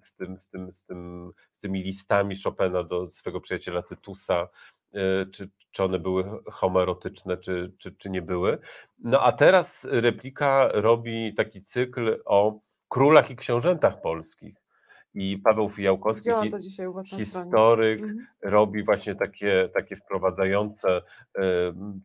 z, 0.00 0.14
tym, 0.14 0.38
z, 0.38 0.48
tym, 0.48 0.72
z, 0.72 0.84
tym, 0.84 1.32
z 1.56 1.60
tymi 1.60 1.82
listami 1.82 2.36
Chopina 2.44 2.84
do 2.84 3.10
swojego 3.10 3.40
przyjaciela 3.40 3.82
Tytusa, 3.82 4.48
czy, 5.32 5.50
czy 5.78 5.84
one 5.84 5.98
były 5.98 6.24
homoerotyczne, 6.52 7.36
czy, 7.36 7.72
czy, 7.78 7.92
czy 7.92 8.10
nie 8.10 8.22
były. 8.22 8.58
No 8.98 9.20
a 9.20 9.32
teraz 9.32 9.86
replika 9.90 10.68
robi 10.72 11.34
taki 11.34 11.62
cykl 11.62 12.22
o 12.24 12.60
królach 12.88 13.30
i 13.30 13.36
książętach 13.36 14.00
polskich. 14.00 14.54
I 15.14 15.38
Paweł 15.38 15.68
Fijałkowski, 15.68 16.30
historyk, 17.16 18.00
mhm. 18.00 18.26
robi 18.42 18.84
właśnie 18.84 19.14
takie, 19.14 19.68
takie 19.74 19.96
wprowadzające 19.96 21.02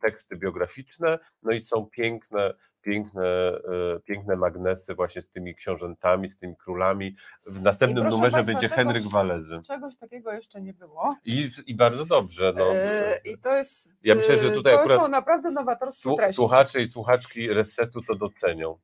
teksty 0.01 0.35
biograficzne, 0.35 1.19
no 1.43 1.51
i 1.51 1.61
są 1.61 1.85
piękne 1.85 2.53
piękne, 2.83 3.23
e, 3.25 3.99
piękne 4.05 4.35
magnesy 4.35 4.95
właśnie 4.95 5.21
z 5.21 5.29
tymi 5.29 5.55
książętami, 5.55 6.29
z 6.29 6.39
tymi 6.39 6.55
królami. 6.55 7.15
W 7.45 7.61
następnym 7.61 8.03
numerze 8.03 8.31
Państwa, 8.31 8.53
będzie 8.53 8.69
czegoś, 8.69 8.85
Henryk 8.85 9.03
Walezy. 9.03 9.61
Czegoś 9.67 9.97
takiego 9.97 10.33
jeszcze 10.33 10.61
nie 10.61 10.73
było. 10.73 11.15
I, 11.25 11.51
i 11.65 11.75
bardzo 11.75 12.05
dobrze. 12.05 12.53
No. 12.57 12.75
E, 12.75 13.19
I 13.25 13.37
to 13.37 13.55
jest. 13.55 13.93
Ja 14.03 14.15
myślę, 14.15 14.37
że 14.37 14.51
tutaj 14.51 14.73
to 14.73 14.79
akurat 14.79 14.99
są 14.99 15.07
naprawdę 15.07 15.51
nowatorskie 15.51 16.15
treści. 16.17 16.35
Słuchacze 16.35 16.81
i 16.81 16.87
słuchaczki 16.87 17.53
resetu 17.53 18.01
to 18.01 18.15
docenią. 18.15 18.77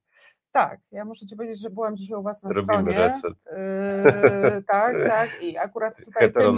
Tak, 0.52 0.80
ja 0.92 1.06
muszę 1.06 1.26
Ci 1.26 1.36
powiedzieć, 1.36 1.62
że 1.62 1.70
byłam 1.70 1.98
dzisiaj 1.98 2.18
u 2.18 2.24
Was 2.24 2.44
na 2.44 2.50
Robimy 2.50 2.82
stronie. 2.82 2.98
reset. 2.98 3.34
Yy, 4.54 4.64
tak, 4.64 4.96
tak. 5.08 5.30
I 5.42 5.58
akurat 5.58 5.98
tutaj 6.06 6.34
tymi, 6.34 6.58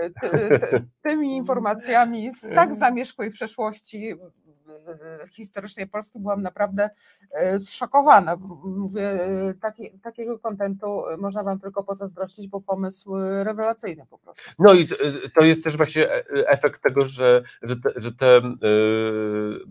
ty, 0.00 0.12
ty, 0.20 0.84
tymi 1.02 1.36
informacjami 1.36 2.32
z 2.32 2.48
tak 2.54 2.74
zamierzchłej 2.84 3.30
przeszłości 3.30 4.14
historycznej 5.30 5.86
Polski 5.86 6.18
byłam 6.18 6.42
naprawdę 6.42 6.90
e, 7.30 7.58
zszokowana. 7.58 8.36
Mówię, 8.64 9.02
e, 9.02 9.54
taki, 9.54 9.90
takiego 9.90 10.38
kontentu 10.38 11.02
można 11.18 11.42
Wam 11.42 11.60
tylko 11.60 11.84
pozazdrościć, 11.84 12.48
bo 12.48 12.60
pomysł 12.60 13.14
rewelacyjny 13.42 14.06
po 14.10 14.18
prostu. 14.18 14.50
No 14.58 14.74
i 14.74 14.88
to 15.34 15.44
jest 15.44 15.64
też 15.64 15.76
właśnie 15.76 16.12
e, 16.12 16.24
efekt 16.48 16.82
tego, 16.82 17.04
że, 17.04 17.42
że, 17.62 17.76
te, 17.76 17.90
że, 17.96 18.12
te, 18.12 18.42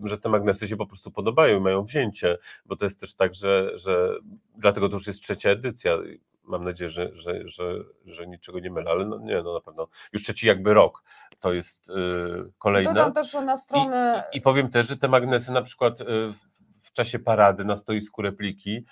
że 0.04 0.18
te 0.18 0.28
magnesy 0.28 0.68
się 0.68 0.76
po 0.76 0.86
prostu 0.86 1.10
podobają 1.10 1.58
i 1.58 1.60
mają 1.60 1.84
wzięcie, 1.84 2.38
bo 2.66 2.76
to 2.76 2.84
jest 2.84 3.00
też 3.00 3.14
tak, 3.14 3.34
że, 3.34 3.78
że 3.78 4.16
dlatego 4.56 4.88
to 4.88 4.94
już 4.94 5.06
jest 5.06 5.20
trzecia 5.20 5.50
edycja 5.50 5.98
mam 6.44 6.64
nadzieję, 6.64 6.90
że, 6.90 7.10
że, 7.14 7.48
że, 7.48 7.84
że 8.04 8.26
niczego 8.26 8.60
nie 8.60 8.70
mylę, 8.70 8.90
ale 8.90 9.06
no, 9.06 9.18
nie, 9.18 9.42
no 9.42 9.54
na 9.54 9.60
pewno 9.60 9.88
już 10.12 10.22
trzeci 10.22 10.46
jakby 10.46 10.74
rok 10.74 11.02
to 11.40 11.52
jest 11.52 11.88
yy, 11.88 12.52
kolejne. 12.58 12.94
Dodam 12.94 13.12
też, 13.12 13.30
że 13.30 13.40
na 13.40 13.56
stronę... 13.56 14.24
I, 14.32 14.38
I, 14.38 14.40
powiem 14.40 14.70
też, 14.70 14.88
że 14.88 14.96
te 14.96 15.08
magnesy 15.08 15.52
na 15.52 15.62
przykład 15.62 16.00
yy, 16.00 16.34
w 16.82 16.92
czasie 16.92 17.18
parady 17.18 17.64
na 17.64 17.76
stoisku 17.76 18.22
repliki 18.22 18.86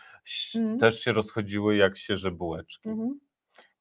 mm. 0.54 0.78
też 0.78 1.00
się 1.00 1.12
rozchodziły 1.12 1.76
jak 1.76 1.98
świeże 1.98 2.30
bułeczki. 2.30 2.88
Mm 2.88 3.00
-hmm. 3.00 3.12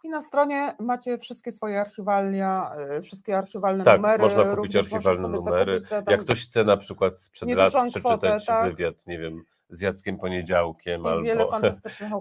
I 0.04 0.10
na 0.10 0.22
stronie 0.22 0.76
macie 0.80 1.18
wszystkie 1.18 1.52
swoje 1.52 1.82
archiwalia, 1.82 2.72
y, 2.98 3.02
wszystkie 3.02 3.38
archiwalne 3.38 3.84
tak, 3.84 3.98
numery. 3.98 4.24
można 4.24 4.56
kupić 4.56 4.76
archiwalne 4.76 5.28
numery. 5.28 5.78
Jak 6.08 6.22
ktoś 6.22 6.46
chce 6.46 6.64
na 6.64 6.78
przykład 6.78 7.20
sprzed 7.20 7.50
lat 7.50 7.70
przeczytać 7.70 8.02
kwotę, 8.02 8.40
tak? 8.48 8.70
wywiad, 8.70 9.08
nie 9.08 9.20
wiem, 9.20 9.44
z 9.70 9.82
Jackiem 9.82 10.18
Poniedziałkiem, 10.18 11.02
I 11.02 11.32
okładek. 11.42 11.74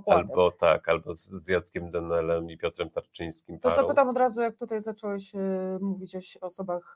albo 0.06 0.50
tak, 0.50 0.88
albo 0.88 1.14
z 1.14 1.48
Jackiem 1.48 1.90
Denelem 1.90 2.50
i 2.50 2.58
Piotrem 2.58 2.90
Tarczyńskim. 2.90 3.58
To 3.58 3.70
zapytam 3.70 4.08
od 4.08 4.16
razu, 4.16 4.40
jak 4.40 4.56
tutaj 4.56 4.80
zacząłeś 4.80 5.34
y, 5.34 5.38
mówić 5.80 6.14
o 6.14 6.46
osobach 6.46 6.94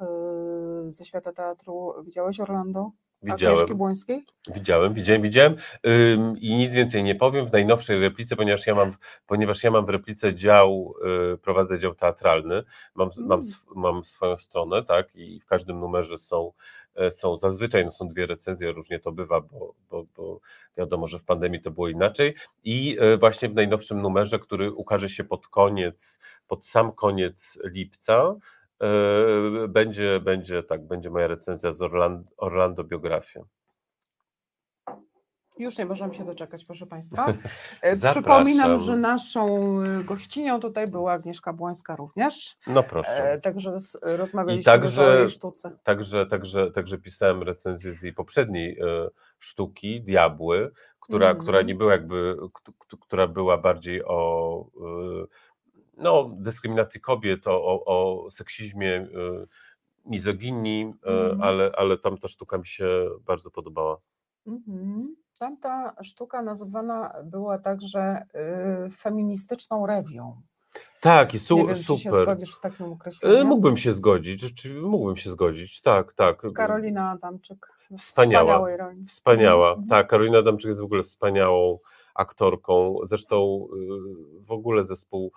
y, 0.86 0.92
ze 0.92 1.04
świata 1.04 1.32
teatru, 1.32 1.94
widziałeś 2.04 2.40
Orlando? 2.40 2.90
Widziałem. 3.22 3.54
Agnieszki 3.54 3.74
Błońskiej? 3.74 4.26
Widziałem, 4.54 4.94
widziałem, 4.94 5.22
widziałem 5.22 5.56
ym, 5.86 6.38
i 6.38 6.56
nic 6.56 6.74
więcej 6.74 7.04
nie 7.04 7.14
powiem 7.14 7.46
w 7.46 7.52
najnowszej 7.52 8.00
replice, 8.00 8.36
ponieważ 8.36 8.66
ja 8.66 8.74
mam, 8.74 8.92
ponieważ 9.26 9.64
ja 9.64 9.70
mam 9.70 9.86
w 9.86 9.88
replice 9.88 10.34
dział, 10.34 10.94
y, 11.34 11.38
prowadzę 11.38 11.78
dział 11.78 11.94
teatralny, 11.94 12.62
mam, 12.94 13.10
mm. 13.16 13.28
mam, 13.28 13.40
mam 13.74 14.04
swoją 14.04 14.36
stronę, 14.36 14.82
tak, 14.82 15.16
i 15.16 15.40
w 15.40 15.46
każdym 15.46 15.80
numerze 15.80 16.18
są 16.18 16.52
są 17.10 17.36
zazwyczaj, 17.36 17.84
no 17.84 17.90
są 17.90 18.08
dwie 18.08 18.26
recenzje, 18.26 18.72
różnie 18.72 19.00
to 19.00 19.12
bywa, 19.12 19.40
bo, 19.40 19.74
bo, 19.90 20.04
bo 20.16 20.40
wiadomo, 20.76 21.08
że 21.08 21.18
w 21.18 21.24
pandemii 21.24 21.60
to 21.60 21.70
było 21.70 21.88
inaczej 21.88 22.34
i 22.64 22.96
e, 23.00 23.16
właśnie 23.16 23.48
w 23.48 23.54
najnowszym 23.54 24.02
numerze, 24.02 24.38
który 24.38 24.72
ukaże 24.72 25.08
się 25.08 25.24
pod 25.24 25.48
koniec, 25.48 26.20
pod 26.48 26.66
sam 26.66 26.92
koniec 26.92 27.58
lipca, 27.64 28.34
e, 28.82 29.68
będzie, 29.68 30.20
będzie 30.20 30.62
tak, 30.62 30.86
będzie 30.86 31.10
moja 31.10 31.26
recenzja 31.26 31.72
z 31.72 31.82
Orlando, 31.82 32.30
Orlando. 32.36 32.84
Już 35.58 35.78
nie 35.78 35.86
możemy 35.86 36.14
się 36.14 36.24
doczekać, 36.24 36.64
proszę 36.64 36.86
Państwa. 36.86 37.26
E, 37.82 37.96
przypominam, 37.96 38.78
że 38.78 38.96
naszą 38.96 39.76
e, 39.80 40.04
gościnią 40.04 40.60
tutaj 40.60 40.88
była 40.88 41.12
Agnieszka 41.12 41.52
Błońska 41.52 41.96
również. 41.96 42.56
No 42.66 42.82
proszę. 42.82 43.32
E, 43.32 43.40
także 43.40 43.78
rozmawialiśmy 44.02 44.72
także, 44.72 45.04
o 45.04 45.14
jej 45.14 45.28
sztuce. 45.28 45.78
Także, 45.82 46.26
także, 46.26 46.70
także 46.70 46.98
pisałem 46.98 47.42
recenzję 47.42 47.92
z 47.92 48.02
jej 48.02 48.12
poprzedniej 48.12 48.78
sztuki, 49.38 50.00
Diabły, 50.00 50.70
która, 51.00 51.30
mm. 51.30 51.42
która 51.42 51.62
nie 51.62 51.74
była 51.74 51.92
jakby, 51.92 52.36
która 53.00 53.26
była 53.26 53.58
bardziej 53.58 54.04
o 54.04 54.66
no, 55.96 56.30
dyskryminacji 56.38 57.00
kobiet, 57.00 57.46
o, 57.46 57.64
o, 57.64 57.84
o 57.84 58.30
seksizmie, 58.30 59.08
mizoginii, 60.06 60.92
mm. 61.02 61.42
ale, 61.42 61.72
ale 61.76 61.98
tam 61.98 62.18
ta 62.18 62.28
sztuka 62.28 62.58
mi 62.58 62.66
się 62.66 63.08
bardzo 63.26 63.50
podobała. 63.50 63.98
Mm 64.46 65.21
Tamta 65.42 65.94
sztuka 66.02 66.42
nazywana 66.42 67.14
była 67.24 67.58
także 67.58 68.26
y, 68.86 68.90
feministyczną 68.90 69.86
rewią. 69.86 70.40
Tak, 71.00 71.34
i 71.34 71.38
su 71.38 71.56
Nie 71.56 71.66
wiem, 71.66 71.76
super. 71.76 71.96
Czy 71.96 72.02
się 72.02 72.12
zgodzisz 72.12 72.54
z 72.54 72.60
takim 72.60 72.92
określeniem? 72.92 73.38
Y, 73.38 73.44
mógłbym 73.44 73.76
się 73.76 73.92
zgodzić, 73.92 74.68
mógłbym 74.82 75.16
się 75.16 75.30
zgodzić, 75.30 75.80
tak, 75.80 76.12
tak. 76.12 76.42
Karolina 76.54 77.10
Adamczyk. 77.10 77.66
Wspaniała. 77.98 78.68
Wspaniała. 79.06 79.70
Mhm. 79.70 79.88
Tak, 79.88 80.08
Karolina 80.08 80.38
Adamczyk 80.38 80.68
jest 80.68 80.80
w 80.80 80.84
ogóle 80.84 81.02
wspaniałą 81.02 81.78
aktorką. 82.14 82.96
Zresztą 83.04 83.66
y, 84.40 84.44
w 84.46 84.50
ogóle 84.52 84.84
zespół 84.84 85.32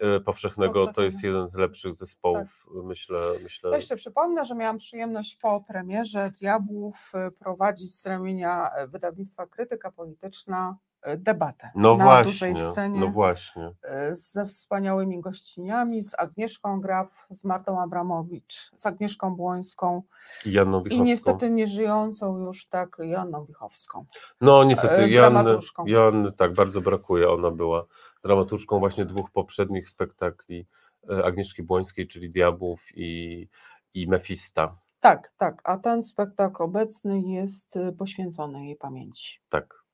E, 0.00 0.20
powszechnego 0.20 0.86
to 0.86 1.02
jest 1.02 1.22
jeden 1.22 1.48
z 1.48 1.54
lepszych 1.54 1.94
zespołów, 1.94 2.64
tak. 2.64 2.84
myślę, 2.84 3.18
myślę. 3.42 3.70
Ja 3.70 3.76
jeszcze 3.76 3.96
przypomnę, 3.96 4.44
że 4.44 4.54
miałam 4.54 4.78
przyjemność 4.78 5.36
po 5.36 5.64
premierze 5.68 6.30
Diabłów 6.40 7.12
e, 7.14 7.30
prowadzić 7.30 7.94
z 7.94 8.06
ramienia 8.06 8.68
e, 8.70 8.88
wydawnictwa 8.88 9.46
Krytyka 9.46 9.90
Polityczna 9.90 10.76
debatę 11.16 11.70
no 11.74 11.96
na 11.96 12.04
właśnie, 12.04 12.32
dużej 12.32 12.56
scenie 12.56 13.00
no 13.00 13.08
właśnie. 13.08 13.74
ze 14.10 14.46
wspaniałymi 14.46 15.20
gościniami, 15.20 16.02
z 16.02 16.14
Agnieszką 16.18 16.80
Graf, 16.80 17.26
z 17.30 17.44
Martą 17.44 17.82
Abramowicz, 17.82 18.70
z 18.74 18.86
Agnieszką 18.86 19.36
Błońską 19.36 20.02
i 20.46 20.52
Janną 20.52 20.82
Wichowską. 20.82 21.04
I 21.04 21.06
niestety 21.06 21.50
nieżyjącą 21.50 22.38
już 22.38 22.68
tak 22.68 22.96
Janną 22.98 23.44
Wichowską. 23.44 24.06
No 24.40 24.64
niestety 24.64 25.10
Janny, 25.10 25.58
Janny 25.86 26.32
tak 26.32 26.52
bardzo 26.52 26.80
brakuje, 26.80 27.30
ona 27.30 27.50
była 27.50 27.86
dramaturżką 28.22 28.78
właśnie 28.78 29.04
dwóch 29.04 29.30
poprzednich 29.30 29.88
spektakli 29.88 30.66
e, 31.10 31.24
Agnieszki 31.24 31.62
Błońskiej, 31.62 32.08
czyli 32.08 32.30
Diabłów 32.30 32.80
i, 32.94 33.48
i 33.94 34.08
Mefista. 34.08 34.76
Tak, 35.00 35.32
tak. 35.36 35.60
A 35.64 35.76
ten 35.78 36.02
spektakl 36.02 36.62
obecny 36.62 37.20
jest 37.20 37.76
y, 37.76 37.92
poświęcony 37.92 38.66
jej 38.66 38.76
pamięci. 38.76 39.40
Tak. 39.48 39.84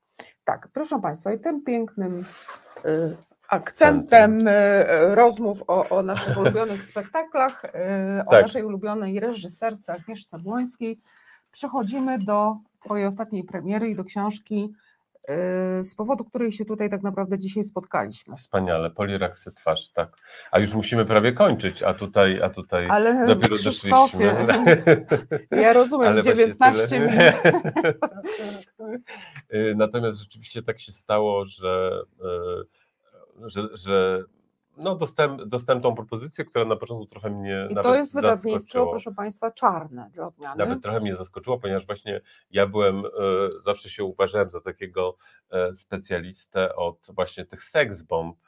Tak, 0.44 0.68
proszę 0.72 1.00
Państwa, 1.00 1.32
i 1.32 1.40
tym 1.40 1.64
pięknym 1.64 2.24
y, 2.84 3.16
akcentem 3.48 4.48
y, 4.48 4.54
rozmów 5.14 5.62
o, 5.66 5.88
o 5.88 6.02
naszych 6.02 6.38
ulubionych 6.38 6.82
spektaklach, 6.92 7.64
y, 7.64 7.68
o 8.26 8.30
Tak. 8.30 8.42
naszej 8.42 8.64
ulubionej 8.64 9.20
reżyserce 9.20 9.92
Agnieszce 9.92 10.38
Błońskiej, 10.38 10.98
przechodzimy 11.50 12.18
do 12.18 12.56
Twojej 12.80 13.06
ostatniej 13.06 13.44
premiery 13.44 13.88
i 13.88 13.94
do 13.94 14.04
książki, 14.04 14.72
z 15.82 15.94
powodu 15.94 16.24
której 16.24 16.52
się 16.52 16.64
tutaj 16.64 16.90
tak 16.90 17.02
naprawdę 17.02 17.38
dzisiaj 17.38 17.64
spotkaliśmy. 17.64 18.36
Wspaniale, 18.36 18.90
poliraksy 18.90 19.52
twarz, 19.52 19.90
tak. 19.90 20.16
A 20.50 20.58
już 20.58 20.74
musimy 20.74 21.04
prawie 21.04 21.32
kończyć, 21.32 21.82
a 21.82 21.94
tutaj, 21.94 22.42
a 22.42 22.50
tutaj 22.50 22.86
Ale 22.90 23.26
dopiero 23.26 23.56
Krzysztofie, 23.56 24.46
ja 25.50 25.72
rozumiem, 25.72 26.08
Ale 26.08 26.22
właśnie 26.22 26.46
19 26.46 26.88
tyle. 26.88 27.10
minut. 27.10 27.34
Y, 29.54 29.74
Natomiast 29.76 30.18
rzeczywiście 30.18 30.62
tak 30.62 30.80
się 30.80 30.92
stało, 30.92 31.46
że, 31.46 32.00
y, 33.40 33.50
że, 33.50 33.68
że 33.74 34.24
no 34.76 34.98
dostałem 35.46 35.80
tą 35.80 35.94
propozycję, 35.94 36.44
która 36.44 36.64
na 36.64 36.76
początku 36.76 37.06
trochę 37.06 37.30
mnie 37.30 37.68
I 37.70 37.74
nawet 37.74 37.92
to 37.92 37.98
jest 37.98 38.14
wydawnictwo, 38.14 38.58
zaskoczyło. 38.58 38.90
proszę 38.90 39.12
Państwa, 39.14 39.50
czarne 39.50 40.10
dla 40.12 40.26
odmiany. 40.26 40.56
Nawet 40.64 40.82
trochę 40.82 41.00
mnie 41.00 41.16
zaskoczyło, 41.16 41.58
ponieważ 41.58 41.86
właśnie 41.86 42.20
ja 42.50 42.66
byłem, 42.66 42.98
e, 43.06 43.10
zawsze 43.64 43.90
się 43.90 44.04
uważałem 44.04 44.50
za 44.50 44.60
takiego 44.60 45.16
e, 45.50 45.74
specjalistę 45.74 46.76
od 46.76 47.06
właśnie 47.08 47.44
tych 47.44 47.64
seksbomb 47.64 48.38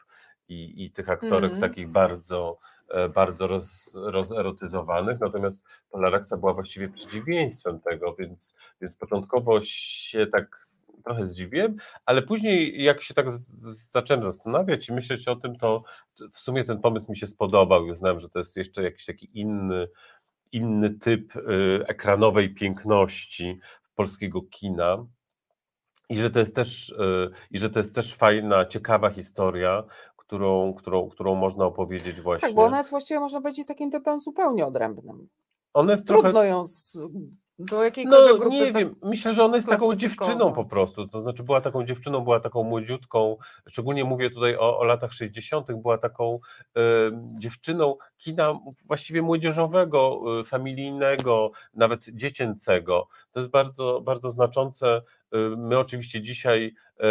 i, 0.48 0.84
i 0.84 0.90
tych 0.90 1.08
aktorek 1.10 1.52
Mhm. 1.52 1.60
takich 1.60 1.88
bardzo, 1.88 2.58
e, 2.88 3.08
bardzo 3.08 3.46
roz, 3.46 3.90
rozerotyzowanych, 3.94 5.20
natomiast 5.20 5.64
Polaraksa 5.90 6.36
była 6.36 6.54
właściwie 6.54 6.88
przeciwieństwem 6.88 7.80
tego, 7.80 8.14
więc, 8.14 8.54
więc 8.80 8.96
początkowo 8.96 9.60
się 9.64 10.26
tak 10.26 10.67
trochę 11.04 11.26
zdziwiłem, 11.26 11.76
ale 12.06 12.22
później 12.22 12.82
jak 12.82 13.02
się 13.02 13.14
tak 13.14 13.26
zacząłem 13.90 14.22
zastanawiać 14.22 14.88
i 14.88 14.92
myśleć 14.92 15.28
o 15.28 15.36
tym, 15.36 15.56
to 15.56 15.82
w 16.32 16.40
sumie 16.40 16.64
ten 16.64 16.80
pomysł 16.80 17.10
mi 17.10 17.16
się 17.16 17.26
spodobał 17.26 17.86
i 17.86 17.90
uznałem, 17.90 18.20
że 18.20 18.28
to 18.28 18.38
jest 18.38 18.56
jeszcze 18.56 18.82
jakiś 18.82 19.04
taki 19.04 19.30
inny, 19.40 19.88
inny 20.52 20.90
typ 20.90 21.36
y, 21.36 21.40
ekranowej 21.86 22.54
piękności 22.54 23.60
polskiego 23.94 24.42
kina. 24.42 25.06
I 26.08 26.16
że 26.16 26.30
to 26.30 26.38
jest 26.38 26.54
też, 26.56 26.88
y, 26.88 27.30
i 27.50 27.58
że 27.58 27.70
to 27.70 27.78
jest 27.78 27.94
też 27.94 28.14
fajna, 28.14 28.66
ciekawa 28.66 29.10
historia, 29.10 29.84
którą, 30.16 30.74
którą, 30.74 31.08
którą 31.08 31.34
można 31.34 31.64
opowiedzieć 31.64 32.20
właśnie. 32.20 32.48
Tak, 32.48 32.56
bo 32.56 32.64
ona 32.64 32.78
jest 32.78 32.90
właściwie, 32.90 33.20
można 33.20 33.40
powiedzieć, 33.40 33.66
takim 33.66 33.90
typem 33.90 34.18
zupełnie 34.18 34.66
odrębnym. 34.66 35.28
Ona 35.74 35.92
jest 35.92 36.06
Trudno 36.06 36.30
trochę. 36.30 36.48
ją 36.48 36.64
z, 36.64 36.98
do 37.58 37.84
jakiejkolwiek 37.84 38.32
No 38.32 38.38
grupy 38.38 38.56
nie 38.56 38.72
wiem, 38.72 38.94
myślę, 39.02 39.34
że 39.34 39.44
ona 39.44 39.56
jest 39.56 39.68
taką 39.68 39.96
dziewczyną 39.96 40.52
po 40.52 40.64
prostu, 40.64 41.08
to 41.08 41.22
znaczy 41.22 41.42
była 41.42 41.60
taką 41.60 41.84
dziewczyną, 41.84 42.20
była 42.20 42.40
taką 42.40 42.62
młodziutką, 42.62 43.36
szczególnie 43.68 44.04
mówię 44.04 44.30
tutaj 44.30 44.56
o, 44.56 44.78
o 44.78 44.84
latach 44.84 45.12
60., 45.12 45.72
była 45.82 45.98
taką 45.98 46.38
e, 46.76 46.80
dziewczyną 47.34 47.96
kina 48.18 48.58
właściwie 48.84 49.22
młodzieżowego, 49.22 50.20
e, 50.40 50.44
familijnego, 50.44 51.50
nawet 51.74 52.04
dziecięcego. 52.08 53.08
To 53.32 53.40
jest 53.40 53.50
bardzo, 53.50 54.00
bardzo 54.00 54.30
znaczące. 54.30 55.02
E, 55.32 55.38
My 55.56 55.78
oczywiście 55.78 56.22
dzisiaj, 56.22 56.74
e, 57.00 57.06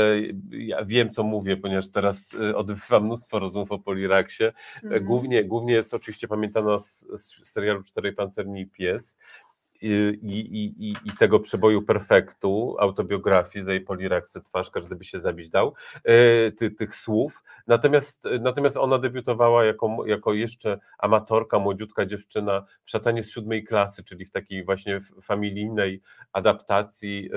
ja 0.52 0.86
wiem 0.86 1.10
co 1.10 1.24
mówię, 1.24 1.58
ponieważ 1.58 1.90
teraz 1.90 2.36
e, 2.42 2.56
odbywam 2.56 3.06
mnóstwo 3.06 3.40
rozmów 3.40 3.72
o 3.72 3.80
Poliraksie, 3.80 4.44
Mhm. 4.84 5.06
Głównie, 5.06 5.44
głównie 5.44 5.74
jest 5.74 5.94
oczywiście 5.94 6.28
pamiętana 6.28 6.80
z, 6.80 7.06
z 7.16 7.48
serialu 7.50 7.84
Czterej 7.84 8.14
Pancerni 8.14 8.62
i 8.62 8.68
Pies 8.68 9.18
i, 9.82 10.18
i, 10.22 10.90
i, 10.90 10.96
i 11.06 11.18
tego 11.20 11.40
przeboju 11.40 11.82
perfektu, 11.82 12.76
autobiografii 12.80 13.66
z 13.66 13.68
jej 13.68 13.82
Polirakse 13.82 14.42
twarz, 14.42 14.72
każdy 14.72 14.96
by 14.96 15.06
się 15.06 15.20
zabić 15.20 15.50
dał, 15.50 15.74
e, 16.04 16.52
ty, 16.52 16.72
tych 16.72 16.96
słów. 16.96 17.44
Natomiast, 17.68 18.24
natomiast 18.42 18.78
ona 18.78 19.00
debiutowała 19.00 19.66
jako, 19.66 20.06
jako 20.06 20.34
jeszcze 20.34 20.80
amatorka, 21.00 21.60
młodziutka 21.60 22.06
dziewczyna 22.06 22.66
w 22.86 22.92
Szatanie 22.92 23.24
z 23.24 23.32
siódmej 23.32 23.64
klasy, 23.64 24.04
czyli 24.04 24.26
w 24.26 24.32
takiej 24.32 24.66
właśnie 24.66 25.02
familijnej 25.22 26.02
adaptacji 26.34 27.30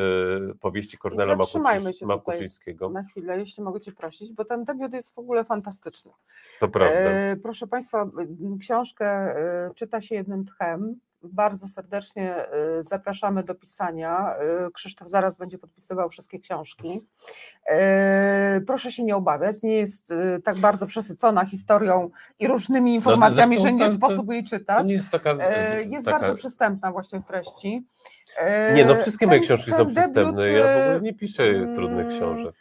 e, 0.51 0.55
powieści 0.55 0.99
Kornela. 0.99 1.37
Makuszyńskiego. 2.03 2.91
Na 2.91 3.03
chwilę, 3.03 3.39
jeśli 3.39 3.63
mogę 3.63 3.81
Cię 3.81 3.93
prosić, 3.93 4.33
bo 4.33 4.45
ten 4.45 4.65
debiut 4.65 4.93
jest 4.93 5.15
w 5.15 5.19
ogóle 5.19 5.45
fantastyczny. 5.45 6.13
To 6.61 6.69
prawda. 6.69 7.01
E, 7.01 7.37
proszę 7.43 7.67
Państwa, 7.67 8.11
książkę 8.61 9.07
e, 9.07 9.71
czyta 9.75 10.01
się 10.01 10.15
jednym 10.15 10.45
tchem. 10.45 11.01
Bardzo 11.23 11.69
serdecznie 11.69 12.37
e, 12.37 12.83
zapraszamy 12.83 13.43
do 13.43 13.55
pisania. 13.55 14.35
E, 14.37 14.71
Krzysztof 14.71 15.09
zaraz 15.09 15.37
będzie 15.37 15.59
podpisywał 15.59 16.11
wszystkie 16.11 16.39
książki. 16.39 17.01
E, 17.71 18.61
Proszę 18.67 18.93
się 18.93 19.05
nie 19.05 19.17
obawiać, 19.17 19.63
nie 19.63 19.75
jest 19.75 20.13
tak 20.45 20.59
bardzo 20.59 20.87
przesycona 20.87 21.45
historią 21.45 22.11
i 22.39 22.49
różnymi 22.49 22.95
informacjami, 22.95 23.57
zresztą 23.59 23.79
że 23.79 23.85
nie 23.85 23.91
sposób 23.91 24.33
jej 24.33 24.45
czytać. 24.45 24.91
jest 24.91 25.11
taka. 25.11 25.31
Jest 25.87 26.07
taka... 26.07 26.19
bardzo 26.19 26.35
przystępna 26.35 26.93
właśnie 26.93 27.21
w 27.21 27.25
treści. 27.27 27.87
Nie, 28.75 28.85
no 28.85 28.97
wszystkie 28.97 29.27
moje 29.27 29.39
ten- 29.39 29.47
książki 29.47 29.71
ten 29.71 29.79
są 29.79 29.85
debiut, 29.85 29.99
przystępne. 30.03 30.49
Ja 30.51 30.65
w 30.67 30.83
ogóle 30.83 31.01
nie 31.01 31.15
piszę 31.15 31.45
trudnych 31.75 32.09
książek. 32.09 32.55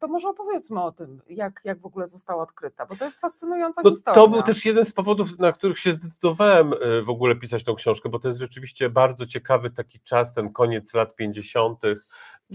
To 0.00 0.08
może 0.08 0.28
opowiedzmy 0.28 0.82
o 0.82 0.92
tym, 0.92 1.20
jak, 1.28 1.60
jak 1.64 1.80
w 1.80 1.86
ogóle 1.86 2.06
została 2.06 2.42
odkryta, 2.42 2.86
bo 2.86 2.96
to 2.96 3.04
jest 3.04 3.20
fascynująca 3.20 3.82
No, 3.84 3.90
historia. 3.90 4.14
to 4.14 4.28
był 4.28 4.42
też 4.42 4.64
jeden 4.64 4.84
z 4.84 4.92
powodów, 4.92 5.38
na 5.38 5.52
których 5.52 5.78
się 5.78 5.92
zdecydowałem 5.92 6.72
e, 6.72 7.02
w 7.02 7.10
ogóle 7.10 7.36
pisać 7.36 7.64
tą 7.64 7.74
książkę, 7.74 8.08
bo 8.08 8.18
to 8.18 8.28
jest 8.28 8.40
rzeczywiście 8.40 8.90
bardzo 8.90 9.26
ciekawy 9.26 9.70
taki 9.70 10.00
czas, 10.00 10.34
ten 10.34 10.52
koniec 10.52 10.94
lat 10.94 11.16
50., 11.16 11.82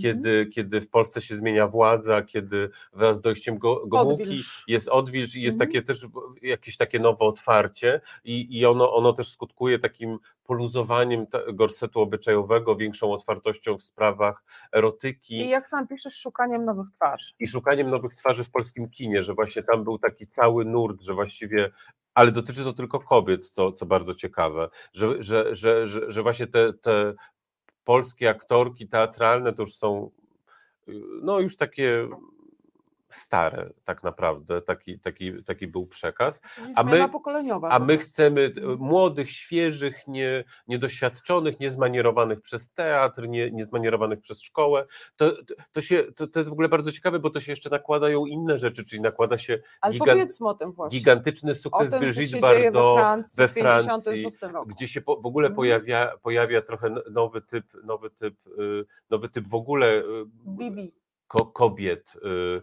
kiedy, 0.01 0.45
kiedy 0.45 0.81
w 0.81 0.89
Polsce 0.89 1.21
się 1.21 1.35
zmienia 1.35 1.67
władza, 1.67 2.21
kiedy 2.21 2.69
wraz 2.93 3.17
z 3.17 3.21
dojściem 3.21 3.57
go, 3.57 3.87
Gomułki 3.87 4.23
Odwilż. 4.23 4.63
jest 4.67 4.87
odwilż 4.89 5.35
i 5.35 5.41
jest 5.41 5.55
Mhm. 5.55 5.69
takie 5.71 5.81
też 5.85 6.07
jakieś 6.41 6.77
takie 6.77 6.99
nowe 6.99 7.19
otwarcie 7.25 8.01
i, 8.23 8.59
i 8.59 8.65
ono, 8.65 8.93
ono 8.95 9.13
też 9.13 9.31
skutkuje 9.31 9.79
takim 9.79 10.17
poluzowaniem 10.43 11.25
gorsetu 11.53 11.99
obyczajowego, 12.01 12.75
większą 12.75 13.11
otwartością 13.13 13.77
w 13.77 13.83
sprawach 13.83 14.43
erotyki. 14.71 15.35
I 15.35 15.49
jak 15.49 15.69
sam 15.69 15.87
piszesz, 15.87 16.15
szukaniem 16.15 16.65
nowych 16.65 16.87
twarzy. 16.95 17.33
i 17.39 17.47
szukaniem 17.47 17.89
nowych 17.89 18.15
twarzy 18.15 18.43
w 18.43 18.51
polskim 18.51 18.89
kinie, 18.89 19.23
że 19.23 19.33
właśnie 19.33 19.63
tam 19.63 19.83
był 19.83 19.99
taki 19.99 20.27
cały 20.27 20.65
nurt, 20.65 21.01
że 21.01 21.13
właściwie, 21.13 21.69
ale 22.13 22.31
dotyczy 22.31 22.63
to 22.63 22.73
tylko 22.73 22.99
kobiet, 22.99 23.49
co, 23.49 23.71
co 23.71 23.85
bardzo 23.85 24.15
ciekawe, 24.15 24.69
że, 24.93 25.23
że, 25.23 25.55
że, 25.55 25.87
że, 25.87 26.11
że 26.11 26.23
właśnie 26.23 26.47
te, 26.47 26.73
te 26.73 27.13
polskie 27.89 28.29
aktorki 28.29 28.87
teatralne 28.87 29.53
to 29.53 29.63
już 29.63 29.75
są 29.75 30.11
y, 30.87 30.93
no 31.21 31.39
już 31.39 31.57
takie 31.57 32.07
stare 33.09 33.69
tak 33.85 34.03
naprawdę, 34.03 34.61
taki, 34.61 34.99
taki, 34.99 35.43
taki 35.43 35.67
był 35.67 35.87
przekaz. 35.87 36.41
Czyli 36.55 36.73
A 36.75 36.83
my- 36.83 37.09
pokoleniowa. 37.09 37.69
A 37.69 37.79
po 37.79 37.85
my 37.85 37.97
chcemy 37.97 38.51
e, 38.57 38.61
młodych, 38.75 39.31
świeżych, 39.31 40.07
nie, 40.07 40.43
niedoświadczonych, 40.67 41.59
niezmanierowanych 41.59 42.41
przez 42.41 42.71
teatr, 42.71 43.27
nie, 43.27 43.51
niezmanierowanych 43.51 44.21
przez 44.21 44.41
szkołę. 44.41 44.85
To, 45.15 45.31
to, 45.71 45.81
się, 45.81 46.03
to, 46.15 46.27
to 46.27 46.39
jest 46.39 46.49
w 46.49 46.53
ogóle 46.53 46.69
bardzo 46.69 46.91
ciekawe, 46.91 47.19
bo 47.19 47.29
to 47.29 47.39
się 47.39 47.51
jeszcze 47.51 47.69
nakładają 47.69 48.25
inne 48.25 48.59
rzeczy, 48.59 48.85
czyli 48.85 49.01
nakłada 49.01 49.37
się 49.37 49.59
Ale 49.81 49.93
gigant- 49.93 49.99
powiedzmy 50.05 50.47
o 50.47 50.53
tym 50.53 50.71
właśnie. 50.71 50.99
gigantyczny 50.99 51.55
sukces 51.55 51.89
tym, 51.89 51.99
Brigitte 51.99 52.25
dzieje 52.39 52.41
we 52.41 52.71
Bardot, 52.71 52.99
Francji 52.99 53.37
we 53.37 53.47
w 53.47 53.53
56 53.53 54.37
Francji, 54.39 54.53
roku. 54.55 54.69
gdzie 54.69 54.87
się 54.87 55.01
po, 55.01 55.15
w 55.21 55.25
ogóle 55.25 55.47
Mhm. 55.47 55.55
pojawia, 55.55 56.13
pojawia 56.21 56.61
trochę 56.61 56.95
nowy 57.11 57.41
typ, 57.41 57.65
nowy 57.83 58.09
typ, 58.09 58.35
y, 58.59 58.85
nowy 59.09 59.29
typ 59.29 59.47
w 59.47 59.55
ogóle 59.55 59.87
y, 59.97 60.03
Bibi. 60.47 60.98
Ko, 61.29 61.45
kobiet. 61.45 62.13
y, 62.15 62.61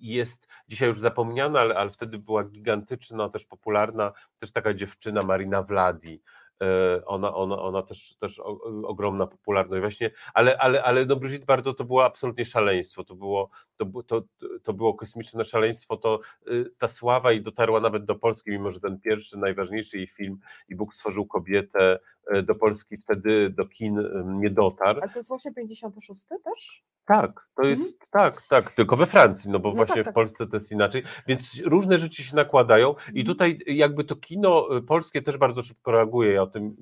Jest 0.00 0.48
dzisiaj 0.68 0.88
już 0.88 1.00
zapomniana, 1.00 1.60
ale, 1.60 1.74
ale 1.76 1.90
wtedy 1.90 2.18
była 2.18 2.44
gigantyczna, 2.44 3.28
też 3.28 3.44
popularna, 3.44 4.12
też 4.38 4.52
taka 4.52 4.74
dziewczyna 4.74 5.22
Marina 5.22 5.62
Vladi. 5.62 6.22
y, 6.62 7.04
Ona, 7.06 7.34
ona, 7.34 7.58
ona 7.58 7.82
też, 7.82 8.16
też 8.16 8.38
ogromna 8.84 9.26
popularność 9.26 9.80
właśnie, 9.80 10.10
ale, 10.34 10.58
ale, 10.58 10.82
ale 10.82 11.06
no 11.06 11.16
Brigitte 11.16 11.46
Bardot 11.46 11.78
to 11.78 11.84
było 11.84 12.04
absolutnie 12.04 12.44
szaleństwo, 12.44 13.04
to 13.04 13.14
było, 13.14 13.50
to, 13.76 14.02
to, 14.06 14.22
to 14.62 14.72
było 14.72 14.94
kosmiczne 14.94 15.44
szaleństwo, 15.44 15.96
to 15.96 16.20
y, 16.48 16.70
ta 16.78 16.88
sława 16.88 17.32
i 17.32 17.40
dotarła 17.40 17.80
nawet 17.80 18.04
do 18.04 18.14
Polski, 18.14 18.50
mimo 18.50 18.70
że 18.70 18.80
ten 18.80 19.00
pierwszy, 19.00 19.38
najważniejszy 19.38 19.96
jej 19.96 20.06
film 20.06 20.38
i 20.68 20.76
Bóg 20.76 20.94
stworzył 20.94 21.26
kobietę 21.26 21.98
do 22.42 22.54
Polski 22.54 22.96
wtedy 22.96 23.50
do 23.50 23.66
kin 23.66 23.98
y, 23.98 24.24
nie 24.26 24.50
dotarł. 24.50 25.00
Ale 25.00 25.12
to 25.12 25.18
jest 25.18 25.28
właśnie 25.28 25.54
56 25.54 26.24
też? 26.44 26.84
Tak, 27.06 27.48
to 27.56 27.62
jest 27.62 28.10
tak, 28.10 28.42
tak, 28.42 28.70
tylko 28.72 28.96
we 28.96 29.06
Francji, 29.06 29.50
no 29.50 29.58
bo 29.58 29.68
Mhm. 29.68 29.76
No 29.78 29.86
właśnie 29.86 30.04
tak, 30.04 30.04
w 30.04 30.06
tak. 30.06 30.14
Polsce 30.14 30.46
to 30.46 30.56
jest 30.56 30.72
inaczej, 30.72 31.02
więc 31.26 31.62
różne 31.64 31.98
rzeczy 31.98 32.22
się 32.22 32.36
nakładają 32.36 32.90
i 32.92 33.20
Mhm. 33.20 33.26
tutaj 33.26 33.58
jakby 33.66 34.04
to 34.04 34.16
kino 34.16 34.76
y, 34.76 34.82
polskie 34.82 35.22
też 35.22 35.38
bardzo 35.38 35.62
szybko 35.62 35.92
reaguje, 35.92 36.32
ja 36.32 36.42
o 36.42 36.46
tym 36.46 36.76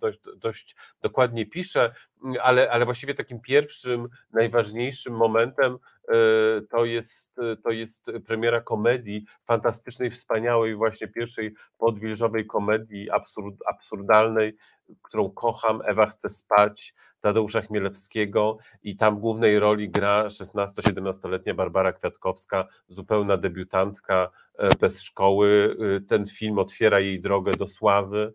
dość, 0.00 0.18
dość 0.36 0.76
dokładnie 1.02 1.46
piszę, 1.46 1.94
ale, 2.42 2.70
ale 2.70 2.84
właściwie 2.84 3.14
takim 3.14 3.40
pierwszym, 3.40 4.08
najważniejszym 4.32 5.16
momentem 5.16 5.78
e, 6.08 6.14
to 6.70 6.84
jest, 6.84 7.36
to 7.64 7.70
jest 7.70 8.10
premiera 8.26 8.60
komedii, 8.60 9.24
fantastycznej, 9.44 10.10
wspaniałej, 10.10 10.74
właśnie 10.74 11.08
pierwszej 11.08 11.54
podwilżowej 11.78 12.46
komedii 12.46 13.10
absurd, 13.10 13.54
absurdalnej, 13.68 14.56
którą 15.02 15.30
kocham, 15.30 15.82
Ewa 15.84 16.06
chce 16.06 16.30
spać, 16.30 16.94
Tadeusza 17.20 17.60
Chmielewskiego 17.60 18.58
i 18.82 18.96
tam 18.96 19.16
w 19.16 19.20
głównej 19.20 19.58
roli 19.58 19.90
gra 19.90 20.28
16-17-letnia 20.28 21.54
Barbara 21.54 21.92
Kwiatkowska, 21.92 22.68
zupełna 22.88 23.36
debiutantka 23.36 24.30
e, 24.49 24.49
bez 24.80 25.02
szkoły. 25.02 25.76
Ten 26.08 26.26
film 26.26 26.58
otwiera 26.58 27.00
jej 27.00 27.20
drogę 27.20 27.52
do 27.52 27.68
sławy, 27.68 28.32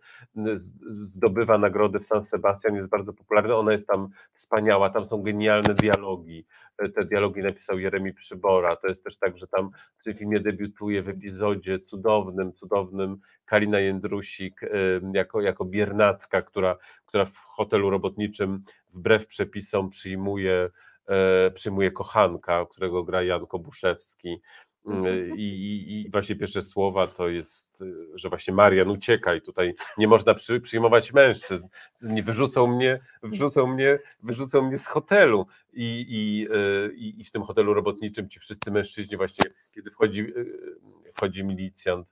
zdobywa 1.02 1.58
nagrody 1.58 2.00
w 2.00 2.08
San 2.08 2.24
Sebastian, 2.24 2.76
jest 2.76 2.90
bardzo 2.90 3.14
popularny, 3.14 3.56
ona 3.56 3.72
jest 3.72 3.88
tam 3.88 4.10
wspaniała, 4.34 4.90
tam 4.90 5.06
są 5.06 5.22
genialne 5.22 5.74
dialogi. 5.74 6.46
Te 6.96 7.06
dialogi 7.06 7.42
napisał 7.42 7.80
Jeremi 7.80 8.14
Przybora. 8.14 8.76
To 8.76 8.88
jest 8.88 9.04
też 9.04 9.18
tak, 9.18 9.38
że 9.38 9.48
tam 9.48 9.70
w 9.98 10.04
tym 10.04 10.18
filmie 10.18 10.40
debiutuje 10.40 11.04
w 11.04 11.10
epizodzie 11.10 11.80
cudownym, 11.80 12.54
cudownym 12.54 13.18
Kalina 13.46 13.80
Jędrusik 13.80 14.62
jako, 15.14 15.42
jako 15.42 15.66
biernacka, 15.66 16.42
która, 16.42 16.78
która 17.06 17.26
w 17.26 17.38
hotelu 17.38 17.90
robotniczym 17.90 18.64
wbrew 18.94 19.28
przepisom 19.28 19.90
przyjmuje, 19.90 20.70
e, 21.08 21.52
przyjmuje 21.52 21.92
kochanka, 21.92 22.66
którego 22.66 23.04
gra 23.04 23.24
Jan 23.24 23.48
Kobuszewski. 23.48 24.42
Mm, 24.88 25.38
I, 25.38 25.42
i, 25.42 26.02
I, 26.02 26.10
właśnie 26.10 26.36
pierwsze 26.36 26.62
słowa 26.62 27.08
to 27.08 27.30
jest, 27.30 27.84
że 28.16 28.30
właśnie 28.30 28.54
Marian 28.54 28.90
uciekaj, 28.90 29.42
tutaj 29.42 29.74
nie 29.98 30.08
można 30.08 30.34
przy, 30.34 30.62
przyjmować 30.62 31.14
mężczyzn, 31.14 31.68
nie 32.02 32.24
wyrzucą 32.24 32.68
mnie, 32.68 33.00
wyrzucą 33.24 33.68
mnie, 33.68 33.98
wyrzucą 34.24 34.62
mnie 34.62 34.78
z 34.78 34.88
hotelu. 34.88 35.48
I, 35.74 36.06
i, 36.10 36.48
e, 36.52 36.94
i, 36.94 37.24
w 37.24 37.32
tym 37.32 37.44
hotelu 37.44 37.74
robotniczym 37.74 38.30
ci 38.30 38.40
wszyscy 38.40 38.72
mężczyźni 38.72 39.18
właśnie, 39.18 39.46
kiedy 39.72 39.92
wchodzi, 39.92 40.22
e, 40.22 41.12
wchodzi 41.14 41.44
milicjant, 41.44 42.08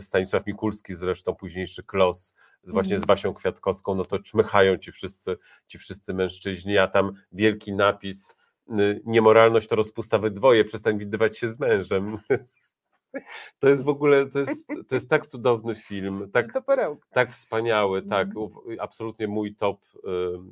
Stanisław 0.00 0.46
Mikulski 0.46 0.94
zresztą, 0.94 1.34
późniejszy 1.34 1.82
Klos, 1.82 2.34
z 2.62 2.70
właśnie 2.70 2.98
z 2.98 3.02
mhm. 3.02 3.06
Wasią 3.06 3.34
Kwiatkowską, 3.34 3.94
no 3.94 4.04
to 4.04 4.18
czmychają 4.18 4.78
ci 4.78 4.92
wszyscy, 4.92 5.36
ci 5.66 5.78
wszyscy 5.78 6.14
mężczyźni, 6.14 6.78
a 6.78 6.88
tam 6.88 7.12
wielki 7.32 7.72
napis 7.72 8.36
niemoralność 9.04 9.68
to 9.68 9.76
rozpusta 9.76 10.18
we 10.18 10.30
dwoje, 10.30 10.64
przestań 10.64 10.98
widywać 10.98 11.38
się 11.38 11.50
z 11.50 11.58
mężem. 11.58 12.18
To 13.60 13.68
jest 13.68 13.84
w 13.84 13.88
ogóle, 13.88 14.26
to 14.26 14.38
jest, 14.38 14.68
to 14.88 14.94
jest 14.94 15.10
tak 15.10 15.26
cudowny 15.26 15.74
film, 15.74 16.28
tak, 16.32 16.52
tak 17.12 17.30
wspaniały, 17.30 18.02
tak, 18.02 18.28
mm. 18.36 18.48
absolutnie 18.80 19.28
mój 19.28 19.54
top, 19.54 19.80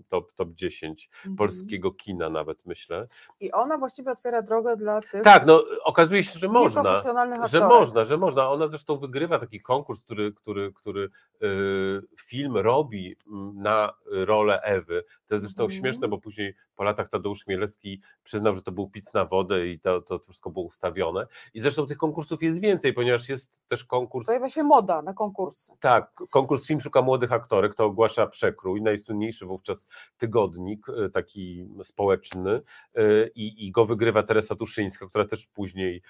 top, 0.08 0.32
top 0.32 0.48
10 0.54 1.10
mm. 1.24 1.36
polskiego 1.36 1.92
kina 1.92 2.30
nawet 2.30 2.66
myślę. 2.66 3.06
I 3.40 3.52
ona 3.52 3.78
właściwie 3.78 4.10
otwiera 4.10 4.42
drogę 4.42 4.76
dla 4.76 5.00
tych 5.00 5.22
Tak, 5.22 5.46
no 5.46 5.64
okazuje 5.84 6.24
się, 6.24 6.38
że 6.38 6.48
można, 6.48 7.02
że 7.46 7.60
można, 7.60 8.04
że 8.04 8.18
można. 8.18 8.50
Ona 8.50 8.66
zresztą 8.66 8.96
wygrywa 8.96 9.38
taki 9.38 9.60
konkurs, 9.60 10.02
który, 10.02 10.32
który, 10.32 10.72
który 10.72 11.10
y, 11.42 12.02
film 12.20 12.56
robi 12.56 13.16
na 13.54 13.92
rolę 14.04 14.60
Ewy. 14.62 15.04
To 15.26 15.34
jest 15.34 15.44
zresztą 15.44 15.64
mm. 15.64 15.76
śmieszne, 15.76 16.08
bo 16.08 16.18
później 16.18 16.54
po 16.76 16.84
latach 16.84 17.08
Tadeusz 17.08 17.46
Mielewski 17.46 18.00
przyznał, 18.24 18.54
że 18.54 18.62
to 18.62 18.72
był 18.72 18.90
pic 18.90 19.14
na 19.14 19.24
wodę 19.24 19.68
i 19.68 19.80
to, 19.80 20.00
to 20.00 20.18
wszystko 20.18 20.50
było 20.50 20.64
ustawione. 20.64 21.26
I 21.54 21.60
zresztą 21.60 21.86
tych 21.86 21.98
konkursów 21.98 22.42
jest 22.42 22.53
więcej, 22.60 22.92
ponieważ 22.92 23.28
jest 23.28 23.60
też 23.68 23.84
konkurs. 23.84 24.26
Pojawia 24.26 24.48
się 24.48 24.62
moda 24.62 25.02
na 25.02 25.14
konkursy. 25.14 25.72
Tak, 25.80 26.12
konkurs 26.30 26.66
Film 26.66 26.80
szuka 26.80 27.02
młodych 27.02 27.32
aktorek, 27.32 27.74
to 27.74 27.84
ogłasza 27.84 28.26
Przekrój, 28.26 28.82
najsłynniejszy 28.82 29.46
wówczas 29.46 29.86
tygodnik, 30.18 30.86
e, 30.88 31.10
taki 31.10 31.68
społeczny, 31.84 32.60
e, 32.94 33.28
i, 33.28 33.66
i 33.66 33.72
go 33.72 33.86
wygrywa 33.86 34.22
Teresa 34.22 34.56
Tuszyńska, 34.56 35.06
która 35.06 35.24
też 35.24 35.46
później 35.46 36.02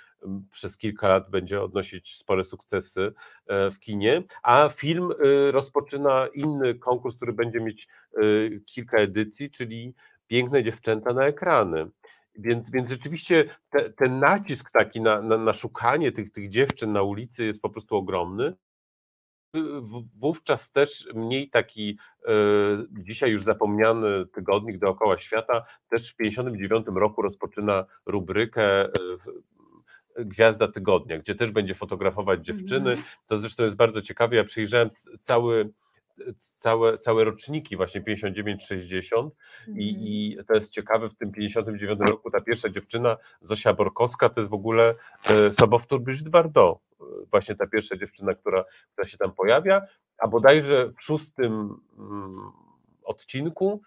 przez 0.51 0.79
kilka 0.79 1.09
lat 1.09 1.31
będzie 1.31 1.63
odnosić 1.63 2.17
spore 2.17 2.45
sukcesy 2.45 3.13
e, 3.47 3.71
w 3.71 3.79
kinie. 3.79 4.23
A 4.43 4.69
film 4.69 5.11
rozpoczyna 5.51 6.27
inny 6.35 6.75
konkurs, 6.75 7.17
który 7.17 7.33
będzie 7.33 7.61
mieć 7.61 7.89
kilka 8.67 8.99
edycji, 8.99 9.51
czyli 9.51 9.95
Piękne 10.27 10.63
dziewczęta 10.63 11.13
na 11.13 11.25
ekrany. 11.25 11.91
Więc, 12.39 12.71
więc 12.71 12.91
rzeczywiście 12.91 13.45
te, 13.71 13.91
ten 13.91 14.19
nacisk 14.19 14.71
taki 14.71 15.01
na, 15.01 15.23
na, 15.23 15.39
na 15.39 15.53
szukanie 15.53 16.13
tych, 16.13 16.33
tych 16.33 16.49
dziewczyn 16.49 16.93
na 16.93 17.03
ulicy 17.03 17.45
jest 17.45 17.63
po 17.63 17.71
prostu 17.71 17.97
ogromny. 17.97 18.55
Wówczas 20.21 20.73
też 20.73 21.09
mniej 21.15 21.51
taki 21.51 21.99
e, 22.27 22.33
dzisiaj 22.91 23.31
już 23.31 23.43
zapomniany 23.43 24.27
tygodnik 24.27 24.79
dookoła 24.79 25.19
świata 25.19 25.65
też 25.89 26.13
w 26.13 26.17
1959 26.17 27.01
roku 27.01 27.23
rozpoczyna 27.23 27.85
rubrykę 28.07 28.85
e, 28.85 28.91
Gwiazda 30.19 30.69
Tygodnia, 30.69 31.19
gdzie 31.19 31.35
też 31.35 31.51
będzie 31.51 31.75
fotografować 31.75 32.47
dziewczyny. 32.47 32.91
Mhm. 32.91 33.09
To 33.27 33.37
zresztą 33.37 33.63
jest 33.63 33.77
bardzo 33.77 34.03
ciekawe. 34.03 34.37
Ja 34.37 34.45
przyjrzałem 34.45 34.91
cały 35.23 35.73
całe, 36.59 36.99
całe 36.99 37.25
roczniki, 37.25 37.77
właśnie 37.77 38.03
59-60 38.03 38.11
mm. 39.17 39.81
i, 39.81 39.91
mhm. 39.91 40.07
i 40.07 40.39
to 40.49 40.55
jest 40.55 40.73
ciekawe, 40.73 41.09
w 41.09 41.15
tym 41.15 41.33
59 41.33 42.01
roku 42.01 42.31
ta 42.31 42.41
pierwsza 42.41 42.69
dziewczyna, 42.69 43.17
Zosia 43.41 43.75
Borkowska, 43.75 44.29
to 44.29 44.41
jest 44.41 44.51
w 44.51 44.55
ogóle 44.55 44.95
e, 45.31 45.51
sobowtór 45.51 46.03
Brigitte 46.03 46.31
Bardot, 46.31 46.79
e, 47.01 47.05
właśnie 47.31 47.55
ta 47.55 47.67
pierwsza 47.67 47.97
dziewczyna, 47.97 48.35
która, 48.35 48.65
która 48.93 49.09
się 49.09 49.19
tam 49.19 49.33
pojawia, 49.33 49.83
a 50.19 50.29
bodajże 50.29 50.93
w 50.99 51.03
szóstym 51.03 51.53
mm, 51.99 52.29
odcinku 53.05 53.83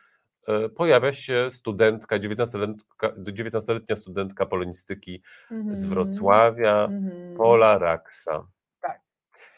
e, 0.48 0.70
pojawia 0.70 1.14
się 1.14 1.48
studentka, 1.52 2.20
19-letnia 2.20 3.96
studentka 3.96 4.46
polonistyki 4.46 5.22
mm 5.52 5.76
z 5.76 5.84
mhm. 5.84 5.90
Wrocławia, 5.90 6.88
-hmm. 6.88 7.38
Pola 7.38 7.78
Raksa 7.78 8.48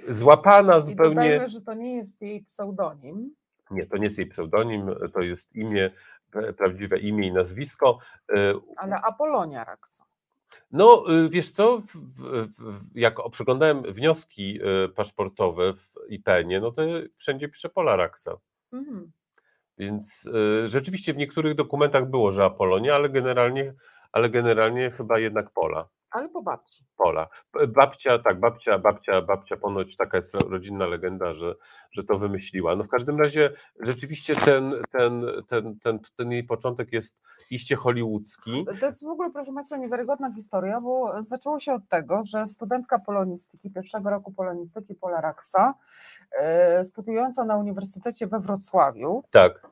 złapana 0.08 0.80
zupełnie. 0.80 1.12
I 1.12 1.16
dodajmy, 1.16 1.50
że 1.50 1.62
to 1.62 1.74
nie 1.74 1.96
jest 1.96 2.22
jej 2.22 2.44
pseudonim. 2.44 3.36
Nie, 3.72 3.86
to 3.86 3.98
nie 3.98 4.04
jest 4.04 4.18
jej 4.18 4.28
pseudonim, 4.28 4.96
to 5.14 5.22
jest 5.22 5.56
imię, 5.56 5.92
prawdziwe 6.58 7.00
imię 7.00 7.28
i 7.28 7.34
nazwisko. 7.34 8.00
E, 8.34 8.54
Ale 8.76 8.96
Apolonia 8.96 9.64
Raksa. 9.64 10.06
No, 10.72 11.06
y, 11.26 11.30
wiesz 11.30 11.52
co, 11.52 11.82
jak 12.96 13.16
przeglądałem 13.32 13.84
wnioski 13.84 14.60
paszportowe 14.96 15.74
w 15.74 15.94
IPN-ie, 16.10 16.60
no 16.60 16.72
to 16.72 16.82
wszędzie 17.18 17.50
pisze 17.50 17.70
Pola 17.70 17.96
Raksa. 17.96 18.38
Mhm. 18.74 19.12
Więc 19.78 20.30
rzeczywiście 20.66 21.14
w 21.14 21.18
niektórych 21.18 21.56
dokumentach 21.56 22.10
było, 22.10 22.32
że 22.32 22.46
Apolonia, 22.46 22.96
ale 22.96 23.10
generalnie, 23.10 23.74
ale 24.12 24.30
generalnie 24.30 24.92
chyba 24.92 25.20
jednak 25.20 25.52
Pola. 25.52 25.88
Ale 26.12 26.30
po 26.30 26.42
babci. 26.42 26.86
Pola. 26.98 27.28
Babcia, 27.68 28.20
tak, 28.20 28.40
babcia, 28.40 28.80
babcia, 28.80 29.22
babcia 29.22 29.58
ponoć 29.58 29.98
taka 29.98 30.18
jest 30.18 30.34
rodzinna 30.50 30.88
legenda, 30.88 31.34
że, 31.34 31.56
że 31.92 32.04
to 32.04 32.20
wymyśliła. 32.20 32.76
No 32.76 32.84
w 32.84 32.88
każdym 32.88 33.20
razie 33.20 33.50
rzeczywiście 33.80 34.36
ten, 34.36 34.74
ten, 34.92 35.26
ten, 35.48 35.80
ten, 35.80 36.00
ten 36.18 36.32
jej 36.32 36.44
początek 36.44 36.94
jest 36.94 37.18
iście 37.52 37.76
hollywoodzki. 37.76 38.66
To 38.80 38.86
jest 38.86 39.06
w 39.06 39.08
ogóle, 39.08 39.32
proszę 39.32 39.54
Państwa, 39.54 39.78
niewiarygodna 39.78 40.34
historia, 40.34 40.82
bo 40.82 41.22
zaczęło 41.22 41.60
się 41.60 41.74
od 41.74 41.88
tego, 41.90 42.22
że 42.24 42.46
studentka 42.46 43.00
polonistyki, 43.00 43.72
pierwszego 43.72 44.10
roku 44.10 44.32
polonistyki 44.32 44.96
Pola 44.96 45.22
Raksa, 45.22 45.74
e, 46.40 46.86
studiująca 46.86 47.46
na 47.46 47.58
Uniwersytecie 47.58 48.28
we 48.28 48.40
Wrocławiu, 48.40 49.24
tak. 49.32 49.68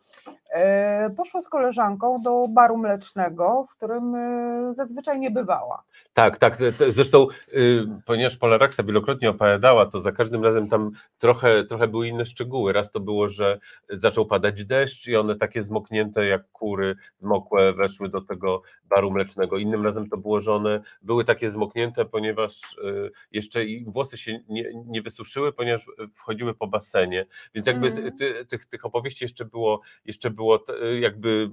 E, 0.53 1.09
poszła 1.09 1.41
z 1.41 1.49
koleżanką 1.49 2.21
do 2.21 2.47
baru 2.47 2.77
mlecznego, 2.77 3.65
w 3.69 3.77
którym 3.77 4.15
e, 4.15 4.73
zazwyczaj 4.73 5.19
nie 5.19 5.31
bywała. 5.31 5.83
Tak, 6.13 6.26
tak. 6.31 6.57
Zresztą, 6.89 7.27
y, 7.53 7.87
ponieważ 8.05 8.37
Pola 8.37 8.57
Raksa 8.57 8.83
wielokrotnie 8.83 9.29
opowiadała, 9.29 9.85
to 9.85 10.01
za 10.01 10.11
każdym 10.11 10.43
razem 10.43 10.69
tam 10.69 10.91
trochę, 11.19 11.63
trochę 11.63 11.87
były 11.87 12.07
inne 12.07 12.25
szczegóły. 12.25 12.73
Raz 12.73 12.91
to 12.91 12.99
było, 12.99 13.29
że 13.29 13.59
zaczął 13.89 14.25
padać 14.25 14.65
deszcz 14.65 15.07
i 15.07 15.15
one 15.15 15.35
takie 15.35 15.63
zmoknięte 15.63 16.25
jak 16.25 16.51
kury, 16.51 16.95
zmokłe, 17.17 17.73
weszły 17.73 18.09
do 18.09 18.21
tego 18.21 18.61
baru 18.83 19.11
mlecznego. 19.11 19.57
Innym 19.57 19.83
razem 19.83 20.09
to 20.09 20.17
było, 20.17 20.41
że 20.41 20.53
one 20.53 20.81
były 21.01 21.25
takie 21.25 21.49
zmoknięte, 21.49 22.05
ponieważ 22.05 22.77
y, 22.77 23.11
jeszcze 23.31 23.65
i 23.65 23.85
włosy 23.85 24.17
się 24.17 24.39
nie, 24.49 24.71
nie 24.85 25.01
wysuszyły, 25.01 25.53
ponieważ 25.53 25.85
wchodziły 26.13 26.53
po 26.53 26.67
basenie. 26.67 27.25
Więc 27.55 27.67
jakby 27.67 27.87
mm. 27.87 28.17
tych, 28.47 28.65
tych 28.65 28.85
opowieści 28.85 29.25
jeszcze 29.25 29.45
było, 29.45 29.81
jeszcze 30.05 30.29
było 30.29 30.65
jakby 30.99 31.49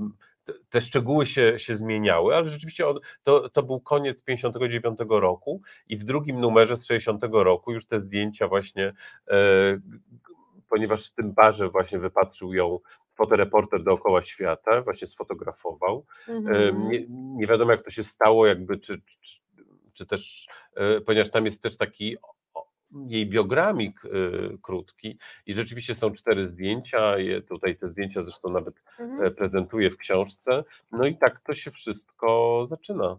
te 0.71 0.81
szczegóły 0.81 1.27
się, 1.27 1.59
się 1.59 1.75
zmieniały, 1.75 2.37
ale 2.37 2.49
rzeczywiście 2.49 2.85
to, 3.23 3.49
to 3.49 3.63
był 3.63 3.81
koniec 3.81 4.23
59 4.23 4.99
roku 5.09 5.61
i 5.89 5.97
w 5.97 6.05
drugim 6.05 6.41
numerze 6.41 6.77
z 6.77 6.87
60 6.87 7.23
roku 7.33 7.73
już 7.73 7.87
te 7.87 8.01
zdjęcia 8.01 8.49
właśnie, 8.49 8.93
e, 9.29 9.35
ponieważ 10.69 11.11
w 11.11 11.15
tym 11.15 11.33
barze 11.33 11.69
właśnie 11.69 11.99
wypatrzył 11.99 12.55
ją 12.55 12.79
fotoreporter 13.15 13.83
dookoła 13.83 14.25
świata, 14.25 14.83
właśnie 14.83 15.07
sfotografował. 15.07 16.05
Mhm. 16.29 16.89
Nie, 16.89 17.07
nie, 17.09 17.47
wiadomo 17.47 17.73
jak 17.73 17.83
to 17.83 17.91
się 17.91 18.05
stało, 18.05 18.47
jakby 18.47 18.79
czy, 18.79 19.01
czy, 19.21 19.41
czy 19.93 20.07
też, 20.07 20.49
e, 20.75 21.01
ponieważ 21.01 21.31
tam 21.31 21.45
jest 21.45 21.63
też 21.63 21.77
taki 21.77 22.17
jej 23.07 23.27
biogramik 23.27 24.05
y, 24.05 24.11
krótki 24.63 25.19
i 25.47 25.55
rzeczywiście 25.55 25.95
są 25.95 26.11
cztery 26.13 26.47
zdjęcia, 26.47 27.15
tutaj 27.49 27.77
te 27.77 27.89
zdjęcia 27.89 28.23
zresztą 28.23 28.51
nawet 28.51 28.75
Mhm. 28.99 29.23
e, 29.23 29.31
prezentuje 29.31 29.91
w 29.91 29.97
książce, 29.97 30.65
no 30.93 31.07
i 31.07 31.17
tak 31.19 31.41
to 31.41 31.55
się 31.55 31.71
wszystko 31.71 32.65
zaczyna. 32.69 33.17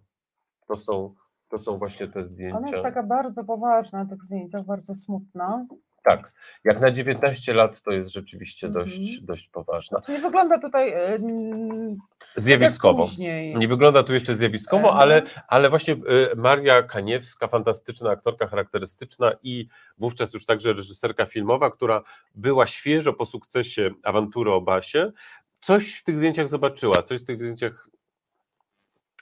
To 0.68 0.80
są, 0.80 1.16
to 1.50 1.58
są 1.58 1.78
właśnie 1.78 2.08
te 2.08 2.12
Ona 2.14 2.20
jest 2.20 2.32
zdjęcia. 2.34 2.82
taka 2.82 3.04
bardzo 3.04 3.44
poważna 3.44 4.04
na 4.04 4.10
tych 4.10 4.24
zdjęciach, 4.24 4.66
bardzo 4.66 4.96
smutna. 4.96 5.66
Tak, 6.06 6.32
jak 6.64 6.80
na 6.82 6.92
19 6.92 7.54
lat 7.54 7.82
to 7.82 7.92
jest 7.92 8.10
rzeczywiście 8.10 8.68
Mhm. 8.68 8.86
dość, 8.86 9.22
dość 9.22 9.48
poważna. 9.50 10.02
Nie 10.10 10.20
wygląda 10.20 10.60
tutaj 10.60 10.90
e, 10.90 11.20
Zjawiskowo. 12.36 13.08
Nie 13.58 13.68
wygląda 13.68 14.04
tu 14.04 14.14
jeszcze 14.14 14.36
zjawiskowo, 14.36 14.88
Mhm. 14.88 14.98
ale, 15.02 15.22
ale 15.48 15.70
właśnie 15.70 15.94
y, 15.94 16.36
Maria 16.36 16.84
Kaniewska, 16.84 17.48
fantastyczna 17.48 18.10
aktorka 18.10 18.48
charakterystyczna 18.48 19.32
i 19.44 19.68
wówczas 19.98 20.34
już 20.34 20.46
także 20.46 20.74
reżyserka 20.74 21.26
filmowa, 21.26 21.72
która 21.72 22.02
była 22.36 22.68
świeżo 22.68 23.14
po 23.14 23.26
sukcesie 23.26 23.92
awantury 24.04 24.52
o 24.52 24.62
Basie, 24.62 25.12
coś 25.62 25.94
w 25.96 26.04
tych 26.04 26.16
zdjęciach 26.18 26.48
zobaczyła, 26.48 27.02
coś 27.02 27.22
w 27.22 27.26
tych 27.26 27.38
zdjęciach 27.38 27.90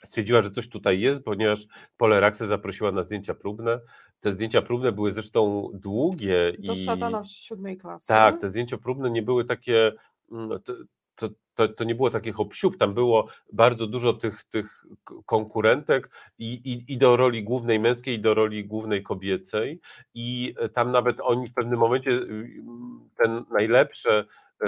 stwierdziła, 0.04 0.42
że 0.42 0.52
coś 0.52 0.70
tutaj 0.70 1.00
jest, 1.00 1.24
ponieważ 1.24 1.60
Pole 1.98 2.20
Raksę 2.20 2.48
zaprosiła 2.48 2.92
na 2.92 3.04
zdjęcia 3.04 3.34
próbne. 3.34 3.80
Te 4.24 4.32
zdjęcia 4.32 4.62
próbne 4.62 4.92
były 4.92 5.12
zresztą 5.12 5.70
długie 5.74 6.54
To 6.66 6.74
i 6.74 6.76
szatana 6.76 7.24
siódmej 7.26 7.78
klasy. 7.78 8.08
tak, 8.08 8.42
te 8.42 8.50
zdjęcia 8.50 8.78
próbne 8.78 9.10
nie 9.10 9.22
były 9.22 9.46
takie, 9.46 9.92
mm, 10.32 10.50
to, 10.64 10.74
to, 11.16 11.30
to, 11.54 11.68
to 11.68 11.84
nie 11.84 11.96
było 11.96 12.10
takich 12.10 12.40
obsiób, 12.40 12.78
tam 12.78 12.94
było 12.94 13.28
bardzo 13.54 13.88
dużo 13.88 14.14
tych, 14.14 14.44
tych 14.44 14.86
konkurentek 15.26 16.10
i, 16.38 16.54
i, 16.54 16.94
i 16.94 16.98
do 16.98 17.18
roli 17.18 17.44
głównej 17.44 17.80
męskiej, 17.80 18.16
i 18.16 18.20
do 18.20 18.34
roli 18.34 18.66
głównej 18.66 19.04
kobiecej 19.04 19.80
i 20.14 20.54
e, 20.58 20.70
tam 20.70 20.92
nawet 20.92 21.18
oni 21.22 21.48
w 21.48 21.54
pewnym 21.54 21.80
momencie 21.80 22.12
y, 22.12 22.24
mm, 22.24 23.10
ten 23.16 23.46
najlepsze 23.52 24.26
e, 24.64 24.68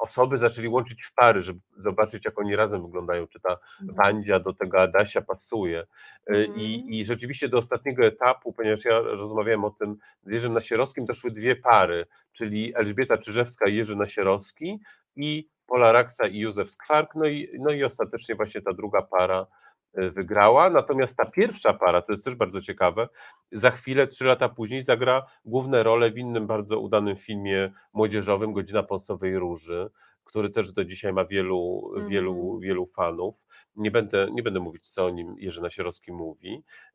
osoby 0.00 0.38
zaczęli 0.38 0.68
łączyć 0.68 1.04
w 1.04 1.14
pary, 1.14 1.42
żeby 1.42 1.60
zobaczyć 1.76 2.24
jak 2.24 2.38
oni 2.38 2.56
razem 2.56 2.82
wyglądają, 2.82 3.26
czy 3.26 3.40
ta 3.40 3.56
Mhm. 3.80 3.96
Wandzia 3.96 4.40
do 4.40 4.52
tego 4.52 4.80
Adasia 4.80 5.20
pasuje. 5.22 5.80
Y, 5.80 5.86
Mhm. 6.26 6.58
I, 6.60 7.00
I 7.00 7.04
rzeczywiście 7.04 7.48
do 7.48 7.58
ostatniego 7.58 8.04
etapu, 8.04 8.52
ponieważ 8.52 8.84
ja 8.84 9.00
rozmawiałem 9.00 9.64
o 9.64 9.70
tym 9.70 9.96
z 10.22 10.32
Jerzym 10.32 10.52
Nasierowskim, 10.52 11.04
doszły 11.04 11.30
dwie 11.30 11.56
pary, 11.56 12.06
czyli 12.32 12.72
Elżbieta 12.76 13.18
Czyżewska 13.18 13.68
i 13.68 13.74
Jerzy 13.76 13.96
Nasierowski 13.96 14.80
i 15.16 15.48
Pola 15.66 15.92
Raksa 15.92 16.26
i 16.26 16.38
Józef 16.38 16.70
Skwark, 16.70 17.14
no 17.14 17.26
i, 17.26 17.48
no 17.58 17.70
i 17.70 17.84
ostatecznie 17.84 18.34
właśnie 18.34 18.62
ta 18.62 18.72
druga 18.72 19.02
para 19.02 19.46
wygrała, 19.94 20.70
natomiast 20.70 21.16
ta 21.16 21.24
pierwsza 21.30 21.72
para, 21.72 22.02
to 22.02 22.12
jest 22.12 22.24
też 22.24 22.34
bardzo 22.34 22.60
ciekawe, 22.60 23.08
za 23.52 23.70
chwilę, 23.70 24.06
trzy 24.06 24.24
lata 24.24 24.48
później 24.48 24.82
zagra 24.82 25.22
główne 25.44 25.82
role 25.82 26.10
w 26.10 26.18
innym 26.18 26.46
bardzo 26.46 26.80
udanym 26.80 27.16
filmie 27.16 27.72
młodzieżowym 27.92 28.52
Godzina 28.52 28.82
Pąsowej 28.82 29.38
Róży, 29.38 29.90
który 30.24 30.50
też 30.50 30.72
do 30.72 30.84
dzisiaj 30.84 31.12
ma 31.12 31.24
wielu, 31.24 31.90
Mhm. 31.96 32.08
wielu, 32.08 32.58
wielu 32.58 32.86
fanów. 32.86 33.34
Nie 33.76 33.90
będę, 33.90 34.28
nie 34.32 34.42
będę 34.42 34.60
mówić, 34.60 34.88
co 34.88 35.06
o 35.06 35.10
nim 35.10 35.34
Jerzy 35.38 35.62
Nasierowski 35.62 36.12
mówi, 36.12 36.50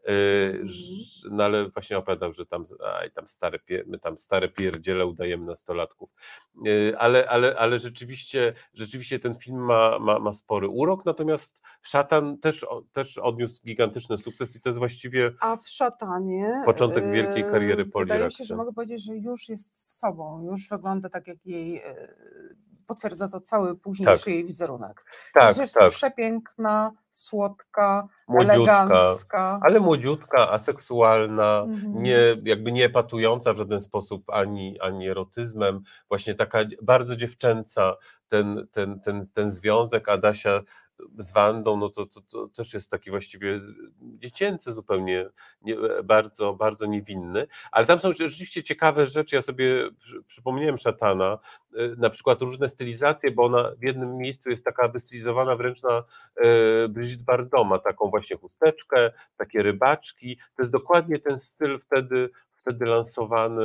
yy, 0.07 0.13
Mhm. 0.45 0.67
no 1.31 1.43
ale 1.43 1.69
właśnie 1.69 1.97
opowiadał, 1.97 2.33
że 2.33 2.45
tam, 2.45 2.65
aj, 2.99 3.11
tam 3.11 3.27
stare, 3.27 3.59
my 3.85 3.99
tam 3.99 4.17
stare 4.19 4.49
pierdziele 4.49 5.05
udajemy 5.05 5.45
nastolatków. 5.45 6.09
Yy, 6.63 6.95
Ale, 6.99 7.29
ale, 7.29 7.55
ale 7.57 7.79
rzeczywiście, 7.79 8.53
rzeczywiście 8.73 9.19
ten 9.19 9.35
film 9.35 9.57
ma, 9.65 9.99
ma, 9.99 10.19
ma 10.19 10.33
spory 10.33 10.67
urok, 10.67 11.05
natomiast 11.05 11.61
Szatan 11.81 12.37
też, 12.37 12.65
też 12.93 13.17
odniósł 13.17 13.61
gigantyczny 13.65 14.17
sukces 14.17 14.55
i 14.55 14.61
to 14.61 14.69
jest 14.69 14.79
właściwie 14.79 15.31
A 15.39 15.55
w 15.57 15.67
szatanie. 15.67 16.61
Początek 16.65 17.03
e, 17.03 17.11
wielkiej 17.11 17.43
kariery 17.43 17.85
Poli 17.85 18.05
Wydaje 18.05 18.31
się, 18.31 18.43
że 18.43 18.55
mogę 18.55 18.73
powiedzieć, 18.73 19.03
że 19.05 19.15
już 19.15 19.49
jest 19.49 19.97
sobą, 19.99 20.45
już 20.49 20.69
wygląda 20.69 21.09
tak, 21.09 21.27
jak 21.27 21.45
jej 21.45 21.77
e, 21.77 22.07
potwierdza 22.87 23.27
to 23.27 23.41
cały 23.41 23.75
późniejszy 23.77 24.31
jej 24.31 24.45
wizerunek. 24.45 25.05
tak, 25.33 25.57
jest 25.57 25.73
tak, 25.73 25.91
przepiękna, 25.91 26.91
słodka, 27.09 28.07
młodziutka, 28.27 28.53
elegancka. 28.55 29.59
ale 29.63 29.79
młodziutka, 29.79 30.51
aseksualna, 30.51 31.59
Mhm. 31.67 32.03
nie, 32.03 32.17
jakby 32.43 32.71
nie 32.71 32.85
epatująca 32.85 33.53
w 33.53 33.57
żaden 33.57 33.81
sposób 33.81 34.29
ani, 34.29 34.79
ani 34.79 35.07
erotyzmem, 35.09 35.81
właśnie 36.09 36.35
taka 36.35 36.59
bardzo 36.81 37.15
dziewczęca, 37.15 37.95
ten, 38.27 38.67
ten, 38.71 38.99
ten, 38.99 39.25
ten 39.33 39.51
związek 39.51 40.09
Adasia 40.09 40.61
z 41.17 41.33
Wandą, 41.33 41.77
no 41.77 41.89
to, 41.89 42.05
to, 42.05 42.21
to 42.21 42.47
też 42.47 42.73
jest 42.73 42.91
taki 42.91 43.09
właściwie 43.09 43.59
dziecięcy 44.01 44.73
zupełnie, 44.73 45.29
nie, 45.61 45.75
bardzo, 46.03 46.53
bardzo 46.53 46.85
niewinny, 46.85 47.47
ale 47.71 47.85
tam 47.85 47.99
są 47.99 48.11
rzeczywiście 48.11 48.63
ciekawe 48.63 49.07
rzeczy, 49.07 49.35
ja 49.35 49.41
sobie 49.41 49.89
przy- 49.99 50.23
przypomniałem 50.23 50.77
Szatana, 50.77 51.39
y, 51.79 51.95
na 51.97 52.09
przykład 52.09 52.41
różne 52.41 52.69
stylizacje, 52.69 53.31
bo 53.31 53.43
ona 53.43 53.71
w 53.79 53.83
jednym 53.83 54.17
miejscu 54.17 54.49
jest 54.49 54.65
taka 54.65 54.87
wystylizowana 54.87 55.55
wręcz 55.55 55.83
na 55.83 56.03
y, 56.45 56.89
Brigitte 56.89 57.23
Bardot, 57.23 57.67
ma 57.67 57.79
taką 57.79 58.09
właśnie 58.09 58.37
chusteczkę, 58.37 59.11
takie 59.37 59.63
rybaczki, 59.63 60.37
to 60.37 60.61
jest 60.61 60.71
dokładnie 60.71 61.19
ten 61.19 61.37
styl 61.39 61.79
wtedy, 61.79 62.29
wtedy 62.65 62.85
lansowany, 62.85 63.63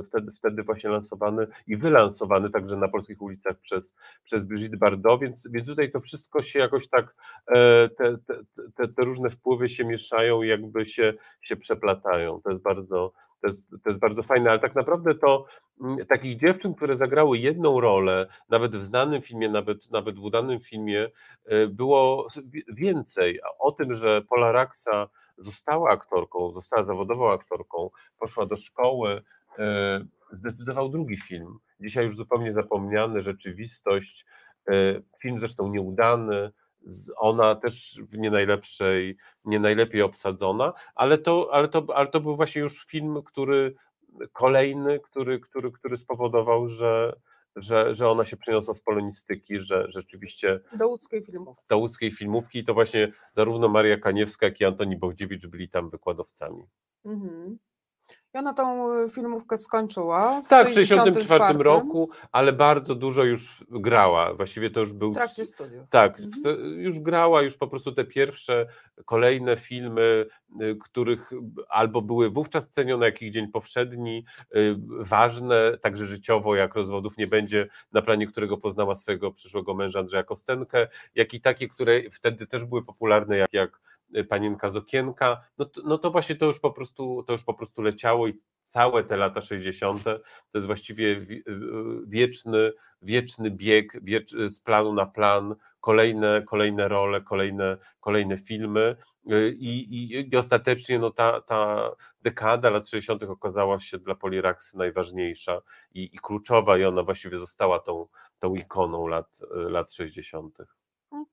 y, 0.00 0.02
wtedy, 0.02 0.32
wtedy 0.32 0.62
właśnie 0.62 0.90
lansowany 0.90 1.46
i 1.66 1.76
wylansowany 1.76 2.50
także 2.50 2.76
na 2.76 2.88
polskich 2.88 3.22
ulicach 3.22 3.56
przez, 3.60 3.94
przez 4.24 4.44
Brigitte 4.44 4.76
Bardot, 4.76 5.20
więc, 5.20 5.48
więc 5.50 5.66
tutaj 5.66 5.90
to 5.90 6.00
wszystko 6.00 6.42
się 6.42 6.58
jakoś 6.58 6.88
tak, 6.88 7.14
e, 7.46 7.88
te, 7.88 8.18
te, 8.18 8.34
te, 8.76 8.88
te 8.88 9.04
różne 9.04 9.30
wpływy 9.30 9.68
się 9.68 9.84
mieszają 9.84 10.42
i 10.42 10.48
jakby 10.48 10.88
się, 10.88 11.14
się 11.40 11.56
przeplatają. 11.56 12.40
To 12.44 12.50
jest 12.50 12.62
bardzo, 12.62 13.12
to 13.40 13.46
jest, 13.46 13.70
to 13.70 13.90
jest 13.90 14.00
bardzo 14.00 14.22
fajne, 14.22 14.50
ale 14.50 14.58
tak 14.58 14.74
naprawdę 14.74 15.14
to 15.14 15.46
mm, 15.80 16.06
takich 16.06 16.38
dziewczyn, 16.38 16.74
które 16.74 16.96
zagrały 16.96 17.38
jedną 17.38 17.80
rolę, 17.80 18.26
nawet 18.48 18.76
w 18.76 18.84
znanym 18.84 19.22
filmie, 19.22 19.48
nawet, 19.48 19.90
nawet 19.90 20.18
w 20.18 20.24
udanym 20.24 20.60
filmie, 20.60 21.08
y, 21.52 21.68
było 21.68 22.28
wi- 22.44 22.64
więcej. 22.68 23.40
A 23.42 23.58
O 23.58 23.72
tym, 23.72 23.94
że 23.94 24.22
Pola 24.22 24.52
Raksa 24.52 25.08
została 25.38 25.90
aktorką, 25.90 26.50
została 26.50 26.82
zawodową 26.82 27.32
aktorką, 27.32 27.90
poszła 28.18 28.46
do 28.46 28.56
szkoły, 28.56 29.22
y, 29.58 29.62
zdecydował 30.32 30.88
drugi 30.88 31.16
film. 31.16 31.58
Dzisiaj 31.80 32.04
już 32.04 32.16
zupełnie 32.16 32.52
zapomniany, 32.52 33.22
Rzeczywistość, 33.22 34.26
y, 34.70 35.02
film 35.22 35.40
zresztą 35.40 35.68
nieudany, 35.68 36.50
ona 37.16 37.54
też 37.54 38.00
w 38.10 38.18
nie 38.18 38.30
najlepszej, 38.30 39.16
nie 39.44 39.60
najlepiej 39.60 40.02
obsadzona, 40.02 40.72
ale 40.94 41.18
to, 41.18 41.48
ale 41.52 41.68
to, 41.68 41.86
ale 41.94 42.06
to 42.06 42.20
był 42.20 42.36
właśnie 42.36 42.62
już 42.62 42.86
film, 42.86 43.22
który 43.22 43.74
kolejny, 44.32 45.00
który, 45.00 45.40
który, 45.40 45.72
który 45.72 45.96
spowodował, 45.96 46.68
że, 46.68 47.16
że, 47.56 47.94
że 47.94 48.08
ona 48.10 48.24
się 48.24 48.36
przeniosła 48.36 48.74
z 48.74 48.82
polonistyki, 48.82 49.58
że 49.60 49.86
rzeczywiście 49.88 50.60
Do 50.78 50.88
łódzkiej 50.88 51.22
filmówki. 51.24 51.64
do 51.68 51.78
łódzkiej 51.78 52.12
filmówki 52.12 52.58
i 52.58 52.64
to 52.64 52.74
właśnie 52.74 53.12
zarówno 53.32 53.68
Maria 53.68 53.98
Kaniewska, 53.98 54.46
jak 54.46 54.60
i 54.60 54.64
Antoni 54.64 54.96
Bogdziewicz 54.96 55.46
byli 55.46 55.68
tam 55.68 55.90
wykładowcami. 55.90 56.62
Mhm. 57.04 57.58
I 58.34 58.38
ona 58.38 58.54
tą 58.54 58.92
e, 58.92 59.08
filmówkę 59.08 59.58
skończyła. 59.58 60.42
W 60.42 60.48
Tak, 60.48 60.66
w 60.66 60.74
64 60.74 61.12
1964 61.12 61.64
roku, 61.64 62.10
ale 62.32 62.52
bardzo 62.52 62.94
dużo 62.94 63.24
już 63.24 63.64
grała. 63.70 64.34
Właściwie 64.34 64.70
to 64.70 64.80
już 64.80 64.92
był. 64.92 65.10
W 65.10 65.14
trakcie 65.14 65.46
studiów. 65.46 65.88
Tak, 65.90 66.20
Mhm. 66.20 66.80
już 66.80 66.98
grała 67.00 67.42
już 67.42 67.56
po 67.56 67.68
prostu 67.68 67.92
te 67.92 68.04
pierwsze, 68.04 68.66
kolejne 69.04 69.56
filmy, 69.56 70.26
y, 70.62 70.76
których 70.84 71.30
albo 71.68 72.02
były 72.02 72.30
wówczas 72.30 72.68
cenione, 72.68 73.06
jak 73.06 73.22
ich 73.22 73.32
dzień 73.32 73.48
powszedni, 73.48 74.24
y, 74.56 74.76
ważne, 74.98 75.78
także 75.80 76.06
życiowo, 76.06 76.54
jak 76.56 76.74
rozwodów 76.74 77.16
nie 77.18 77.26
będzie, 77.26 77.68
na 77.92 78.02
planie 78.02 78.26
którego 78.26 78.56
poznała 78.56 78.94
swojego 78.94 79.32
przyszłego 79.32 79.74
męża 79.74 79.98
Andrzeja 80.00 80.22
Kostenkę, 80.22 80.88
jak 81.14 81.34
i 81.34 81.40
takie, 81.40 81.68
które 81.68 82.10
wtedy 82.10 82.46
też 82.46 82.64
były 82.64 82.84
popularne, 82.84 83.36
jak, 83.36 83.52
jak 83.52 83.70
y, 83.70 83.93
Panienka 84.28 84.70
z 84.70 84.76
okienka, 84.76 85.44
no 85.58 85.64
to, 85.64 85.80
no 85.84 85.98
to 85.98 86.10
właśnie 86.10 86.36
to 86.36 86.46
już 86.46 86.60
po 86.60 86.70
prostu, 86.70 87.22
to 87.26 87.32
już 87.32 87.44
po 87.44 87.54
prostu 87.54 87.82
leciało 87.82 88.28
i 88.28 88.40
całe 88.64 89.04
te 89.04 89.16
lata 89.16 89.42
60. 89.42 90.04
to 90.04 90.20
jest 90.54 90.66
właściwie 90.66 91.16
wi- 91.20 91.42
y, 91.48 91.52
wieczny, 92.06 92.72
wieczny 93.02 93.50
bieg 93.50 93.92
wiecz, 94.02 94.30
z 94.30 94.60
planu 94.60 94.92
na 94.92 95.06
plan, 95.06 95.54
kolejne, 95.80 96.42
kolejne 96.46 96.88
role, 96.88 97.20
kolejne, 97.20 97.76
kolejne 98.00 98.38
filmy 98.38 98.96
y, 99.32 99.56
i, 99.58 99.94
i, 99.94 100.28
i 100.32 100.36
ostatecznie 100.36 100.98
no 100.98 101.10
ta, 101.10 101.40
ta 101.40 101.90
dekada 102.22 102.70
lat 102.70 102.88
60. 102.88 103.22
okazała 103.22 103.80
się 103.80 103.98
dla 103.98 104.14
Poliraksy 104.14 104.78
najważniejsza 104.78 105.60
i, 105.94 106.10
i 106.14 106.18
kluczowa 106.18 106.78
i 106.78 106.84
ona 106.84 107.02
właściwie 107.02 107.38
została 107.38 107.78
tą, 107.78 108.06
tą 108.38 108.54
ikoną 108.54 109.06
lat, 109.06 109.40
lat 109.50 109.92
60. 109.92 110.58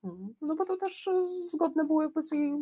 Mhm. 0.04 0.34
No 0.40 0.54
bo 0.54 0.64
to 0.64 0.76
też 0.76 1.06
y, 1.06 1.26
zgodne 1.50 1.84
było 1.84 2.02
jakby 2.02 2.22
z 2.22 2.32
jej 2.32 2.50
y, 2.52 2.54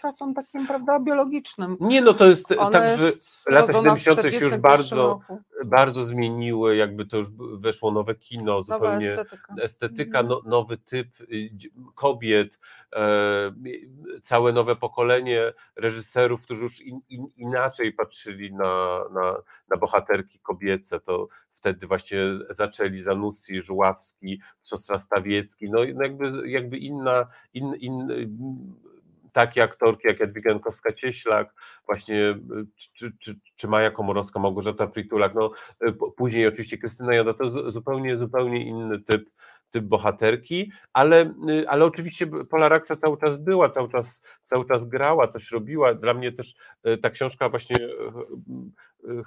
czasem 0.00 0.34
takim, 0.34 0.66
prawda, 0.66 1.00
biologicznym. 1.00 1.76
Nie, 1.80 2.00
no 2.02 2.14
to 2.14 2.26
jest 2.26 2.52
Ona 2.52 2.70
tak, 2.70 2.98
że 2.98 3.06
lata 3.48 3.64
urodzona 3.72 3.94
w 3.94 3.98
70. 4.00 4.20
się 4.22 4.44
już 4.44 4.54
41 4.54 4.60
bardzo, 4.60 4.96
roku. 4.96 5.38
bardzo 5.64 6.04
zmieniły, 6.04 6.76
jakby 6.76 7.06
to 7.06 7.16
już 7.16 7.30
weszło 7.58 7.90
nowe 7.92 8.14
kino, 8.14 8.44
Nowa 8.44 8.62
zupełnie 8.74 9.10
estetyka. 9.12 9.54
estetyka, 9.62 10.20
Mhm. 10.20 10.26
no, 10.44 10.50
nowy 10.50 10.78
typ 10.78 11.08
y, 11.20 11.50
kobiet, 11.94 12.60
e, 12.96 13.52
całe 14.22 14.52
nowe 14.52 14.76
pokolenie 14.76 15.52
reżyserów, 15.76 16.42
którzy 16.42 16.62
już 16.62 16.80
in, 16.80 17.00
in, 17.08 17.26
inaczej 17.36 17.92
patrzyli 17.92 18.52
na, 18.52 19.00
na, 19.14 19.36
na 19.68 19.76
bohaterki 19.76 20.38
kobiece, 20.40 21.00
to 21.00 21.28
wtedy 21.60 21.86
właśnie 21.86 22.18
zaczęli 22.50 22.98
Zanucci, 22.98 23.62
Żuławski, 23.62 24.40
siostra 24.62 25.00
Stawiecki, 25.00 25.70
no 25.70 25.84
jakby, 25.84 26.48
jakby 26.48 26.78
inna, 26.78 27.26
in, 27.54 27.74
in, 27.74 28.08
takie 29.32 29.62
aktorki 29.62 30.08
jak 30.08 30.20
Jadwiga 30.20 30.50
Jankowska-Cieślak, 30.50 31.44
właśnie 31.86 32.34
czy, 32.92 33.12
czy, 33.18 33.34
czy 33.56 33.68
Maja 33.68 33.90
Komorowska, 33.90 34.40
Małgorzata 34.40 34.86
Pritulak, 34.86 35.34
no 35.34 35.50
później 36.16 36.46
oczywiście 36.46 36.78
Krystyna 36.78 37.14
Joda, 37.14 37.34
to 37.34 37.50
zu- 37.50 37.70
zupełnie, 37.70 38.18
zupełnie 38.18 38.66
inny 38.66 39.00
typ, 39.00 39.30
typ 39.70 39.84
bohaterki, 39.84 40.72
ale, 40.92 41.34
ale 41.66 41.84
oczywiście 41.84 42.26
Pola 42.26 42.80
cały 42.80 43.18
czas 43.18 43.36
była, 43.36 43.68
cały 43.68 43.90
czas, 43.90 44.22
cały 44.42 44.68
czas 44.68 44.88
grała, 44.88 45.28
coś 45.28 45.50
robiła. 45.50 45.94
Dla 45.94 46.14
mnie 46.14 46.32
też 46.32 46.54
y, 46.86 46.98
ta 46.98 47.10
książka 47.10 47.48
właśnie 47.48 47.76
y, 47.76 47.90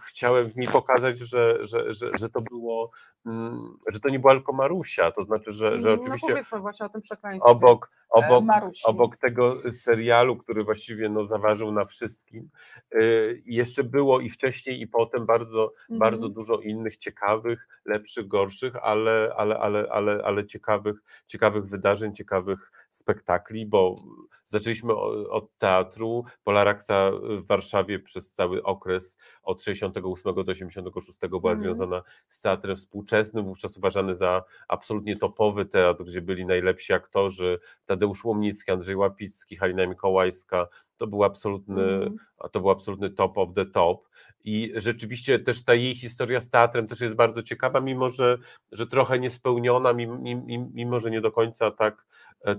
chciałem 0.07 0.49
niej 0.55 0.67
pokazać, 0.67 1.19
że, 1.19 1.57
że, 1.67 1.93
że, 1.93 2.09
że 2.17 2.29
to 2.29 2.41
było, 2.41 2.91
mm, 3.25 3.77
że 3.87 3.99
to 3.99 4.09
nie 4.09 4.19
była 4.19 4.33
tylko 4.33 4.53
Marusia, 4.53 5.11
to 5.11 5.23
znaczy, 5.23 5.51
że, 5.51 5.77
że 5.77 5.89
No 5.89 6.01
oczywiście 6.01 6.27
powiedzmy 6.27 6.59
właśnie 6.59 6.85
o 6.85 6.89
tym 6.89 7.01
przekleństwie. 7.01 7.43
obok, 7.51 7.89
e, 7.93 8.25
obok, 8.27 8.45
Marusi. 8.45 8.81
obok 8.85 9.17
tego 9.17 9.57
serialu, 9.71 10.37
który 10.37 10.63
właściwie 10.63 11.09
no, 11.09 11.27
zaważył 11.27 11.71
na 11.71 11.85
wszystkim, 11.85 12.49
y, 12.95 13.41
jeszcze 13.45 13.83
było 13.83 14.19
i 14.19 14.29
wcześniej, 14.29 14.81
i 14.81 14.87
potem 14.87 15.25
bardzo, 15.25 15.73
Mhm. 15.89 15.99
bardzo 15.99 16.29
dużo 16.29 16.57
innych 16.59 16.97
ciekawych, 16.97 17.67
lepszych, 17.85 18.27
gorszych, 18.27 18.75
ale, 18.75 19.33
ale, 19.37 19.59
ale, 19.59 19.87
ale, 19.91 20.21
ale 20.23 20.45
ciekawych, 20.45 20.95
ciekawych 21.27 21.65
wydarzeń, 21.65 22.15
ciekawych 22.15 22.71
spektakli, 22.97 23.65
bo 23.65 23.95
zaczęliśmy 24.47 24.93
od 25.29 25.57
teatru. 25.57 26.25
Polaraksa 26.43 27.11
w 27.11 27.45
Warszawie 27.45 27.99
przez 27.99 28.33
cały 28.33 28.63
okres 28.63 29.17
od 29.43 29.63
68 29.63 30.33
do 30.35 30.51
86 30.51 31.19
była 31.29 31.51
Mhm. 31.51 31.59
związana 31.63 32.01
z 32.29 32.41
teatrem 32.41 32.77
współczesnym, 32.77 33.45
wówczas 33.45 33.77
uważany 33.77 34.15
za 34.15 34.43
absolutnie 34.67 35.17
topowy 35.17 35.65
teatr, 35.65 36.03
gdzie 36.03 36.21
byli 36.21 36.45
najlepsi 36.45 36.93
aktorzy, 36.93 37.59
Tadeusz 37.85 38.25
Łomnicki, 38.25 38.71
Andrzej 38.71 38.95
Łapicki, 38.95 39.55
Halina 39.55 39.87
Mikołajska, 39.87 40.67
to 40.97 41.07
był 41.07 41.23
absolutny, 41.23 41.83
Mhm. 41.83 42.15
to 42.51 42.59
był 42.59 42.69
absolutny 42.69 43.09
top 43.09 43.37
of 43.37 43.49
the 43.55 43.65
top. 43.65 44.07
I 44.45 44.73
rzeczywiście 44.75 45.39
też 45.39 45.63
ta 45.65 45.73
jej 45.73 45.95
historia 45.95 46.39
z 46.39 46.49
teatrem 46.49 46.87
też 46.87 47.01
jest 47.01 47.15
bardzo 47.15 47.43
ciekawa, 47.43 47.79
mimo 47.81 48.09
że, 48.09 48.37
że 48.71 48.87
trochę 48.87 49.19
niespełniona, 49.19 49.93
mimo, 49.93 50.17
mimo, 50.73 50.99
że 50.99 51.11
nie 51.11 51.21
do 51.21 51.31
końca 51.31 51.71
tak 51.71 52.05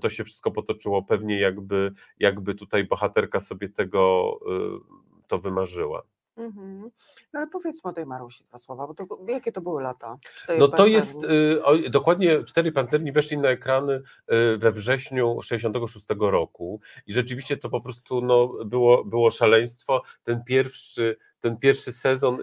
to 0.01 0.11
się 0.11 0.25
wszystko 0.25 0.51
potoczyło. 0.51 1.03
Pewnie 1.03 1.41
jakby, 1.41 1.93
jakby 2.19 2.55
tutaj 2.55 2.85
bohaterka 2.85 3.41
sobie 3.41 3.69
tego 3.69 4.31
y, 4.47 5.29
to 5.29 5.39
wymarzyła. 5.39 6.03
Mhm. 6.37 6.91
No 7.33 7.41
ale 7.41 7.47
powiedzmy 7.47 7.91
o 7.91 7.93
tej 7.93 8.07
Marusi 8.07 8.45
dwa 8.45 8.59
słowa, 8.59 8.87
bo 8.87 8.95
to, 8.95 9.07
jakie 9.29 9.53
to 9.53 9.61
były 9.61 9.83
lata? 9.83 10.17
Cztery 10.37 10.59
No 10.59 10.69
to 10.69 10.87
jest 10.87 11.15
pancerni. 11.15 11.37
y, 11.37 11.65
o, 11.65 11.79
dokładnie 11.91 12.45
cztery 12.45 12.73
pancerni 12.73 13.13
weszli 13.13 13.39
na 13.39 13.49
ekrany 13.49 13.93
y, 13.95 14.59
we 14.59 14.73
wrześniu 14.73 15.43
66 15.43 16.07
roku 16.19 16.81
i 17.07 17.13
rzeczywiście 17.13 17.57
to 17.57 17.71
po 17.71 17.81
prostu 17.81 18.21
no, 18.21 18.49
było, 18.65 19.05
było 19.05 19.31
szaleństwo. 19.31 20.03
Ten 20.25 20.45
pierwszy, 20.45 21.17
ten 21.45 21.57
pierwszy 21.57 21.93
sezon, 21.93 22.39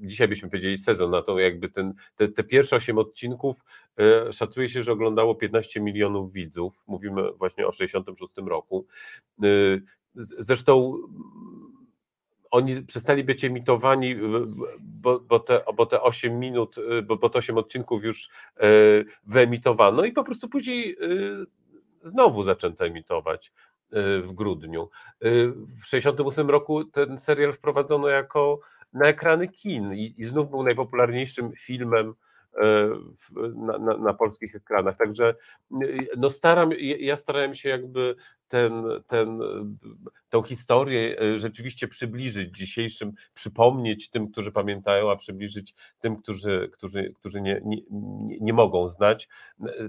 dzisiaj 0.00 0.28
byśmy 0.28 0.48
powiedzieli 0.50 0.78
sezon, 0.78 1.10
na 1.10 1.22
to 1.22 1.38
jakby 1.38 1.68
ten, 1.68 1.94
te, 2.16 2.28
te 2.28 2.44
pierwsze 2.44 2.76
osiem 2.76 2.98
odcinków 2.98 3.64
y, 4.28 4.32
szacuje 4.32 4.68
się, 4.68 4.82
że 4.82 4.92
oglądało 4.92 5.34
15 5.34 5.80
milionów 5.80 6.32
widzów. 6.32 6.82
Mówimy 6.86 7.32
właśnie 7.32 7.66
o 7.66 7.72
66 7.72 8.32
roku. 8.46 8.86
Z- 10.14 10.34
Zresztą 10.38 10.94
mm, 10.94 11.86
oni 12.50 12.82
przestali 12.82 13.24
być 13.24 13.44
emitowani, 13.44 14.16
bo, 14.80 15.20
bo, 15.20 15.38
te, 15.40 15.60
bo 15.76 15.86
te 15.86 16.02
8 16.02 16.38
minut, 16.38 16.78
y, 16.78 17.02
bo, 17.02 17.16
bo 17.16 17.28
te 17.30 17.38
8 17.38 17.58
odcinków 17.58 18.04
już 18.04 18.28
wyemitowano 19.26 20.04
i 20.04 20.12
po 20.12 20.24
prostu 20.24 20.48
później 20.48 20.96
znowu 22.02 22.44
zaczęto 22.44 22.86
emitować 22.86 23.52
w 23.92 24.32
grudniu. 24.32 24.90
Y, 25.24 25.52
W 25.80 25.86
68 25.86 26.50
roku 26.50 26.84
ten 26.84 27.18
serial 27.18 27.52
wprowadzono 27.52 28.08
jako 28.08 28.60
na 28.92 29.06
ekrany 29.06 29.48
kin 29.48 29.94
i, 29.94 30.14
i 30.18 30.26
znów 30.26 30.50
był 30.50 30.62
najpopularniejszym 30.62 31.52
filmem 31.52 32.08
y, 32.08 32.60
na, 33.54 33.78
na, 33.78 33.96
na 33.96 34.14
polskich 34.14 34.56
ekranach. 34.56 34.96
Także 34.96 35.34
y, 35.82 36.08
no 36.16 36.30
staram, 36.30 36.70
ja 36.78 37.16
starałem 37.16 37.54
się 37.54 37.68
jakby 37.68 38.16
ten, 38.50 38.84
ten, 39.06 39.40
tą 40.30 40.42
historię 40.42 41.22
y, 41.22 41.38
rzeczywiście 41.38 41.88
przybliżyć 41.88 42.56
dzisiejszym, 42.56 43.12
przypomnieć 43.34 44.10
tym, 44.10 44.28
którzy 44.32 44.52
pamiętają, 44.52 45.10
a 45.10 45.16
przybliżyć 45.16 45.74
tym, 46.00 46.16
którzy, 46.16 46.70
którzy, 46.72 47.12
którzy 47.16 47.40
nie, 47.40 47.60
nie, 47.64 47.76
nie- 48.40 48.52
mogą 48.52 48.88
znać. 48.88 49.28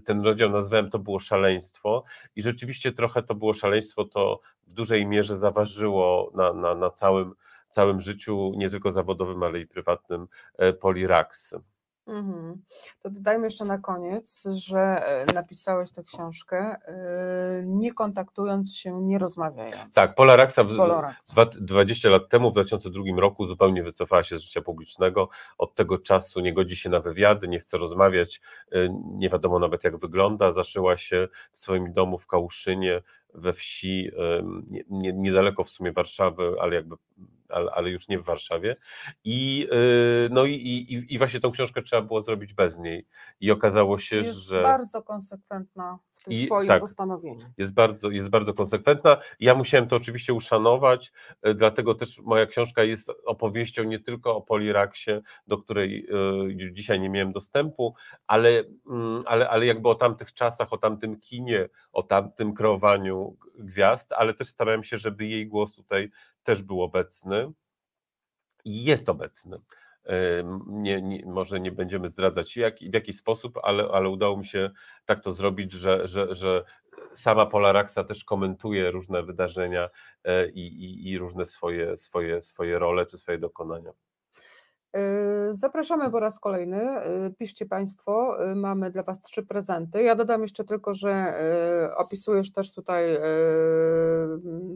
Ten 0.06 0.22
rozdział 0.22 0.50
nazwałem 0.50 0.90
to 0.90 1.00
było 1.00 1.20
szaleństwo 1.20 2.04
i 2.36 2.42
rzeczywiście 2.42 2.92
trochę 2.92 3.24
to 3.24 3.36
było 3.36 3.54
szaleństwo, 3.54 4.06
to 4.06 4.40
w 4.68 4.74
dużej 4.74 5.06
mierze 5.06 5.38
zaważyło 5.38 6.32
na, 6.36 6.54
na, 6.54 6.76
na 6.76 6.90
całym, 6.90 7.34
całym 7.70 8.02
życiu, 8.02 8.52
nie 8.58 8.70
tylko 8.70 8.92
zawodowym, 8.92 9.44
ale 9.44 9.60
i 9.60 9.68
prywatnym 9.68 10.28
e, 10.58 10.74
Poliraksy. 10.74 11.60
Mhm. 12.08 12.62
To 13.02 13.10
dodajmy 13.10 13.44
jeszcze 13.44 13.66
na 13.66 13.78
koniec, 13.78 14.48
że 14.52 14.80
e, 14.80 15.34
napisałeś 15.34 15.92
tę 15.92 16.04
książkę 16.04 16.58
e, 16.58 17.64
nie 17.66 17.94
kontaktując 17.94 18.76
się, 18.76 19.02
nie 19.02 19.18
rozmawiając. 19.20 19.96
Tak, 19.96 20.16
Pola 20.16 20.36
Raksa 20.36 20.64
w, 20.64 20.66
z 20.66 20.78
Poloraksą. 20.78 21.34
dwa- 21.34 21.46
20 21.62 22.10
lat 22.10 22.30
temu, 22.30 22.50
w 22.50 22.54
2002 22.54 23.04
roku, 23.18 23.48
zupełnie 23.48 23.84
wycofała 23.84 24.24
się 24.24 24.38
z 24.38 24.42
życia 24.42 24.62
publicznego. 24.62 25.30
Od 25.58 25.76
tego 25.76 25.98
czasu 25.98 26.40
nie 26.40 26.54
godzi 26.54 26.76
się 26.76 26.90
na 26.90 27.00
wywiady, 27.00 27.48
nie 27.48 27.60
chce 27.60 27.78
rozmawiać, 27.78 28.42
y, 28.74 28.90
nie 29.04 29.30
wiadomo 29.30 29.60
nawet 29.60 29.84
jak 29.84 29.98
wygląda. 29.98 30.52
Zaszyła 30.52 30.98
się 30.98 31.28
w 31.52 31.58
swoim 31.60 31.94
domu 31.94 32.20
w 32.20 32.28
Kałuszynie, 32.28 33.02
we 33.34 33.54
wsi, 33.54 34.12
niedaleko 34.90 35.64
w 35.64 35.70
sumie 35.70 35.92
Warszawy, 35.92 36.56
ale 36.62 36.76
jakby. 36.76 36.96
Ale, 37.52 37.72
ale 37.72 37.90
już 37.90 38.08
nie 38.08 38.20
w 38.20 38.24
Warszawie. 38.24 38.76
I, 39.24 39.68
y, 39.74 40.30
no 40.32 40.46
i, 40.46 40.54
i, 40.54 41.14
i 41.14 41.18
właśnie 41.18 41.40
tą 41.40 41.52
książkę 41.52 41.82
trzeba 41.82 42.02
było 42.02 42.22
zrobić 42.22 42.54
bez 42.54 42.80
niej. 42.80 43.06
I 43.40 43.52
okazało 43.52 43.98
się, 43.98 44.16
Jest 44.16 44.48
że. 44.48 44.62
bardzo 44.64 45.02
konsekwentna 45.02 46.00
w 46.14 46.24
tym 46.24 46.34
I- 46.34 46.46
swoim 46.46 46.68
tak. 46.68 46.82
postanowieniu. 46.82 47.46
jest 47.58 47.74
bardzo, 47.74 48.10
jest 48.10 48.30
bardzo 48.30 48.54
konsekwentna. 48.54 49.18
Ja 49.40 49.56
musiałem 49.56 49.88
to 49.88 49.96
oczywiście 49.96 50.34
uszanować, 50.34 51.12
e, 51.42 51.54
dlatego 51.54 51.96
też 51.96 52.20
moja 52.20 52.46
książka 52.46 52.84
jest 52.84 53.12
opowieścią 53.26 53.84
nie 53.84 54.00
tylko 54.00 54.36
o 54.36 54.42
Poliraksie, 54.42 55.12
do 55.48 55.58
której 55.58 56.08
e, 56.70 56.72
dzisiaj 56.74 57.00
nie 57.00 57.10
miałem 57.10 57.32
dostępu, 57.32 57.96
ale, 58.28 58.64
mm, 58.90 59.24
ale, 59.26 59.50
ale 59.50 59.66
jakby 59.66 59.90
o 59.90 59.96
tamtych 59.96 60.34
czasach, 60.34 60.74
o 60.74 60.78
tamtym 60.78 61.20
kinie, 61.20 61.70
o 61.92 62.04
tamtym 62.04 62.54
kreowaniu 62.54 63.36
gwiazd, 63.60 64.12
ale 64.14 64.34
też 64.34 64.48
starałem 64.48 64.84
się, 64.84 64.98
żeby 64.98 65.26
jej 65.26 65.48
głos 65.48 65.76
tutaj 65.76 66.10
też 66.44 66.64
był 66.64 66.82
obecny 66.82 67.52
i 68.66 68.84
jest 68.84 69.10
obecny. 69.10 69.62
Nie, 70.68 71.02
nie, 71.02 71.26
może 71.26 71.60
nie 71.60 71.72
będziemy 71.72 72.10
zdradzać 72.10 72.58
jak, 72.58 72.80
w 72.80 72.94
jaki 72.94 73.14
sposób, 73.14 73.60
ale, 73.64 73.88
ale 73.92 74.10
udało 74.10 74.38
mi 74.38 74.46
się 74.46 74.70
tak 75.06 75.20
to 75.22 75.34
zrobić, 75.34 75.72
że, 75.72 76.08
że, 76.08 76.36
że 76.36 76.64
sama 77.14 77.46
Pola 77.46 77.72
Raksa 77.72 78.04
też 78.04 78.24
komentuje 78.24 78.92
różne 78.92 79.24
wydarzenia 79.24 79.90
e, 80.24 80.50
i, 80.50 80.68
i, 80.68 81.10
i 81.10 81.18
różne 81.18 81.46
swoje, 81.46 81.98
swoje, 81.98 82.42
swoje 82.42 82.80
role 82.80 83.06
czy 83.06 83.18
swoje 83.18 83.38
dokonania. 83.38 83.92
Yy, 84.94 85.54
Zapraszamy 85.54 86.12
po 86.12 86.20
raz 86.20 86.40
kolejny. 86.40 86.78
Yy, 87.24 87.34
Piszcie 87.40 87.66
Państwo, 87.66 88.38
yy, 88.48 88.56
mamy 88.56 88.92
dla 88.92 89.04
Was 89.04 89.22
trzy 89.22 89.44
prezenty. 89.44 90.04
Ja 90.04 90.16
dodam 90.16 90.42
jeszcze 90.42 90.64
tylko, 90.64 90.94
że 90.94 91.34
opisujesz 91.98 92.52
też 92.52 92.74
tutaj, 92.74 93.18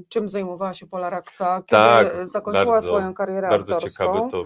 czym 0.10 0.30
zajmowała 0.30 0.74
się 0.74 0.88
Pola 0.88 1.10
Raksa, 1.10 1.58
kiedy 1.66 1.82
Tak, 1.82 2.28
zakończyła 2.28 2.72
bardzo- 2.72 2.88
swoją 2.88 3.14
karierę 3.14 3.50
Bardzo 3.50 3.76
aktorską. 3.76 4.32
to. 4.32 4.44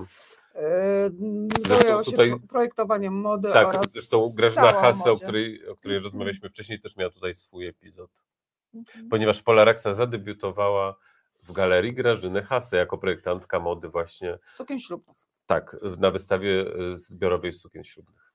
Zajęła 1.67 2.03
się 2.03 2.11
tutaj- 2.11 2.29
pro- 2.29 2.47
projektowaniem 2.49 3.13
mody 3.13 3.49
Tak, 3.53 3.67
oraz 3.67 3.91
zresztą 3.91 4.29
Grażyna 4.29 4.71
Hase, 4.71 5.11
o 5.11 5.15
której, 5.15 5.67
o 5.69 5.75
której 5.75 5.97
Mhm. 5.97 6.03
rozmawialiśmy 6.03 6.49
wcześniej, 6.49 6.81
też 6.81 6.97
miała 6.97 7.11
tutaj 7.11 7.35
swój 7.35 7.67
epizod. 7.67 8.11
Mhm. 8.73 9.09
Ponieważ 9.09 9.41
Pola 9.43 9.65
Raksa 9.65 9.93
zadebiutowała 9.93 10.95
w 11.43 11.51
galerii 11.53 11.93
Grażyny 11.93 12.43
Hase 12.43 12.77
jako 12.77 12.97
projektantka 12.97 13.59
mody 13.59 13.89
właśnie, 13.89 14.39
Sukien 14.45 14.79
ślubnych. 14.79 15.17
Tak, 15.49 15.75
na 15.97 16.11
wystawie 16.11 16.61
e, 16.61 16.95
zbiorowej 16.95 17.53
sukien 17.53 17.83
ślubnych. 17.83 18.33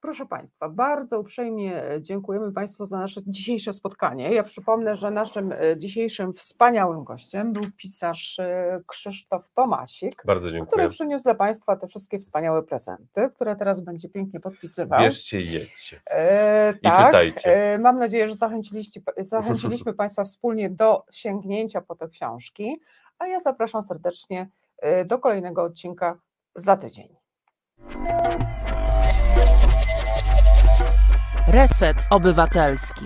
Proszę 0.00 0.26
Państwa, 0.26 0.68
bardzo 0.68 1.20
uprzejmie 1.20 1.84
e, 1.84 2.00
dziękujemy 2.00 2.52
Państwu 2.52 2.86
za 2.86 2.98
nasze 2.98 3.20
dzisiejsze 3.26 3.72
spotkanie. 3.72 4.32
Ja 4.32 4.42
przypomnę, 4.42 4.94
że 4.94 5.10
naszym 5.10 5.52
e, 5.52 5.76
dzisiejszym 5.76 6.32
wspaniałym 6.32 7.04
gościem 7.04 7.52
był 7.52 7.62
pisarz 7.76 8.40
Krzysztof 8.86 9.50
Tomasik, 9.50 10.22
Bardzo 10.26 10.48
który 10.48 10.58
dziękuję. 10.58 10.88
przyniósł 10.88 11.24
dla 11.24 11.34
Państwa 11.34 11.76
te 11.76 11.86
wszystkie 11.88 12.18
wspaniałe 12.18 12.62
prezenty, 12.62 13.30
które 13.34 13.56
teraz 13.56 13.80
będzie 13.80 14.08
pięknie 14.08 14.40
podpisywał. 14.40 15.00
Bierzcie 15.00 15.40
i 15.40 15.52
jedźcie. 15.52 16.00
E, 16.06 16.72
I 16.82 16.90
czytajcie. 16.90 17.74
E, 17.74 17.78
mam 17.78 17.98
nadzieję, 17.98 18.28
że 18.28 18.34
zachęciliście, 18.34 19.00
zachęciliśmy 19.18 19.94
Państwa 19.94 20.24
wspólnie 20.24 20.70
do 20.70 21.04
sięgnięcia 21.10 21.80
po 21.80 21.94
te 21.94 22.08
książki, 22.08 22.80
a 23.18 23.26
ja 23.26 23.40
zapraszam 23.40 23.82
serdecznie 23.82 24.48
do 25.06 25.18
kolejnego 25.18 25.62
odcinka 25.62 26.18
za 26.54 26.76
tydzień. 26.76 27.08
Reset 31.48 31.96
Obywatelski. 32.10 33.04